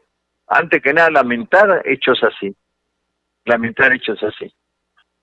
antes 0.47 0.81
que 0.81 0.93
nada, 0.93 1.11
lamentar 1.11 1.83
hechos 1.85 2.19
así. 2.23 2.55
Lamentar 3.45 3.93
hechos 3.93 4.21
así. 4.23 4.51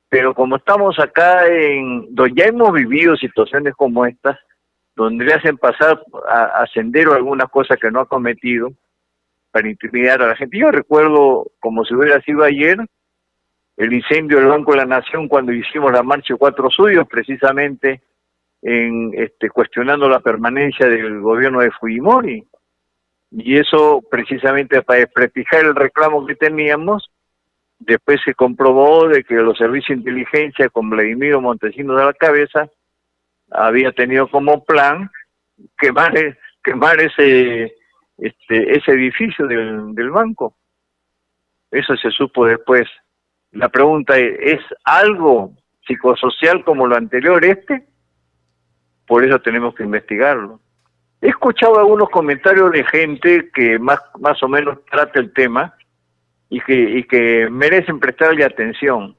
Pero 0.08 0.34
como 0.34 0.56
estamos 0.56 1.00
acá 1.00 1.48
en, 1.48 2.14
donde 2.14 2.40
ya 2.40 2.46
hemos 2.46 2.72
vivido 2.72 3.16
situaciones 3.16 3.74
como 3.74 4.06
estas, 4.06 4.38
donde 4.94 5.24
le 5.24 5.34
hacen 5.34 5.58
pasar 5.58 6.00
a, 6.28 6.62
a 6.62 6.66
sendero 6.68 7.12
algunas 7.12 7.50
cosas 7.50 7.76
que 7.76 7.90
no 7.90 7.98
ha 7.98 8.06
cometido 8.06 8.70
para 9.50 9.68
intimidar 9.68 10.22
a 10.22 10.28
la 10.28 10.36
gente. 10.36 10.58
Yo 10.58 10.70
recuerdo, 10.70 11.50
como 11.58 11.84
si 11.84 11.94
hubiera 11.94 12.20
sido 12.20 12.44
ayer, 12.44 12.78
el 13.76 13.92
incendio 13.92 14.38
del 14.38 14.46
Banco 14.46 14.70
de 14.70 14.78
la 14.78 14.86
Nación 14.86 15.26
cuando 15.26 15.52
hicimos 15.52 15.90
la 15.90 16.04
marcha 16.04 16.36
Cuatro 16.36 16.70
Suyos, 16.70 17.08
precisamente 17.08 18.00
en 18.62 19.10
este, 19.14 19.50
cuestionando 19.50 20.08
la 20.08 20.20
permanencia 20.20 20.86
del 20.86 21.20
gobierno 21.20 21.58
de 21.58 21.72
Fujimori 21.72 22.46
y 23.36 23.58
eso 23.58 24.00
precisamente 24.08 24.80
para 24.82 25.00
desprestigiar 25.00 25.64
el 25.64 25.74
reclamo 25.74 26.24
que 26.24 26.36
teníamos, 26.36 27.10
después 27.80 28.20
se 28.24 28.34
comprobó 28.34 29.08
de 29.08 29.24
que 29.24 29.34
los 29.34 29.58
servicios 29.58 29.88
de 29.88 30.10
inteligencia 30.10 30.68
con 30.68 30.88
Vladimiro 30.88 31.40
Montesinos 31.40 31.96
de 31.96 32.04
la 32.04 32.12
cabeza 32.12 32.68
había 33.50 33.90
tenido 33.90 34.30
como 34.30 34.62
plan 34.64 35.10
quemar, 35.76 36.12
quemar 36.62 37.00
ese, 37.00 37.74
este, 38.18 38.76
ese 38.76 38.92
edificio 38.92 39.48
del, 39.48 39.94
del 39.96 40.10
banco. 40.10 40.56
Eso 41.72 41.96
se 41.96 42.10
supo 42.12 42.46
después. 42.46 42.88
La 43.50 43.68
pregunta 43.68 44.16
es, 44.16 44.38
¿es 44.38 44.60
algo 44.84 45.54
psicosocial 45.84 46.64
como 46.64 46.86
lo 46.86 46.94
anterior 46.94 47.44
este? 47.44 47.84
Por 49.08 49.24
eso 49.24 49.40
tenemos 49.40 49.74
que 49.74 49.82
investigarlo. 49.82 50.60
He 51.24 51.28
escuchado 51.28 51.78
algunos 51.78 52.10
comentarios 52.10 52.70
de 52.70 52.84
gente 52.84 53.50
que 53.54 53.78
más, 53.78 53.98
más 54.20 54.42
o 54.42 54.46
menos 54.46 54.84
trata 54.90 55.20
el 55.20 55.32
tema 55.32 55.74
y 56.50 56.60
que, 56.60 56.74
y 56.74 57.04
que 57.04 57.48
merecen 57.50 57.98
prestarle 57.98 58.44
atención. 58.44 59.16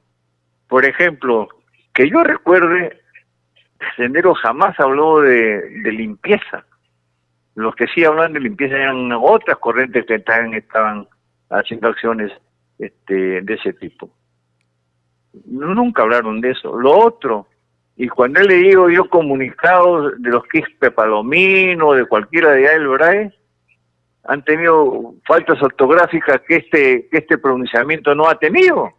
Por 0.68 0.84
ejemplo, 0.84 1.48
que 1.92 2.08
yo 2.08 2.22
recuerde, 2.22 3.00
Sendero 3.96 4.34
jamás 4.34 4.78
habló 4.78 5.20
de, 5.20 5.68
limpieza. 5.82 6.64
Los 7.56 7.74
que 7.74 7.88
sí 7.92 8.04
hablan 8.04 8.34
de 8.34 8.38
limpieza 8.38 8.76
eran 8.76 9.10
otras 9.10 9.58
corrientes 9.58 10.06
que 10.06 10.14
estaban, 10.14 10.54
estaban 10.54 11.08
haciendo 11.50 11.88
acciones 11.88 12.30
este, 12.78 13.42
de 13.42 13.54
ese 13.54 13.72
tipo. 13.72 14.12
nunca 15.44 16.02
hablaron 16.02 16.40
de 16.40 16.52
eso. 16.52 16.78
Lo 16.78 16.96
otro, 16.96 17.48
y 17.96 18.08
cuando 18.08 18.40
he 18.40 18.44
leído 18.44 18.90
yo 18.90 19.08
comunicados 19.08 20.20
de 20.20 20.30
los 20.30 20.44
Quispe 20.48 20.90
Palomino, 20.90 21.94
de 21.94 22.04
cualquiera 22.04 22.50
de 22.50 22.66
El 22.66 22.88
Brae, 22.88 23.32
han 24.24 24.44
tenido 24.44 25.14
faltas 25.26 25.62
ortográficas 25.62 26.42
que 26.46 26.56
este, 26.56 27.08
que 27.10 27.18
este 27.18 27.38
pronunciamiento 27.38 28.14
no 28.14 28.28
ha 28.28 28.38
tenido. 28.38 28.92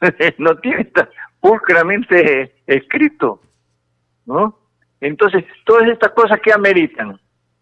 no 0.38 0.56
tiene 0.58 0.82
está 0.82 1.08
pulcramente 1.40 2.54
escrito. 2.66 3.40
¿No? 4.26 4.56
Entonces, 5.00 5.44
todas 5.64 5.88
estas 5.88 6.12
cosas 6.12 6.38
que 6.40 6.52
ameritan, 6.52 7.18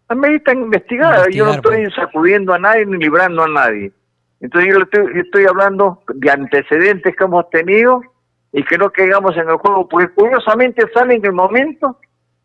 ameritan 0.07 0.59
investigar. 0.59 1.31
yo 1.31 1.45
no 1.45 1.53
estoy 1.53 1.85
pues. 1.85 1.95
sacudiendo 1.95 2.53
a 2.53 2.59
nadie 2.59 2.85
ni 2.85 2.97
librando 2.97 3.43
a 3.43 3.47
nadie. 3.47 3.91
Entonces, 4.39 4.71
yo 4.71 4.81
estoy, 4.81 5.19
estoy 5.19 5.45
hablando 5.45 6.03
de 6.13 6.29
antecedentes 6.29 7.15
que 7.15 7.23
hemos 7.23 7.49
tenido 7.49 8.03
y 8.51 8.63
que 8.63 8.77
no 8.77 8.89
caigamos 8.89 9.35
en 9.37 9.49
el 9.49 9.57
juego, 9.57 9.87
porque 9.87 10.09
curiosamente 10.13 10.85
sale 10.93 11.15
en 11.15 11.25
el 11.25 11.33
momento 11.33 11.97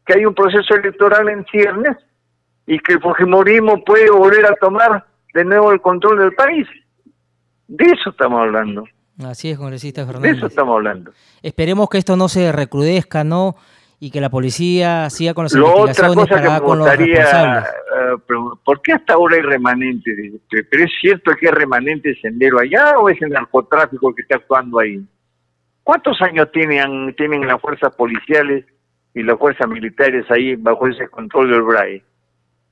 que 0.04 0.14
hay 0.14 0.26
un 0.26 0.34
proceso 0.34 0.74
electoral 0.74 1.28
en 1.28 1.44
ciernes 1.46 1.96
y 2.66 2.78
que 2.78 2.94
el 2.94 3.00
Fujimorismo 3.00 3.82
puede 3.84 4.10
volver 4.10 4.46
a 4.46 4.54
tomar 4.56 5.06
de 5.32 5.44
nuevo 5.44 5.72
el 5.72 5.80
control 5.80 6.18
del 6.18 6.34
país. 6.34 6.66
De 7.66 7.84
eso 7.86 8.10
estamos 8.10 8.40
hablando. 8.40 8.84
Así 9.24 9.50
es, 9.50 9.58
congresista 9.58 10.04
Fernández. 10.04 10.32
De 10.32 10.36
eso 10.38 10.46
estamos 10.46 10.74
hablando. 10.74 11.12
Esperemos 11.42 11.88
que 11.88 11.98
esto 11.98 12.16
no 12.16 12.28
se 12.28 12.52
recrudezca, 12.52 13.24
¿no? 13.24 13.56
Y 14.00 14.10
que 14.10 14.20
la 14.20 14.28
policía 14.28 15.08
siga 15.08 15.32
con 15.32 15.44
las 15.44 15.54
investigaciones 15.54 16.28
para 16.28 16.60
con 16.60 16.78
los 16.78 16.88
responsables. 16.88 17.64
Eh, 17.64 18.16
¿Por 18.64 18.82
qué 18.82 18.92
hasta 18.92 19.14
ahora 19.14 19.36
hay 19.36 19.42
remanentes? 19.42 20.14
¿Pero 20.50 20.84
es 20.84 20.90
cierto 21.00 21.30
que 21.40 21.48
hay 21.48 21.54
remanente 21.54 22.14
sendero 22.20 22.58
allá 22.58 22.98
o 22.98 23.08
es 23.08 23.20
el 23.22 23.30
narcotráfico 23.30 24.14
que 24.14 24.22
está 24.22 24.36
actuando 24.36 24.80
ahí? 24.80 25.02
¿Cuántos 25.84 26.20
años 26.22 26.50
tienen, 26.50 27.14
tienen 27.14 27.46
las 27.46 27.60
fuerzas 27.60 27.94
policiales 27.94 28.64
y 29.14 29.22
las 29.22 29.38
fuerzas 29.38 29.68
militares 29.68 30.24
ahí 30.30 30.56
bajo 30.56 30.88
ese 30.88 31.08
control 31.08 31.50
del 31.50 31.62
BRAE? 31.62 32.02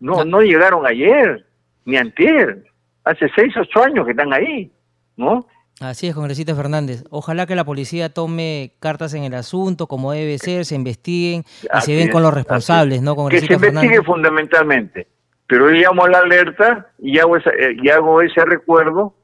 No, 0.01 0.25
no 0.25 0.41
llegaron 0.41 0.87
ayer, 0.87 1.47
ni 1.85 1.97
antier. 1.97 2.65
Hace 3.05 3.31
seis, 3.37 3.55
ocho 3.57 3.85
años 3.85 4.07
que 4.07 4.13
están 4.13 4.33
ahí, 4.33 4.73
¿no? 5.17 5.47
Así 5.81 6.09
es, 6.09 6.15
congresista 6.15 6.55
Fernández. 6.55 7.05
Ojalá 7.11 7.47
que 7.47 7.55
la 7.55 7.65
policía 7.65 8.13
tome 8.13 8.75
cartas 8.81 9.15
en 9.15 9.25
el 9.25 9.35
asunto, 9.35 9.87
como 9.87 10.13
debe 10.13 10.39
ser, 10.39 10.65
se 10.65 10.75
investiguen 10.75 11.45
y 11.63 11.81
se 11.83 11.93
den 11.93 12.11
con 12.11 12.23
los 12.23 12.33
responsables, 12.33 13.03
¿no, 13.03 13.15
congresista 13.15 13.55
Que 13.55 13.61
se 13.61 13.67
investigue 13.69 14.03
fundamentalmente. 14.03 15.07
Pero 15.47 15.71
yo 15.71 15.77
llamo 15.77 16.05
a 16.05 16.09
la 16.09 16.19
alerta 16.21 16.93
y 16.99 17.19
hago, 17.19 17.37
eh, 17.37 17.77
y 17.83 17.89
hago 17.91 18.23
ese 18.23 18.45
recuerdo 18.45 19.15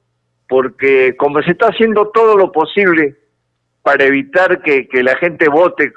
porque 0.49 1.17
como 1.17 1.41
se 1.43 1.53
está 1.53 1.69
haciendo 1.69 2.09
todo 2.09 2.37
lo 2.37 2.53
posible 2.53 3.18
para 3.89 4.05
evitar 4.05 4.61
que, 4.61 4.87
la 5.03 5.17
gente 5.17 5.49
vote 5.49 5.91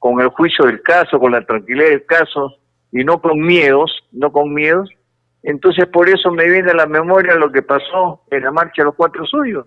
con 0.00 0.20
el 0.20 0.30
juicio 0.30 0.64
del 0.64 0.82
caso, 0.82 1.20
con 1.20 1.30
la 1.30 1.46
tranquilidad 1.46 1.90
del 1.90 2.04
caso 2.04 2.56
y 2.90 3.04
no 3.04 3.22
con 3.22 3.40
miedos, 3.40 4.02
no 4.10 4.32
con 4.32 4.52
miedos. 4.52 4.90
Entonces 5.44 5.86
por 5.86 6.08
eso 6.08 6.32
me 6.32 6.50
viene 6.50 6.72
a 6.72 6.74
la 6.74 6.86
memoria 6.86 7.36
lo 7.36 7.52
que 7.52 7.62
pasó 7.62 8.20
en 8.32 8.42
la 8.42 8.50
marcha 8.50 8.82
de 8.82 8.86
los 8.86 8.96
cuatro 8.96 9.24
suyos, 9.26 9.64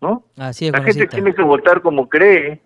¿no? 0.00 0.24
Así 0.36 0.68
la 0.68 0.82
gente 0.82 1.06
tiene 1.06 1.32
que 1.32 1.44
votar 1.44 1.80
como 1.80 2.08
cree. 2.08 2.60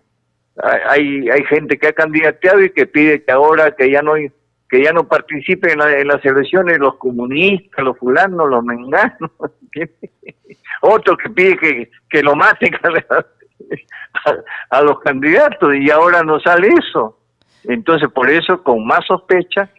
Hay 0.89 1.29
hay 1.29 1.43
gente 1.43 1.77
que 1.77 1.89
ha 1.89 1.93
candidateado 1.93 2.63
y 2.63 2.71
que 2.71 2.87
pide 2.87 3.23
que 3.23 3.31
ahora 3.31 3.75
que 3.75 3.91
ya 3.91 4.01
no 4.01 4.13
que 4.15 4.83
ya 4.83 4.91
no 4.91 5.07
participen 5.07 5.79
en, 5.79 6.07
las 6.07 6.25
elecciones 6.25 6.79
los 6.79 6.95
comunistas, 6.95 7.85
los 7.85 7.95
fulanos, 7.99 8.49
los 8.49 8.63
menganos. 8.63 9.29
Otro 10.81 11.15
que 11.15 11.29
pide 11.29 11.57
que, 11.57 11.91
que 12.09 12.23
lo 12.23 12.35
maten 12.35 12.73
a, 12.83 13.23
los 14.83 14.99
candidatos 14.99 15.75
y 15.75 15.89
ahora 15.89 16.23
no 16.23 16.39
sale 16.39 16.69
eso. 16.69 17.17
Entonces, 17.63 18.09
por 18.13 18.29
eso, 18.29 18.63
con 18.63 18.85
más 18.85 19.05
sospecha, 19.05 19.69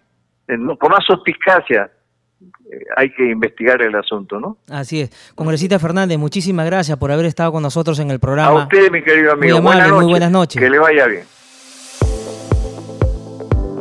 eh, 0.49 0.57
con 0.79 0.91
más 0.91 1.05
suspicacia, 1.05 1.91
eh, 2.41 2.79
hay 2.97 3.13
que 3.13 3.31
investigar 3.31 3.83
el 3.83 3.95
asunto, 3.95 4.39
¿no? 4.39 4.59
Así 4.71 5.01
es. 5.01 5.33
Congresista 5.35 5.79
Fernández, 5.79 6.19
muchísimas 6.19 6.67
gracias 6.67 6.97
por 6.99 7.11
haber 7.11 7.27
estado 7.27 7.53
con 7.53 7.63
nosotros 7.63 7.99
en 7.99 8.11
el 8.11 8.21
programa. 8.21 8.63
A 8.63 8.63
usted, 8.65 8.91
mi 8.91 9.03
querido 9.03 9.33
amigo. 9.33 9.57
Muy 9.57 9.65
buenas, 9.65 9.89
noches. 9.89 10.03
muy 10.03 10.13
buenas 10.13 10.31
noches. 10.31 10.63
Que 10.63 10.71
le 10.71 10.79
vaya 10.79 11.07
bien. 11.07 11.25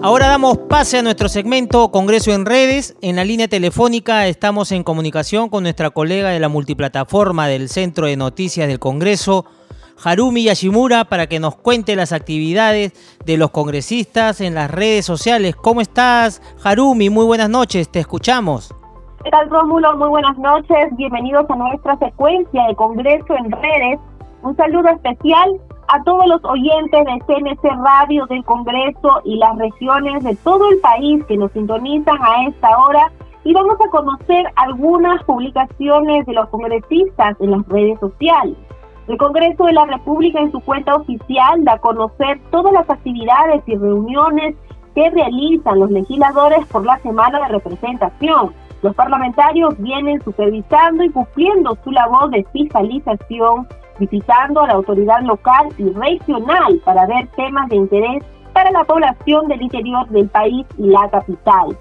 Ahora 0.04 0.30
damos 0.30 0.58
pase 0.58 0.98
a 0.98 1.04
nuestro 1.04 1.30
segmento 1.30 1.92
Congreso 1.92 2.32
en 2.32 2.48
Redes. 2.48 2.96
En 3.04 3.18
la 3.18 3.24
línea 3.24 3.48
telefónica 3.48 4.26
estamos 4.26 4.72
en 4.72 4.84
comunicación 4.84 5.48
con 5.48 5.62
nuestra 5.62 5.92
colega 5.92 6.30
de 6.30 6.40
la 6.40 6.50
multiplataforma 6.50 7.48
del 7.48 7.70
Centro 7.70 8.08
de 8.08 8.18
Noticias 8.18 8.68
del 8.68 8.80
Congreso, 8.80 9.46
Harumi 10.04 10.44
Yashimura 10.44 11.06
para 11.06 11.28
que 11.28 11.40
nos 11.40 11.56
cuente 11.56 11.96
las 11.96 12.12
actividades 12.12 12.94
de 13.26 13.38
los 13.38 13.52
congresistas 13.52 14.42
en 14.42 14.56
las 14.56 14.72
redes 14.72 15.06
sociales. 15.06 15.56
¿Cómo 15.56 15.82
estás, 15.82 16.42
Harumi? 16.64 17.10
Muy 17.10 17.26
buenas 17.26 17.50
noches, 17.50 17.90
te 17.90 18.00
escuchamos. 18.00 18.74
¿Qué 19.24 19.30
tal, 19.30 19.50
Rómulo? 19.50 19.96
Muy 19.98 20.10
buenas 20.10 20.38
noches. 20.40 20.96
Bienvenidos 20.98 21.46
a 21.50 21.56
nuestra 21.56 21.98
secuencia 21.98 22.64
de 22.68 22.76
Congreso 22.76 23.36
en 23.36 23.52
redes. 23.52 24.00
Un 24.42 24.56
saludo 24.56 24.90
especial 24.90 25.62
a 25.90 26.02
todos 26.04 26.26
los 26.26 26.44
oyentes 26.46 27.06
de 27.06 27.20
CNC 27.28 27.64
Radio 27.84 28.26
del 28.28 28.44
Congreso 28.46 29.22
y 29.26 29.36
las 29.38 29.56
regiones 29.58 30.24
de 30.24 30.36
todo 30.38 30.72
el 30.72 30.80
país 30.80 31.24
que 31.26 31.38
nos 31.38 31.52
sintonizan 31.52 32.18
a 32.20 32.48
esta 32.48 32.78
hora 32.78 33.12
y 33.44 33.54
vamos 33.54 33.76
a 33.86 33.90
conocer 33.90 34.46
algunas 34.56 35.24
publicaciones 35.26 36.26
de 36.26 36.34
los 36.34 36.48
congresistas 36.50 37.36
en 37.40 37.52
las 37.52 37.68
redes 37.68 38.00
sociales. 38.00 38.56
El 39.08 39.18
Congreso 39.18 39.66
de 39.66 39.74
la 39.74 39.86
República 39.86 40.40
en 40.40 40.52
su 40.52 40.60
cuenta 40.60 40.96
oficial 40.96 41.64
da 41.64 41.74
a 41.74 41.80
conocer 41.80 42.40
todas 42.52 42.72
las 42.72 42.90
actividades 42.90 43.64
y 43.66 43.76
reuniones 43.76 44.56
que 44.94 45.10
realizan 45.10 45.80
los 45.80 45.92
legisladores 45.92 46.66
por 46.68 46.86
la 46.86 46.98
semana 47.00 47.40
de 47.40 47.48
representación. 47.48 48.54
Los 48.82 48.96
parlamentarios 48.96 49.76
vienen 49.80 50.22
supervisando 50.24 51.04
y 51.04 51.10
cumpliendo 51.10 51.78
su 51.84 51.92
labor 51.92 52.30
de 52.30 52.46
fiscalización, 52.52 53.68
visitando 54.00 54.62
a 54.62 54.68
la 54.68 54.74
autoridad 54.74 55.22
local 55.22 55.70
y 55.78 55.90
regional 55.90 56.82
para 56.84 57.06
ver 57.06 57.28
temas 57.36 57.70
de 57.70 57.78
interés 57.78 58.24
para 58.54 58.72
la 58.72 58.84
población 58.84 59.48
del 59.48 59.62
interior 59.62 60.08
del 60.10 60.28
país 60.30 60.66
y 60.78 60.88
la 60.88 61.10
capital. 61.10 61.78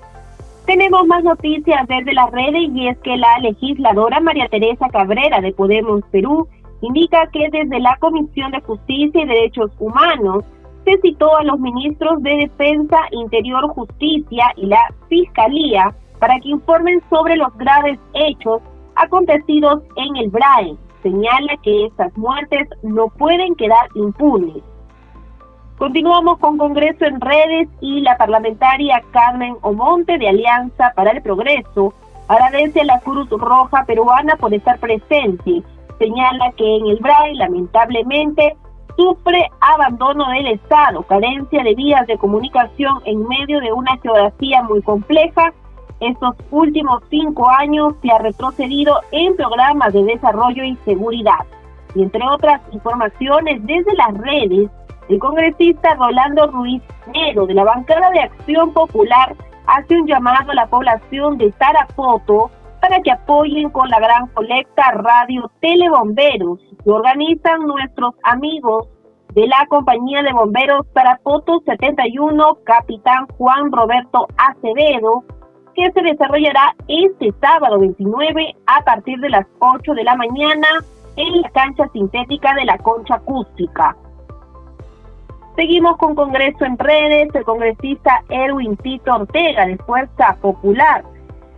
Tenemos 0.67 1.07
más 1.07 1.25
noticias 1.25 1.87
desde 1.89 2.13
las 2.13 2.31
redes 2.31 2.71
y 2.73 2.89
es 2.89 2.99
que 2.99 3.17
la 3.17 3.39
legisladora 3.41 4.21
María 4.21 4.47
Teresa 4.49 4.89
Cabrera 4.89 5.41
de 5.41 5.53
Podemos 5.53 6.03
Perú 6.13 6.47
indica 6.83 7.27
que 7.33 7.49
desde 7.51 7.81
la 7.81 7.97
Comisión 8.01 8.53
de 8.53 8.61
Justicia 8.61 9.23
y 9.23 9.27
Derechos 9.27 9.71
Humanos 9.79 10.45
se 10.85 10.99
citó 11.01 11.37
a 11.37 11.45
los 11.45 11.59
ministros 11.61 12.23
de 12.23 12.37
Defensa, 12.37 12.99
Interior, 13.13 13.69
Justicia 13.69 14.53
y 14.57 14.67
la 14.67 14.81
Fiscalía 15.09 15.95
para 16.19 16.39
que 16.41 16.49
informen 16.49 17.03
sobre 17.11 17.37
los 17.37 17.57
graves 17.57 17.99
hechos 18.15 18.61
acontecidos 18.97 19.83
en 19.97 20.17
el 20.17 20.31
BRAE. 20.31 20.77
Señala 21.03 21.57
que 21.63 21.87
estas 21.87 22.17
muertes 22.17 22.69
no 22.83 23.09
pueden 23.09 23.55
quedar 23.55 23.89
impunes. 23.95 24.63
Continuamos 25.79 26.39
con 26.39 26.59
Congreso 26.59 27.07
en 27.07 27.21
redes 27.21 27.69
y 27.81 28.01
la 28.03 28.19
parlamentaria 28.19 29.03
Carmen 29.13 29.57
Omonte 29.63 30.19
de 30.19 30.29
Alianza 30.29 30.93
para 30.95 31.13
el 31.13 31.23
Progreso 31.23 31.95
agradece 32.29 32.83
a 32.83 32.85
la 32.85 33.01
Cruz 33.01 33.31
Roja 33.31 33.85
peruana 33.87 34.37
por 34.37 34.53
estar 34.53 34.79
presente 34.79 35.63
señala 36.01 36.51
que 36.57 36.77
en 36.77 36.87
el 36.87 36.97
BRAE 36.97 37.35
lamentablemente 37.35 38.57
sufre 38.97 39.51
abandono 39.61 40.29
del 40.31 40.47
Estado, 40.47 41.03
carencia 41.03 41.63
de 41.63 41.75
vías 41.75 42.07
de 42.07 42.17
comunicación 42.17 43.01
en 43.05 43.29
medio 43.29 43.61
de 43.61 43.73
una 43.73 43.97
geografía 43.99 44.63
muy 44.63 44.81
compleja. 44.83 45.53
Estos 46.01 46.35
últimos 46.51 47.03
cinco 47.11 47.49
años 47.51 47.95
se 48.01 48.11
ha 48.11 48.19
retrocedido 48.19 48.99
en 49.13 49.37
programas 49.37 49.93
de 49.93 50.03
desarrollo 50.05 50.65
y 50.65 50.75
seguridad. 50.87 51.45
Y 51.95 52.03
entre 52.03 52.27
otras 52.27 52.63
informaciones 52.73 53.65
desde 53.67 53.95
las 53.95 54.17
redes, 54.17 54.71
el 55.11 55.19
congresista 55.19 55.95
Rolando 55.97 56.47
Ruiz 56.47 56.83
Nero 57.13 57.47
de 57.47 57.55
la 57.55 57.65
bancada 57.65 58.11
de 58.11 58.21
Acción 58.21 58.73
Popular 58.73 59.37
hace 59.67 60.01
un 60.01 60.07
llamado 60.07 60.53
a 60.53 60.55
la 60.55 60.67
población 60.67 61.37
de 61.37 61.53
Tarapoto 61.53 62.51
para 62.81 63.01
que 63.01 63.11
apoyen 63.11 63.71
con 63.71 63.89
la 63.89 64.01
gran 64.01 64.27
colecta 64.29 64.93
Radio 64.93 65.51
Telebomberos 65.61 66.59
que 66.83 66.91
organizan 66.91 67.61
nuestros 67.61 68.15
amigos 68.23 68.89
de 69.35 69.47
la 69.47 69.67
compañía 69.69 70.23
de 70.23 70.33
bomberos 70.33 70.87
para 70.89 71.19
Foto 71.19 71.61
71, 71.65 72.59
Capitán 72.65 73.27
Juan 73.39 73.71
Roberto 73.71 74.27
Acevedo, 74.37 75.25
que 75.75 75.91
se 75.93 76.03
desarrollará 76.03 76.75
este 76.89 77.33
sábado 77.41 77.79
29 77.79 78.57
a 78.67 78.83
partir 78.83 79.21
de 79.21 79.29
las 79.29 79.47
8 79.61 79.95
de 79.95 80.05
la 80.05 80.17
mañana 80.17 80.67
en 81.17 81.43
la 81.43 81.51
cancha 81.51 81.87
sintética 81.93 82.55
de 82.55 82.65
la 82.65 82.79
Concha 82.79 83.17
Acústica. 83.17 83.97
Seguimos 85.55 85.97
con 85.99 86.15
Congreso 86.15 86.65
en 86.65 86.79
redes, 86.79 87.29
el 87.35 87.45
congresista 87.45 88.23
Erwin 88.31 88.77
Tito 88.79 89.15
Ortega 89.15 89.67
de 89.67 89.77
Fuerza 89.79 90.37
Popular 90.41 91.05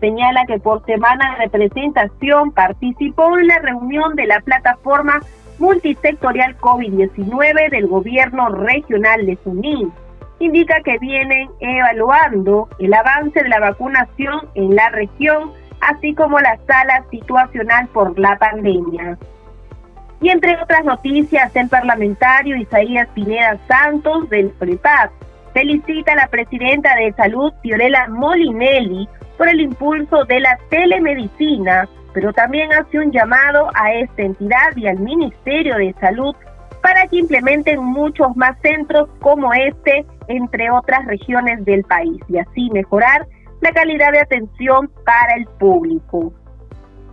señala 0.02 0.44
que 0.46 0.58
por 0.58 0.84
semana 0.84 1.30
de 1.30 1.44
representación 1.44 2.50
participó 2.50 3.38
en 3.38 3.46
la 3.46 3.60
reunión 3.60 4.16
de 4.16 4.26
la 4.26 4.40
plataforma 4.40 5.20
multisectorial 5.60 6.58
COVID-19 6.58 7.70
del 7.70 7.86
gobierno 7.86 8.48
regional 8.48 9.24
de 9.24 9.36
Junín. 9.36 9.92
Indica 10.40 10.80
que 10.84 10.98
vienen 10.98 11.48
evaluando 11.60 12.68
el 12.80 12.92
avance 12.92 13.44
de 13.44 13.48
la 13.48 13.60
vacunación 13.60 14.48
en 14.56 14.74
la 14.74 14.90
región, 14.90 15.52
así 15.80 16.14
como 16.14 16.40
la 16.40 16.58
sala 16.66 17.04
situacional 17.12 17.86
por 17.88 18.18
la 18.18 18.36
pandemia. 18.38 19.16
Y 20.20 20.30
entre 20.30 20.60
otras 20.60 20.84
noticias, 20.84 21.54
el 21.54 21.68
parlamentario 21.68 22.56
Isaías 22.56 23.06
Pineda 23.14 23.56
Santos 23.68 24.28
del 24.30 24.50
PREPAP 24.50 25.12
felicita 25.54 26.12
a 26.12 26.16
la 26.16 26.26
presidenta 26.26 26.96
de 26.96 27.12
Salud, 27.12 27.52
Fiorella 27.62 28.08
Molinelli, 28.08 29.08
por 29.42 29.48
el 29.48 29.60
impulso 29.60 30.24
de 30.26 30.38
la 30.38 30.56
telemedicina, 30.70 31.88
pero 32.14 32.32
también 32.32 32.72
hace 32.74 32.96
un 32.96 33.10
llamado 33.10 33.70
a 33.74 33.92
esta 33.92 34.22
entidad 34.22 34.76
y 34.76 34.86
al 34.86 35.00
Ministerio 35.00 35.78
de 35.78 35.92
Salud 36.00 36.32
para 36.80 37.08
que 37.08 37.16
implementen 37.16 37.82
muchos 37.82 38.36
más 38.36 38.56
centros 38.62 39.08
como 39.18 39.52
este, 39.52 40.06
entre 40.28 40.70
otras 40.70 41.04
regiones 41.06 41.64
del 41.64 41.82
país, 41.82 42.22
y 42.28 42.38
así 42.38 42.70
mejorar 42.70 43.26
la 43.62 43.72
calidad 43.72 44.12
de 44.12 44.20
atención 44.20 44.88
para 45.04 45.34
el 45.34 45.46
público. 45.58 46.32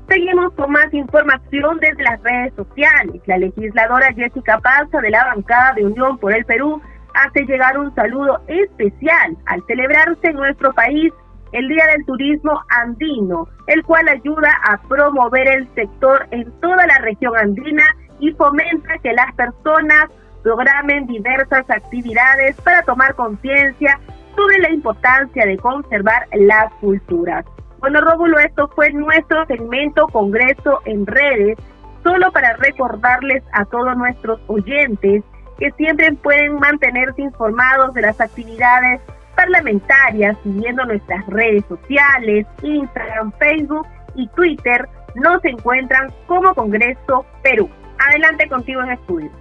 Seguimos 0.08 0.54
con 0.54 0.72
más 0.72 0.94
información 0.94 1.80
desde 1.80 2.04
las 2.04 2.22
redes 2.22 2.54
sociales. 2.54 3.24
La 3.26 3.40
legisladora 3.40 4.14
Jessica 4.14 4.60
Panza 4.60 5.02
de 5.02 5.10
la 5.10 5.26
bancada 5.34 5.74
de 5.74 5.88
Unión 5.88 6.20
por 6.20 6.32
el 6.32 6.46
Perú 6.46 6.80
hace 7.16 7.44
llegar 7.46 7.76
un 7.80 7.94
saludo 7.96 8.40
especial 8.46 9.36
al 9.48 9.64
celebrarse 9.66 10.28
en 10.28 10.36
nuestro 10.36 10.72
país 10.74 11.12
el 11.52 11.68
Día 11.68 11.86
del 11.88 12.06
Turismo 12.06 12.62
Andino, 12.70 13.48
el 13.68 13.84
cual 13.84 14.08
ayuda 14.08 14.52
a 14.64 14.78
promover 14.88 15.48
el 15.48 15.68
sector 15.74 16.28
en 16.32 16.52
toda 16.60 16.86
la 16.88 16.98
región 17.00 17.36
andina 17.38 17.84
y 18.20 18.32
fomenta 18.34 18.98
que 19.02 19.14
las 19.14 19.34
personas 19.36 20.10
programen 20.44 21.08
diversas 21.08 21.70
actividades 21.70 22.60
para 22.62 22.84
tomar 22.84 23.16
conciencia 23.16 24.00
sobre 24.36 24.60
la 24.60 24.72
importancia 24.72 25.46
de 25.46 25.58
conservar 25.58 26.28
las 26.34 26.72
culturas. 26.76 27.46
Bueno, 27.80 28.02
Rómulo, 28.02 28.40
esto 28.40 28.68
fue 28.76 28.92
nuestro 28.92 29.46
segmento 29.46 30.08
Congreso 30.08 30.82
en 30.86 31.06
redes, 31.06 31.58
solo 32.04 32.32
para 32.32 32.56
recordarles 32.58 33.44
a 33.54 33.66
todos 33.66 33.96
nuestros 33.98 34.40
oyentes 34.48 35.24
que 35.58 35.72
siempre 35.72 36.14
pueden 36.14 36.56
mantenerse 36.56 37.22
informados 37.22 37.94
de 37.94 38.02
las 38.02 38.20
actividades 38.22 39.02
parlamentarias 39.40 40.36
siguiendo 40.44 40.84
nuestras 40.84 41.26
redes 41.28 41.64
sociales, 41.70 42.46
Instagram, 42.62 43.32
Facebook 43.40 43.88
y 44.16 44.28
Twitter. 44.36 44.86
Nos 45.16 45.44
encuentran 45.46 46.14
como 46.28 46.54
Congreso 46.54 47.26
Perú. 47.42 47.70
Adelante 48.10 48.50
contigo 48.50 48.82
en 48.84 48.92
estudio. 48.92 49.32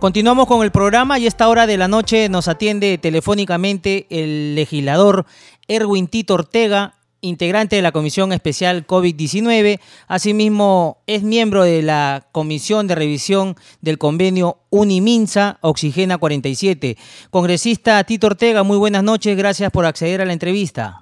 Continuamos 0.00 0.46
con 0.46 0.62
el 0.62 0.70
programa 0.70 1.18
y 1.18 1.26
a 1.26 1.28
esta 1.28 1.46
hora 1.46 1.66
de 1.66 1.76
la 1.76 1.86
noche 1.86 2.30
nos 2.30 2.48
atiende 2.48 2.96
telefónicamente 2.96 4.06
el 4.08 4.54
legislador 4.54 5.26
Erwin 5.68 6.08
Tito 6.08 6.34
Ortega, 6.34 6.94
integrante 7.24 7.76
de 7.76 7.82
la 7.82 7.92
Comisión 7.92 8.32
Especial 8.32 8.86
COVID-19. 8.86 9.80
Asimismo, 10.08 10.98
es 11.06 11.22
miembro 11.22 11.64
de 11.64 11.82
la 11.82 12.26
Comisión 12.32 12.86
de 12.86 12.94
Revisión 12.94 13.56
del 13.80 13.98
Convenio 13.98 14.58
Uniminsa 14.70 15.58
Oxigena 15.60 16.18
47. 16.18 16.96
Congresista 17.30 18.02
Tito 18.04 18.28
Ortega, 18.28 18.62
muy 18.62 18.78
buenas 18.78 19.02
noches. 19.02 19.36
Gracias 19.36 19.70
por 19.70 19.86
acceder 19.86 20.20
a 20.20 20.24
la 20.24 20.32
entrevista. 20.32 20.96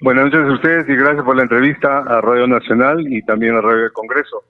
Buenas 0.00 0.26
noches 0.26 0.40
a 0.40 0.52
ustedes 0.52 0.88
y 0.88 0.94
gracias 0.94 1.24
por 1.24 1.36
la 1.36 1.42
entrevista 1.42 1.98
a 1.98 2.20
Radio 2.20 2.46
Nacional 2.46 3.12
y 3.12 3.22
también 3.22 3.56
a 3.56 3.60
Radio 3.60 3.82
del 3.82 3.92
Congreso. 3.92 4.44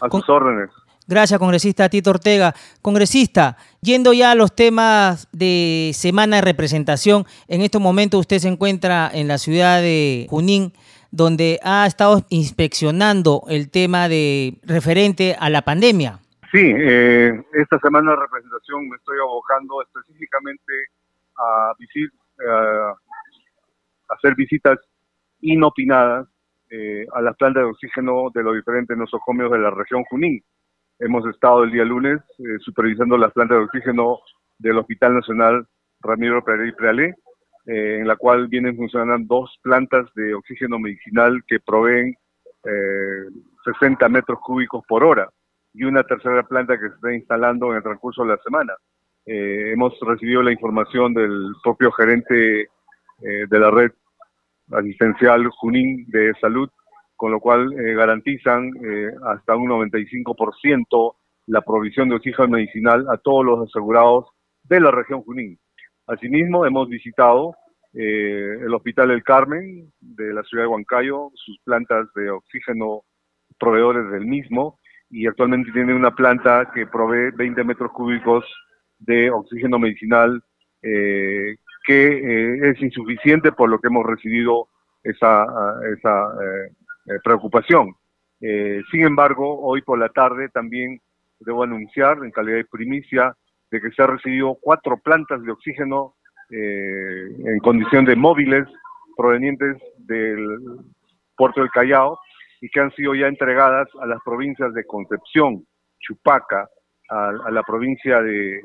A 0.00 0.08
sus 0.08 0.28
órdenes. 0.28 0.70
Gracias, 1.12 1.38
congresista 1.38 1.90
Tito 1.90 2.08
Ortega. 2.08 2.54
Congresista, 2.80 3.58
yendo 3.82 4.14
ya 4.14 4.30
a 4.30 4.34
los 4.34 4.56
temas 4.56 5.28
de 5.30 5.90
semana 5.92 6.36
de 6.36 6.42
representación, 6.42 7.26
en 7.48 7.60
estos 7.60 7.82
momentos 7.82 8.20
usted 8.20 8.38
se 8.38 8.48
encuentra 8.48 9.10
en 9.12 9.28
la 9.28 9.36
ciudad 9.36 9.82
de 9.82 10.26
Junín, 10.30 10.72
donde 11.10 11.60
ha 11.62 11.86
estado 11.86 12.24
inspeccionando 12.30 13.42
el 13.48 13.70
tema 13.70 14.08
de 14.08 14.54
referente 14.62 15.36
a 15.38 15.50
la 15.50 15.60
pandemia. 15.60 16.18
Sí, 16.50 16.62
eh, 16.62 17.42
esta 17.52 17.78
semana 17.80 18.12
de 18.12 18.16
representación 18.16 18.88
me 18.88 18.96
estoy 18.96 19.18
abocando 19.18 19.82
específicamente 19.82 20.72
a, 21.36 21.74
eh, 21.78 22.08
hacer 24.08 24.34
visitas 24.34 24.78
inopinadas 25.42 26.26
eh, 26.70 27.06
a 27.12 27.20
las 27.20 27.36
plantas 27.36 27.64
de 27.64 27.68
oxígeno 27.68 28.30
de 28.32 28.42
los 28.42 28.54
diferentes 28.54 28.96
nosocomios 28.96 29.52
de 29.52 29.58
la 29.58 29.72
región 29.72 30.04
Junín. 30.04 30.42
Hemos 30.98 31.26
estado 31.26 31.64
el 31.64 31.72
día 31.72 31.84
lunes 31.84 32.20
eh, 32.38 32.58
supervisando 32.60 33.16
las 33.16 33.32
plantas 33.32 33.58
de 33.58 33.64
oxígeno 33.64 34.20
del 34.58 34.78
Hospital 34.78 35.14
Nacional 35.14 35.66
Ramiro 36.00 36.44
Prealé, 36.44 37.14
eh, 37.66 37.98
en 38.00 38.06
la 38.06 38.16
cual 38.16 38.46
vienen 38.48 38.76
funcionando 38.76 39.34
dos 39.34 39.58
plantas 39.62 40.06
de 40.14 40.34
oxígeno 40.34 40.78
medicinal 40.78 41.42
que 41.46 41.58
proveen 41.60 42.14
60 43.64 44.06
eh, 44.06 44.08
metros 44.08 44.38
cúbicos 44.40 44.84
por 44.86 45.02
hora 45.02 45.28
y 45.74 45.84
una 45.84 46.04
tercera 46.04 46.42
planta 46.44 46.78
que 46.78 46.88
se 46.88 46.94
está 46.94 47.12
instalando 47.12 47.70
en 47.70 47.78
el 47.78 47.82
transcurso 47.82 48.22
de 48.22 48.28
la 48.28 48.38
semana. 48.38 48.74
hemos 49.24 49.98
recibido 50.00 50.42
la 50.42 50.52
información 50.52 51.14
del 51.14 51.52
propio 51.62 51.90
gerente 51.92 52.68
de 53.18 53.58
la 53.58 53.70
red 53.70 53.92
asistencial 54.72 55.48
Junín 55.48 56.04
de 56.08 56.34
Salud 56.40 56.68
con 57.22 57.30
lo 57.30 57.38
cual 57.38 57.72
eh, 57.78 57.94
garantizan 57.94 58.72
eh, 58.84 59.12
hasta 59.24 59.54
un 59.54 59.68
95% 59.68 61.14
la 61.46 61.60
provisión 61.60 62.08
de 62.08 62.16
oxígeno 62.16 62.48
medicinal 62.48 63.06
a 63.08 63.16
todos 63.16 63.44
los 63.44 63.68
asegurados 63.68 64.26
de 64.64 64.80
la 64.80 64.90
región 64.90 65.22
Junín. 65.22 65.56
Asimismo, 66.08 66.66
hemos 66.66 66.88
visitado 66.88 67.54
eh, 67.94 68.56
el 68.60 68.74
Hospital 68.74 69.12
El 69.12 69.22
Carmen 69.22 69.92
de 70.00 70.34
la 70.34 70.42
ciudad 70.42 70.64
de 70.64 70.70
Huancayo, 70.70 71.30
sus 71.36 71.60
plantas 71.60 72.08
de 72.16 72.28
oxígeno 72.28 73.02
proveedores 73.56 74.10
del 74.10 74.26
mismo, 74.26 74.80
y 75.08 75.28
actualmente 75.28 75.70
tiene 75.70 75.94
una 75.94 76.10
planta 76.16 76.72
que 76.74 76.88
provee 76.88 77.30
20 77.36 77.62
metros 77.62 77.92
cúbicos 77.92 78.44
de 78.98 79.30
oxígeno 79.30 79.78
medicinal 79.78 80.42
que 80.82 82.70
es 82.70 82.82
insuficiente 82.82 83.52
por 83.52 83.70
lo 83.70 83.78
que 83.78 83.86
hemos 83.86 84.04
recibido 84.04 84.66
esa 85.04 85.46
eh, 87.06 87.18
preocupación. 87.24 87.96
Eh, 88.40 88.80
sin 88.92 89.04
embargo, 89.04 89.60
hoy 89.60 89.82
por 89.82 89.98
la 89.98 90.08
tarde 90.08 90.48
también 90.50 91.00
debo 91.40 91.64
anunciar, 91.64 92.18
en 92.22 92.30
calidad 92.30 92.58
de 92.58 92.64
primicia, 92.64 93.34
de 93.72 93.80
que 93.80 93.90
se 93.90 94.02
ha 94.02 94.06
recibido 94.06 94.56
cuatro 94.60 94.96
plantas 94.98 95.42
de 95.42 95.50
oxígeno 95.50 96.14
eh, 96.50 97.26
en 97.44 97.58
condición 97.58 98.04
de 98.04 98.14
móviles 98.14 98.68
provenientes 99.16 99.78
del 99.98 100.58
puerto 101.36 101.60
del 101.60 101.70
Callao 101.70 102.18
y 102.60 102.68
que 102.68 102.78
han 102.78 102.92
sido 102.92 103.16
ya 103.16 103.26
entregadas 103.26 103.88
a 104.00 104.06
las 104.06 104.20
provincias 104.24 104.72
de 104.72 104.84
Concepción, 104.84 105.66
Chupaca, 105.98 106.68
a, 107.08 107.50
la 107.50 107.62
provincia 107.64 108.22
de, 108.22 108.62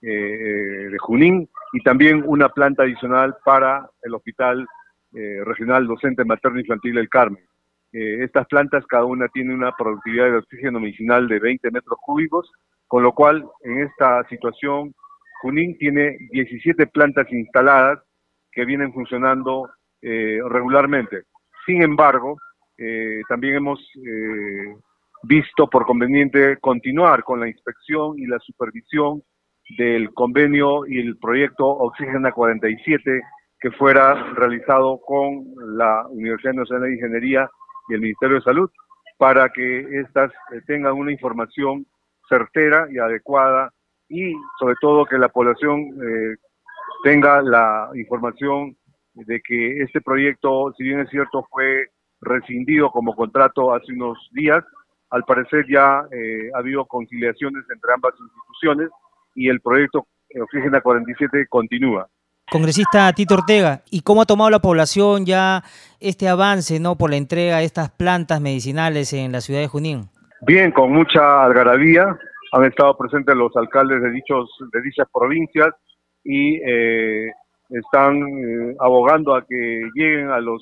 de, 0.00 0.96
Junín 1.00 1.48
y 1.72 1.82
también 1.82 2.22
una 2.24 2.48
planta 2.50 2.84
adicional 2.84 3.36
para 3.44 3.88
el 4.02 4.14
Hospital 4.14 4.66
Regional 5.12 5.86
Docente 5.88 6.24
Materno 6.24 6.60
Infantil 6.60 6.94
del 6.94 7.08
Carmen. 7.08 7.49
Eh, 7.92 8.22
estas 8.22 8.46
plantas 8.46 8.86
cada 8.86 9.04
una 9.04 9.28
tiene 9.28 9.54
una 9.54 9.72
productividad 9.72 10.26
de 10.26 10.36
oxígeno 10.38 10.78
medicinal 10.78 11.26
de 11.28 11.40
20 11.40 11.70
metros 11.70 11.98
cúbicos, 12.00 12.50
con 12.86 13.02
lo 13.02 13.12
cual 13.12 13.44
en 13.62 13.80
esta 13.80 14.22
situación 14.28 14.94
Junín 15.42 15.76
tiene 15.78 16.16
17 16.30 16.86
plantas 16.88 17.26
instaladas 17.32 18.00
que 18.52 18.64
vienen 18.64 18.92
funcionando 18.92 19.68
eh, 20.02 20.38
regularmente. 20.48 21.22
Sin 21.66 21.82
embargo, 21.82 22.36
eh, 22.78 23.22
también 23.28 23.56
hemos 23.56 23.80
visto 25.22 25.68
por 25.68 25.84
conveniente 25.84 26.56
continuar 26.58 27.24
con 27.24 27.40
la 27.40 27.48
inspección 27.48 28.18
y 28.18 28.26
la 28.26 28.38
supervisión 28.38 29.22
del 29.76 30.12
convenio 30.14 30.86
y 30.86 30.98
el 30.98 31.18
proyecto 31.18 31.66
Oxígena 31.66 32.32
47 32.32 33.20
que 33.60 33.70
fuera 33.72 34.32
realizado 34.34 35.00
con 35.00 35.44
la 35.76 36.06
Universidad 36.08 36.54
Nacional 36.54 36.88
de 36.88 36.94
Ingeniería 36.94 37.50
y 37.90 37.94
el 37.94 38.00
Ministerio 38.00 38.36
de 38.36 38.42
Salud 38.42 38.70
para 39.18 39.50
que 39.50 40.00
éstas 40.00 40.32
eh, 40.52 40.62
tengan 40.66 40.94
una 40.94 41.12
información 41.12 41.86
certera 42.28 42.86
y 42.90 42.98
adecuada 42.98 43.70
y 44.08 44.32
sobre 44.58 44.74
todo 44.80 45.04
que 45.04 45.18
la 45.18 45.28
población 45.28 45.80
eh, 45.80 46.36
tenga 47.04 47.42
la 47.42 47.90
información 47.94 48.76
de 49.14 49.40
que 49.40 49.82
este 49.82 50.00
proyecto, 50.00 50.72
si 50.76 50.84
bien 50.84 51.00
es 51.00 51.10
cierto, 51.10 51.46
fue 51.50 51.88
rescindido 52.20 52.90
como 52.90 53.14
contrato 53.14 53.74
hace 53.74 53.92
unos 53.92 54.18
días, 54.32 54.64
al 55.10 55.24
parecer 55.24 55.66
ya 55.68 56.02
eh, 56.12 56.50
ha 56.54 56.58
habido 56.58 56.86
conciliaciones 56.86 57.64
entre 57.72 57.92
ambas 57.92 58.14
instituciones 58.18 58.90
y 59.34 59.48
el 59.48 59.60
proyecto 59.60 60.06
Oxígena 60.40 60.80
47 60.80 61.46
continúa. 61.48 62.08
Congresista 62.50 63.12
Tito 63.12 63.34
Ortega, 63.34 63.82
¿y 63.92 64.00
cómo 64.00 64.22
ha 64.22 64.26
tomado 64.26 64.50
la 64.50 64.58
población 64.58 65.24
ya 65.24 65.62
este 66.00 66.28
avance 66.28 66.80
no 66.80 66.96
por 66.96 67.10
la 67.10 67.16
entrega 67.16 67.58
de 67.58 67.64
estas 67.64 67.90
plantas 67.90 68.40
medicinales 68.40 69.12
en 69.12 69.30
la 69.30 69.40
ciudad 69.40 69.60
de 69.60 69.68
Junín? 69.68 70.08
Bien, 70.42 70.72
con 70.72 70.92
mucha 70.92 71.44
algarabía. 71.44 72.18
Han 72.52 72.64
estado 72.64 72.98
presentes 72.98 73.36
los 73.36 73.56
alcaldes 73.56 74.02
de, 74.02 74.10
dichos, 74.10 74.50
de 74.72 74.82
dichas 74.82 75.06
provincias 75.14 75.68
y 76.24 76.56
eh, 76.56 77.30
están 77.68 78.16
eh, 78.16 78.74
abogando 78.80 79.36
a 79.36 79.46
que 79.46 79.82
lleguen 79.94 80.30
a 80.30 80.40
los 80.40 80.60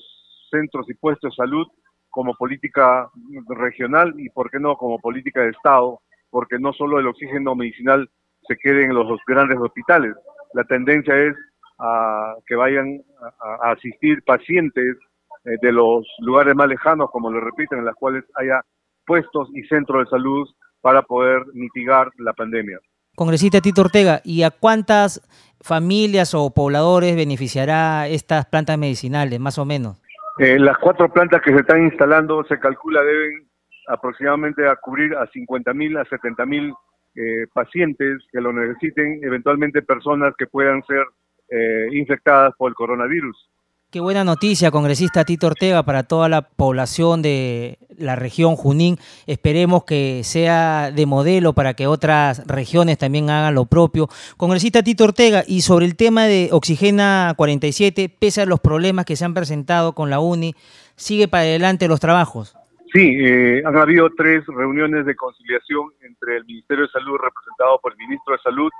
centros 0.50 0.84
y 0.90 0.94
puestos 0.94 1.30
de 1.30 1.36
salud 1.36 1.66
como 2.10 2.34
política 2.34 3.08
regional 3.48 4.12
y, 4.18 4.28
por 4.28 4.50
qué 4.50 4.60
no, 4.60 4.76
como 4.76 4.98
política 4.98 5.40
de 5.40 5.50
Estado, 5.50 6.00
porque 6.28 6.58
no 6.58 6.74
solo 6.74 6.98
el 6.98 7.06
oxígeno 7.06 7.54
medicinal 7.54 8.10
se 8.46 8.56
quede 8.56 8.84
en 8.84 8.94
los 8.94 9.06
grandes 9.26 9.58
hospitales. 9.58 10.14
La 10.52 10.64
tendencia 10.64 11.16
es 11.16 11.34
a 11.78 12.34
que 12.46 12.54
vayan 12.54 13.00
a, 13.40 13.70
asistir 13.72 14.22
pacientes 14.24 14.96
eh, 15.44 15.56
de 15.62 15.72
los 15.72 16.06
lugares 16.20 16.54
más 16.54 16.68
lejanos, 16.68 17.10
como 17.10 17.30
lo 17.30 17.40
repiten, 17.40 17.78
en 17.78 17.84
las 17.84 17.94
cuales 17.94 18.24
haya 18.34 18.60
puestos 19.06 19.48
y 19.54 19.62
centros 19.64 20.04
de 20.04 20.10
salud 20.10 20.48
para 20.80 21.02
poder 21.02 21.42
mitigar 21.54 22.10
la 22.18 22.32
pandemia. 22.32 22.78
Congresista 23.16 23.60
Tito 23.60 23.80
Ortega, 23.80 24.20
¿y 24.24 24.42
a 24.44 24.50
cuántas 24.50 25.20
familias 25.60 26.34
o 26.34 26.50
pobladores 26.50 27.16
beneficiará 27.16 28.06
estas 28.06 28.46
plantas 28.46 28.78
medicinales, 28.78 29.40
más 29.40 29.58
o 29.58 29.64
menos? 29.64 30.00
Eh, 30.38 30.58
las 30.58 30.78
cuatro 30.78 31.12
plantas 31.12 31.42
que 31.42 31.52
se 31.52 31.60
están 31.60 31.82
instalando 31.82 32.44
se 32.44 32.60
calcula 32.60 33.02
deben 33.02 33.48
aproximadamente 33.88 34.68
a 34.68 34.76
cubrir 34.76 35.16
a 35.16 35.26
50 35.26 35.74
mil 35.74 35.96
a 35.96 36.04
70 36.04 36.46
mil 36.46 36.72
eh, 37.16 37.46
pacientes 37.52 38.22
que 38.30 38.40
lo 38.40 38.52
necesiten, 38.52 39.18
eventualmente 39.24 39.82
personas 39.82 40.34
que 40.38 40.46
puedan 40.46 40.82
ser 40.84 41.04
eh, 41.50 41.88
infectadas 41.92 42.54
por 42.56 42.70
el 42.70 42.74
coronavirus. 42.74 43.48
Qué 43.90 44.00
buena 44.00 44.22
noticia, 44.22 44.70
congresista 44.70 45.24
Tito 45.24 45.46
Ortega, 45.46 45.82
para 45.82 46.02
toda 46.02 46.28
la 46.28 46.42
población 46.42 47.22
de 47.22 47.78
la 47.96 48.16
región 48.16 48.54
Junín. 48.54 48.98
Esperemos 49.26 49.84
que 49.84 50.20
sea 50.24 50.90
de 50.90 51.06
modelo 51.06 51.54
para 51.54 51.72
que 51.72 51.86
otras 51.86 52.46
regiones 52.46 52.98
también 52.98 53.30
hagan 53.30 53.54
lo 53.54 53.64
propio. 53.64 54.08
Congresista 54.36 54.82
Tito 54.82 55.04
Ortega, 55.04 55.42
y 55.46 55.62
sobre 55.62 55.86
el 55.86 55.96
tema 55.96 56.26
de 56.26 56.50
Oxigena 56.52 57.32
47, 57.34 58.10
pese 58.10 58.42
a 58.42 58.44
los 58.44 58.60
problemas 58.60 59.06
que 59.06 59.16
se 59.16 59.24
han 59.24 59.32
presentado 59.32 59.94
con 59.94 60.10
la 60.10 60.20
UNI, 60.20 60.54
¿sigue 60.94 61.26
para 61.26 61.44
adelante 61.44 61.88
los 61.88 61.98
trabajos? 61.98 62.54
Sí, 62.92 63.16
eh, 63.20 63.62
han 63.64 63.76
habido 63.76 64.10
tres 64.14 64.44
reuniones 64.48 65.06
de 65.06 65.16
conciliación 65.16 65.92
entre 66.02 66.36
el 66.36 66.44
Ministerio 66.44 66.84
de 66.84 66.90
Salud, 66.90 67.16
representado 67.16 67.78
por 67.82 67.92
el 67.92 67.98
Ministro 67.98 68.34
de 68.34 68.42
Salud, 68.42 68.70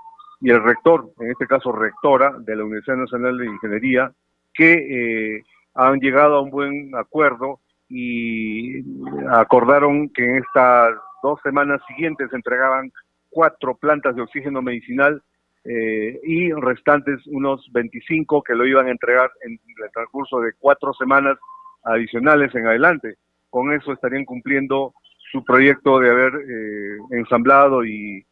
y 0.40 0.50
el 0.50 0.62
rector, 0.62 1.10
en 1.20 1.30
este 1.30 1.46
caso 1.46 1.72
rectora 1.72 2.36
de 2.38 2.56
la 2.56 2.64
Universidad 2.64 2.96
Nacional 2.96 3.38
de 3.38 3.46
Ingeniería, 3.46 4.12
que 4.54 5.36
eh, 5.36 5.42
han 5.74 6.00
llegado 6.00 6.36
a 6.36 6.40
un 6.42 6.50
buen 6.50 6.94
acuerdo 6.96 7.60
y 7.88 8.82
acordaron 9.30 10.08
que 10.10 10.24
en 10.24 10.36
estas 10.36 10.94
dos 11.22 11.40
semanas 11.42 11.80
siguientes 11.88 12.30
se 12.30 12.36
entregaban 12.36 12.92
cuatro 13.30 13.76
plantas 13.76 14.14
de 14.14 14.22
oxígeno 14.22 14.62
medicinal 14.62 15.22
eh, 15.64 16.18
y 16.22 16.52
restantes 16.52 17.26
unos 17.26 17.66
25 17.72 18.42
que 18.42 18.54
lo 18.54 18.66
iban 18.66 18.86
a 18.86 18.90
entregar 18.90 19.30
en 19.42 19.52
el 19.52 19.90
transcurso 19.92 20.40
de 20.40 20.52
cuatro 20.58 20.92
semanas 20.94 21.36
adicionales 21.84 22.54
en 22.54 22.66
adelante. 22.66 23.16
Con 23.50 23.72
eso 23.72 23.92
estarían 23.92 24.24
cumpliendo 24.24 24.94
su 25.30 25.44
proyecto 25.44 25.98
de 25.98 26.10
haber 26.10 26.32
eh, 26.34 26.98
ensamblado 27.10 27.84
y, 27.84 28.24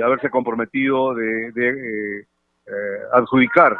haberse 0.00 0.30
comprometido 0.30 1.14
de, 1.14 2.26
adjudicar 3.12 3.76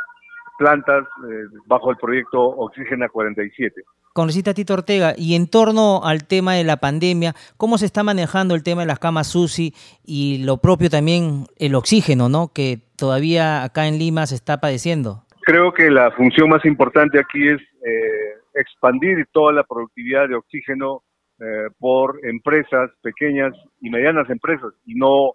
plantas 0.58 1.04
eh, 1.04 1.46
bajo 1.66 1.90
el 1.90 1.96
proyecto 1.96 2.40
Oxígena 2.40 3.08
47. 3.08 3.82
Congresista 4.12 4.54
Tito 4.54 4.74
Ortega, 4.74 5.14
y 5.16 5.34
en 5.34 5.48
torno 5.48 6.04
al 6.04 6.24
tema 6.24 6.54
de 6.54 6.62
la 6.62 6.76
pandemia, 6.76 7.34
¿cómo 7.56 7.78
se 7.78 7.86
está 7.86 8.04
manejando 8.04 8.54
el 8.54 8.62
tema 8.62 8.82
de 8.82 8.86
las 8.86 9.00
camas 9.00 9.34
UCI 9.34 9.74
y 10.04 10.44
lo 10.44 10.58
propio 10.58 10.88
también 10.88 11.46
el 11.58 11.74
oxígeno, 11.74 12.28
¿no? 12.28 12.52
que 12.54 12.78
todavía 12.96 13.64
acá 13.64 13.88
en 13.88 13.98
Lima 13.98 14.26
se 14.26 14.36
está 14.36 14.60
padeciendo? 14.60 15.24
Creo 15.40 15.72
que 15.72 15.90
la 15.90 16.12
función 16.12 16.48
más 16.48 16.64
importante 16.64 17.18
aquí 17.18 17.48
es 17.48 17.60
eh, 17.60 18.34
expandir 18.54 19.26
toda 19.32 19.52
la 19.52 19.64
productividad 19.64 20.28
de 20.28 20.36
oxígeno 20.36 21.02
eh, 21.40 21.68
por 21.80 22.20
empresas 22.24 22.90
pequeñas 23.02 23.52
y 23.80 23.90
medianas 23.90 24.30
empresas 24.30 24.72
y 24.86 24.94
no 24.94 25.32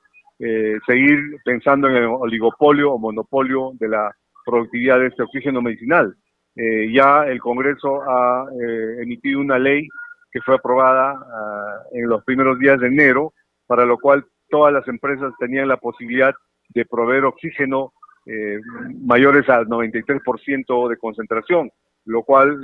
seguir 0.86 1.20
pensando 1.44 1.90
en 1.90 1.98
el 1.98 2.06
oligopolio 2.06 2.94
o 2.94 2.98
monopolio 2.98 3.72
de 3.74 3.90
la 3.90 4.16
productividad 4.46 5.00
de 5.00 5.08
este 5.08 5.24
oxígeno 5.24 5.62
medicinal. 5.62 6.16
Eh, 6.56 6.92
ya 6.92 7.24
el 7.26 7.40
Congreso 7.40 8.02
ha 8.02 8.46
eh, 8.52 9.02
emitido 9.02 9.40
una 9.40 9.58
ley 9.58 9.88
que 10.32 10.42
fue 10.42 10.56
aprobada 10.56 11.12
ah, 11.12 11.78
en 11.94 12.08
los 12.10 12.24
primeros 12.24 12.60
días 12.60 12.80
de 12.80 12.88
enero, 12.88 13.34
para 13.66 13.86
lo 13.86 13.98
cual 13.98 14.26
todas 14.50 14.74
las 14.74 14.88
empresas 14.88 15.34
tenían 15.40 15.68
la 15.68 15.78
posibilidad 15.78 16.34
de 16.70 16.86
proveer 16.86 17.26
oxígeno 17.26 17.94
eh, 18.26 18.60
mayores 19.06 19.48
al 19.50 19.68
93% 19.68 20.90
de 20.90 20.98
concentración, 20.98 21.72
lo 22.06 22.24
cual 22.24 22.60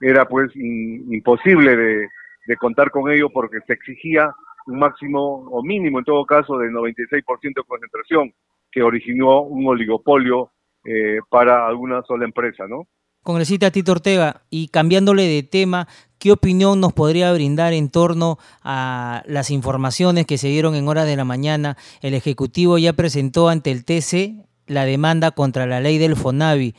era 0.00 0.26
pues 0.26 0.54
imposible 0.54 1.76
de, 1.76 2.08
de 2.46 2.56
contar 2.56 2.90
con 2.90 3.10
ello 3.10 3.28
porque 3.30 3.60
se 3.66 3.72
exigía 3.72 4.32
un 4.66 4.78
máximo 4.78 5.44
o 5.50 5.62
mínimo 5.62 5.98
en 5.98 6.04
todo 6.04 6.24
caso 6.24 6.58
de 6.58 6.68
96% 6.68 7.54
de 7.54 7.64
concentración, 7.66 8.34
que 8.70 8.82
originó 8.82 9.42
un 9.42 9.66
oligopolio 9.66 10.50
eh, 10.84 11.18
para 11.28 11.66
alguna 11.66 12.02
sola 12.02 12.24
empresa, 12.24 12.66
¿no? 12.66 12.86
Congresista 13.22 13.70
Tito 13.70 13.92
Ortega, 13.92 14.42
y 14.50 14.68
cambiándole 14.68 15.22
de 15.28 15.44
tema, 15.44 15.86
¿qué 16.18 16.32
opinión 16.32 16.80
nos 16.80 16.92
podría 16.92 17.32
brindar 17.32 17.72
en 17.72 17.88
torno 17.88 18.38
a 18.64 19.22
las 19.26 19.50
informaciones 19.50 20.26
que 20.26 20.38
se 20.38 20.48
dieron 20.48 20.74
en 20.74 20.88
horas 20.88 21.06
de 21.06 21.14
la 21.14 21.24
mañana? 21.24 21.76
El 22.00 22.14
Ejecutivo 22.14 22.78
ya 22.78 22.94
presentó 22.94 23.48
ante 23.48 23.70
el 23.70 23.84
TC 23.84 24.44
la 24.66 24.84
demanda 24.84 25.30
contra 25.30 25.66
la 25.66 25.80
ley 25.80 25.98
del 25.98 26.16
FONAVI. 26.16 26.74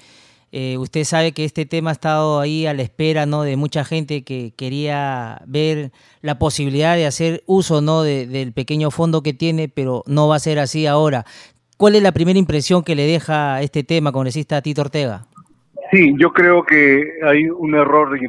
Eh, 0.56 0.78
usted 0.78 1.04
sabe 1.04 1.32
que 1.32 1.46
este 1.46 1.66
tema 1.66 1.90
ha 1.90 1.94
estado 1.94 2.40
ahí 2.40 2.68
a 2.68 2.76
la 2.76 2.84
espera 2.84 3.26
¿no? 3.26 3.42
de 3.42 3.58
mucha 3.58 3.84
gente 3.84 4.24
que 4.24 4.54
quería 4.56 5.42
ver 5.48 5.90
la 6.22 6.38
posibilidad 6.38 6.96
de 6.96 7.08
hacer 7.08 7.42
uso 7.48 7.82
¿no? 7.82 8.04
del 8.04 8.54
pequeño 8.54 8.92
fondo 8.92 9.24
que 9.24 9.34
tiene, 9.34 9.68
pero 9.68 10.04
no 10.06 10.28
va 10.28 10.36
a 10.36 10.40
ser 10.40 10.60
así 10.60 10.86
ahora. 10.86 11.26
¿Cuál 11.76 11.96
es 11.96 12.04
la 12.04 12.12
primera 12.12 12.38
impresión 12.38 12.84
que 12.84 12.94
le 12.94 13.08
deja 13.08 13.64
este 13.64 13.84
tema, 13.84 14.12
congresista 14.12 14.62
Tito 14.62 14.82
Ortega? 14.82 15.26
Sí, 15.92 16.14
yo 16.20 16.32
creo 16.32 16.64
que 16.64 17.14
hay 17.24 17.50
un 17.50 17.74
error 17.74 18.12
de 18.12 18.24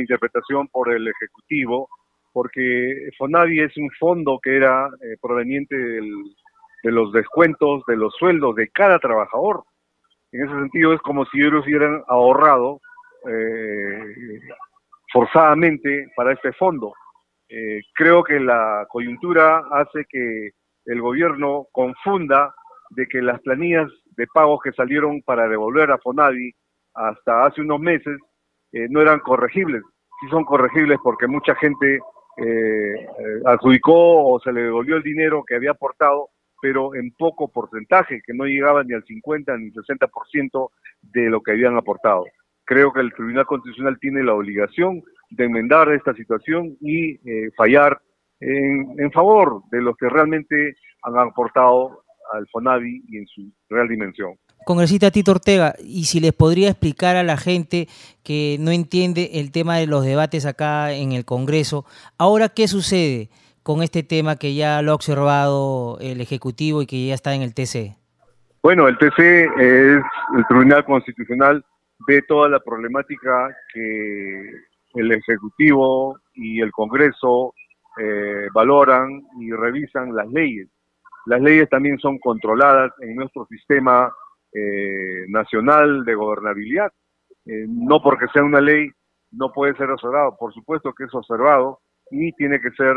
interpretación 0.00 0.68
por 0.68 0.90
el 0.90 1.06
Ejecutivo, 1.06 1.90
porque 2.32 3.10
Fonavi 3.18 3.60
es 3.60 3.76
un 3.76 3.90
fondo 4.00 4.40
que 4.42 4.56
era 4.56 4.88
eh, 5.02 5.18
proveniente 5.20 5.76
de 5.76 6.90
los 6.90 7.12
descuentos 7.12 7.82
de 7.86 7.96
los 7.96 8.14
sueldos 8.18 8.56
de 8.56 8.68
cada 8.68 8.98
trabajador. 8.98 9.64
En 10.32 10.44
ese 10.44 10.54
sentido 10.54 10.92
es 10.92 11.00
como 11.00 11.24
si 11.26 11.40
ellos 11.40 11.64
hubieran 11.64 12.02
ahorrado 12.08 12.80
eh, 13.28 14.04
forzadamente 15.12 16.08
para 16.16 16.32
este 16.32 16.52
fondo. 16.52 16.92
Eh, 17.48 17.80
creo 17.94 18.22
que 18.22 18.38
la 18.38 18.86
coyuntura 18.90 19.62
hace 19.72 20.04
que 20.08 20.50
el 20.84 21.00
gobierno 21.00 21.66
confunda 21.72 22.54
de 22.90 23.06
que 23.06 23.22
las 23.22 23.40
planillas 23.40 23.90
de 24.16 24.26
pagos 24.26 24.60
que 24.62 24.72
salieron 24.72 25.22
para 25.22 25.48
devolver 25.48 25.90
a 25.90 25.98
Fonavi 25.98 26.52
hasta 26.94 27.46
hace 27.46 27.60
unos 27.60 27.80
meses 27.80 28.18
eh, 28.72 28.86
no 28.90 29.00
eran 29.00 29.20
corregibles. 29.20 29.82
Sí 30.20 30.28
son 30.30 30.44
corregibles 30.44 30.98
porque 31.02 31.26
mucha 31.26 31.54
gente 31.54 32.00
eh, 32.38 32.94
eh, 32.94 33.40
adjudicó 33.46 34.24
o 34.26 34.40
se 34.40 34.52
le 34.52 34.62
devolvió 34.62 34.96
el 34.96 35.02
dinero 35.02 35.44
que 35.46 35.54
había 35.54 35.72
aportado, 35.72 36.28
pero 36.60 36.94
en 36.94 37.12
poco 37.12 37.48
porcentaje, 37.48 38.20
que 38.26 38.34
no 38.34 38.44
llegaba 38.44 38.82
ni 38.84 38.94
al 38.94 39.04
50 39.04 39.56
ni 39.58 39.66
al 39.66 39.72
60% 39.72 40.70
de 41.02 41.30
lo 41.30 41.42
que 41.42 41.52
habían 41.52 41.76
aportado. 41.76 42.24
Creo 42.64 42.92
que 42.92 43.00
el 43.00 43.12
Tribunal 43.12 43.46
Constitucional 43.46 43.98
tiene 44.00 44.22
la 44.22 44.34
obligación 44.34 45.02
de 45.30 45.44
enmendar 45.44 45.90
esta 45.92 46.14
situación 46.14 46.76
y 46.80 47.18
fallar 47.56 48.00
en, 48.40 48.94
en 48.98 49.10
favor 49.12 49.62
de 49.70 49.80
los 49.80 49.96
que 49.96 50.08
realmente 50.08 50.74
han 51.02 51.18
aportado 51.18 52.02
al 52.32 52.46
FONAVI 52.48 53.04
y 53.08 53.18
en 53.18 53.26
su 53.26 53.50
real 53.68 53.88
dimensión. 53.88 54.34
Congresista 54.64 55.10
Tito 55.10 55.30
Ortega, 55.30 55.74
y 55.82 56.04
si 56.04 56.20
les 56.20 56.32
podría 56.32 56.68
explicar 56.68 57.16
a 57.16 57.22
la 57.22 57.36
gente 57.36 57.88
que 58.22 58.58
no 58.60 58.70
entiende 58.70 59.30
el 59.34 59.50
tema 59.50 59.78
de 59.78 59.86
los 59.86 60.04
debates 60.04 60.44
acá 60.44 60.92
en 60.92 61.12
el 61.12 61.24
Congreso, 61.24 61.86
ahora 62.18 62.50
qué 62.50 62.68
sucede 62.68 63.30
con 63.68 63.82
este 63.82 64.02
tema 64.02 64.36
que 64.36 64.54
ya 64.54 64.80
lo 64.80 64.92
ha 64.92 64.94
observado 64.94 65.98
el 66.00 66.22
Ejecutivo 66.22 66.80
y 66.80 66.86
que 66.86 67.08
ya 67.08 67.14
está 67.14 67.34
en 67.34 67.42
el 67.42 67.52
TC. 67.52 67.98
Bueno, 68.62 68.88
el 68.88 68.96
TC 68.96 69.18
es 69.18 70.02
el 70.36 70.46
Tribunal 70.48 70.86
Constitucional, 70.86 71.62
ve 72.06 72.22
toda 72.22 72.48
la 72.48 72.60
problemática 72.60 73.54
que 73.74 74.52
el 74.94 75.12
Ejecutivo 75.12 76.18
y 76.32 76.62
el 76.62 76.72
Congreso 76.72 77.52
eh, 78.00 78.48
valoran 78.54 79.22
y 79.38 79.52
revisan 79.52 80.14
las 80.14 80.28
leyes 80.28 80.68
las 81.28 81.42
leyes 81.42 81.68
también 81.68 81.98
son 81.98 82.18
controladas 82.18 82.90
en 83.00 83.16
nuestro 83.16 83.44
sistema 83.50 84.10
eh, 84.54 85.26
nacional 85.28 86.02
de 86.06 86.14
gobernabilidad. 86.14 86.90
Eh, 87.44 87.66
no 87.68 88.00
porque 88.02 88.24
sea 88.32 88.42
una 88.42 88.62
ley 88.62 88.88
no 89.30 89.52
puede 89.52 89.76
ser 89.76 89.90
observado, 89.90 90.38
por 90.38 90.54
supuesto 90.54 90.94
que 90.94 91.04
es 91.04 91.14
observado 91.14 91.80
y 92.10 92.32
tiene 92.32 92.62
que 92.62 92.70
ser 92.70 92.96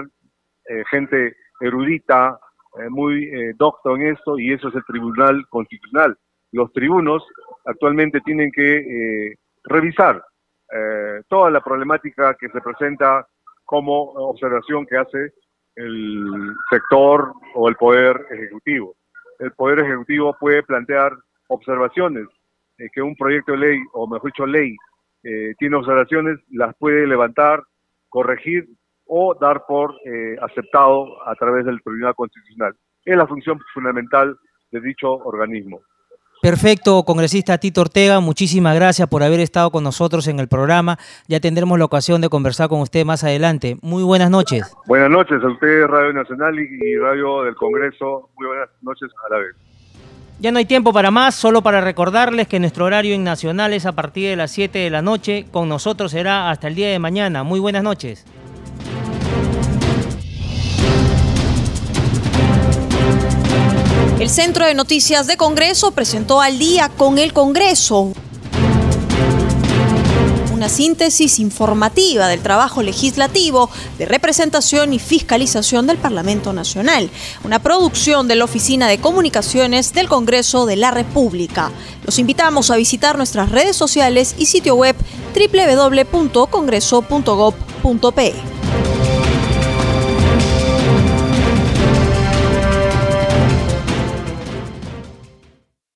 gente 0.89 1.35
erudita, 1.61 2.39
eh, 2.79 2.89
muy 2.89 3.25
eh, 3.25 3.53
docto 3.57 3.95
en 3.95 4.07
esto, 4.07 4.39
y 4.39 4.53
eso 4.53 4.69
es 4.69 4.75
el 4.75 4.85
Tribunal 4.85 5.45
Constitucional. 5.49 6.17
Los 6.51 6.71
tribunos 6.73 7.25
actualmente 7.65 8.21
tienen 8.21 8.51
que 8.51 9.35
revisar 9.63 10.21
toda 11.29 11.49
la 11.49 11.61
problemática 11.61 12.35
que 12.37 12.49
se 12.49 12.59
presenta 12.59 13.25
como 13.63 14.03
observación 14.11 14.85
que 14.85 14.97
hace 14.97 15.31
el 15.75 16.53
sector 16.69 17.33
o 17.55 17.69
el 17.69 17.75
Poder 17.75 18.25
Ejecutivo. 18.31 18.95
El 19.39 19.51
Poder 19.53 19.79
Ejecutivo 19.79 20.35
puede 20.37 20.63
plantear 20.63 21.13
observaciones 21.47 22.27
que 22.93 23.01
un 23.01 23.15
proyecto 23.15 23.53
de 23.53 23.59
ley, 23.59 23.79
o 23.93 24.07
mejor 24.07 24.31
dicho, 24.31 24.45
ley, 24.45 24.75
tiene 25.57 25.75
observaciones, 25.77 26.37
las 26.49 26.75
puede 26.75 27.07
levantar, 27.07 27.63
corregir 28.09 28.67
o 29.13 29.35
dar 29.35 29.65
por 29.67 29.95
eh, 30.05 30.37
aceptado 30.41 31.05
a 31.27 31.35
través 31.35 31.65
del 31.65 31.81
Tribunal 31.83 32.15
Constitucional. 32.15 32.73
Es 33.03 33.17
la 33.17 33.27
función 33.27 33.59
fundamental 33.73 34.37
de 34.71 34.79
dicho 34.79 35.11
organismo. 35.11 35.81
Perfecto, 36.41 37.03
congresista 37.03 37.57
Tito 37.57 37.81
Ortega, 37.81 38.21
muchísimas 38.21 38.73
gracias 38.73 39.09
por 39.09 39.21
haber 39.21 39.41
estado 39.41 39.69
con 39.69 39.83
nosotros 39.83 40.27
en 40.29 40.39
el 40.39 40.47
programa. 40.47 40.97
Ya 41.27 41.41
tendremos 41.41 41.77
la 41.77 41.85
ocasión 41.85 42.21
de 42.21 42.29
conversar 42.29 42.69
con 42.69 42.79
usted 42.79 43.03
más 43.03 43.25
adelante. 43.25 43.75
Muy 43.81 44.01
buenas 44.01 44.31
noches. 44.31 44.73
Buenas 44.87 45.09
noches 45.09 45.43
a 45.43 45.47
usted, 45.47 45.87
Radio 45.87 46.13
Nacional 46.13 46.57
y 46.57 46.95
Radio 46.95 47.43
del 47.43 47.55
Congreso. 47.55 48.29
Muy 48.37 48.47
buenas 48.47 48.69
noches 48.81 49.09
a 49.27 49.33
la 49.33 49.39
vez. 49.39 49.55
Ya 50.39 50.53
no 50.53 50.57
hay 50.57 50.65
tiempo 50.65 50.93
para 50.93 51.11
más, 51.11 51.35
solo 51.35 51.61
para 51.61 51.81
recordarles 51.81 52.47
que 52.47 52.61
nuestro 52.61 52.85
horario 52.85 53.13
en 53.13 53.25
Nacional 53.25 53.73
es 53.73 53.85
a 53.85 53.91
partir 53.91 54.29
de 54.29 54.37
las 54.37 54.51
7 54.51 54.79
de 54.79 54.89
la 54.89 55.01
noche. 55.01 55.45
Con 55.51 55.67
nosotros 55.67 56.11
será 56.11 56.49
hasta 56.49 56.69
el 56.69 56.75
día 56.75 56.89
de 56.89 56.97
mañana. 56.97 57.43
Muy 57.43 57.59
buenas 57.59 57.83
noches. 57.83 58.25
El 64.21 64.29
Centro 64.29 64.65
de 64.67 64.75
Noticias 64.75 65.25
de 65.25 65.35
Congreso 65.35 65.89
presentó 65.89 66.41
al 66.41 66.59
día 66.59 66.89
con 66.89 67.17
el 67.17 67.33
Congreso 67.33 68.13
una 70.53 70.69
síntesis 70.69 71.39
informativa 71.39 72.27
del 72.27 72.39
trabajo 72.39 72.83
legislativo 72.83 73.71
de 73.97 74.05
representación 74.05 74.93
y 74.93 74.99
fiscalización 74.99 75.87
del 75.87 75.97
Parlamento 75.97 76.53
Nacional, 76.53 77.09
una 77.43 77.57
producción 77.57 78.27
de 78.27 78.35
la 78.35 78.45
Oficina 78.45 78.87
de 78.87 78.99
Comunicaciones 78.99 79.91
del 79.91 80.07
Congreso 80.07 80.67
de 80.67 80.75
la 80.75 80.91
República. 80.91 81.71
Los 82.05 82.19
invitamos 82.19 82.69
a 82.69 82.75
visitar 82.75 83.17
nuestras 83.17 83.49
redes 83.49 83.75
sociales 83.75 84.35
y 84.37 84.45
sitio 84.45 84.75
web 84.75 84.95
www.congreso.gov.pe. 85.33 88.33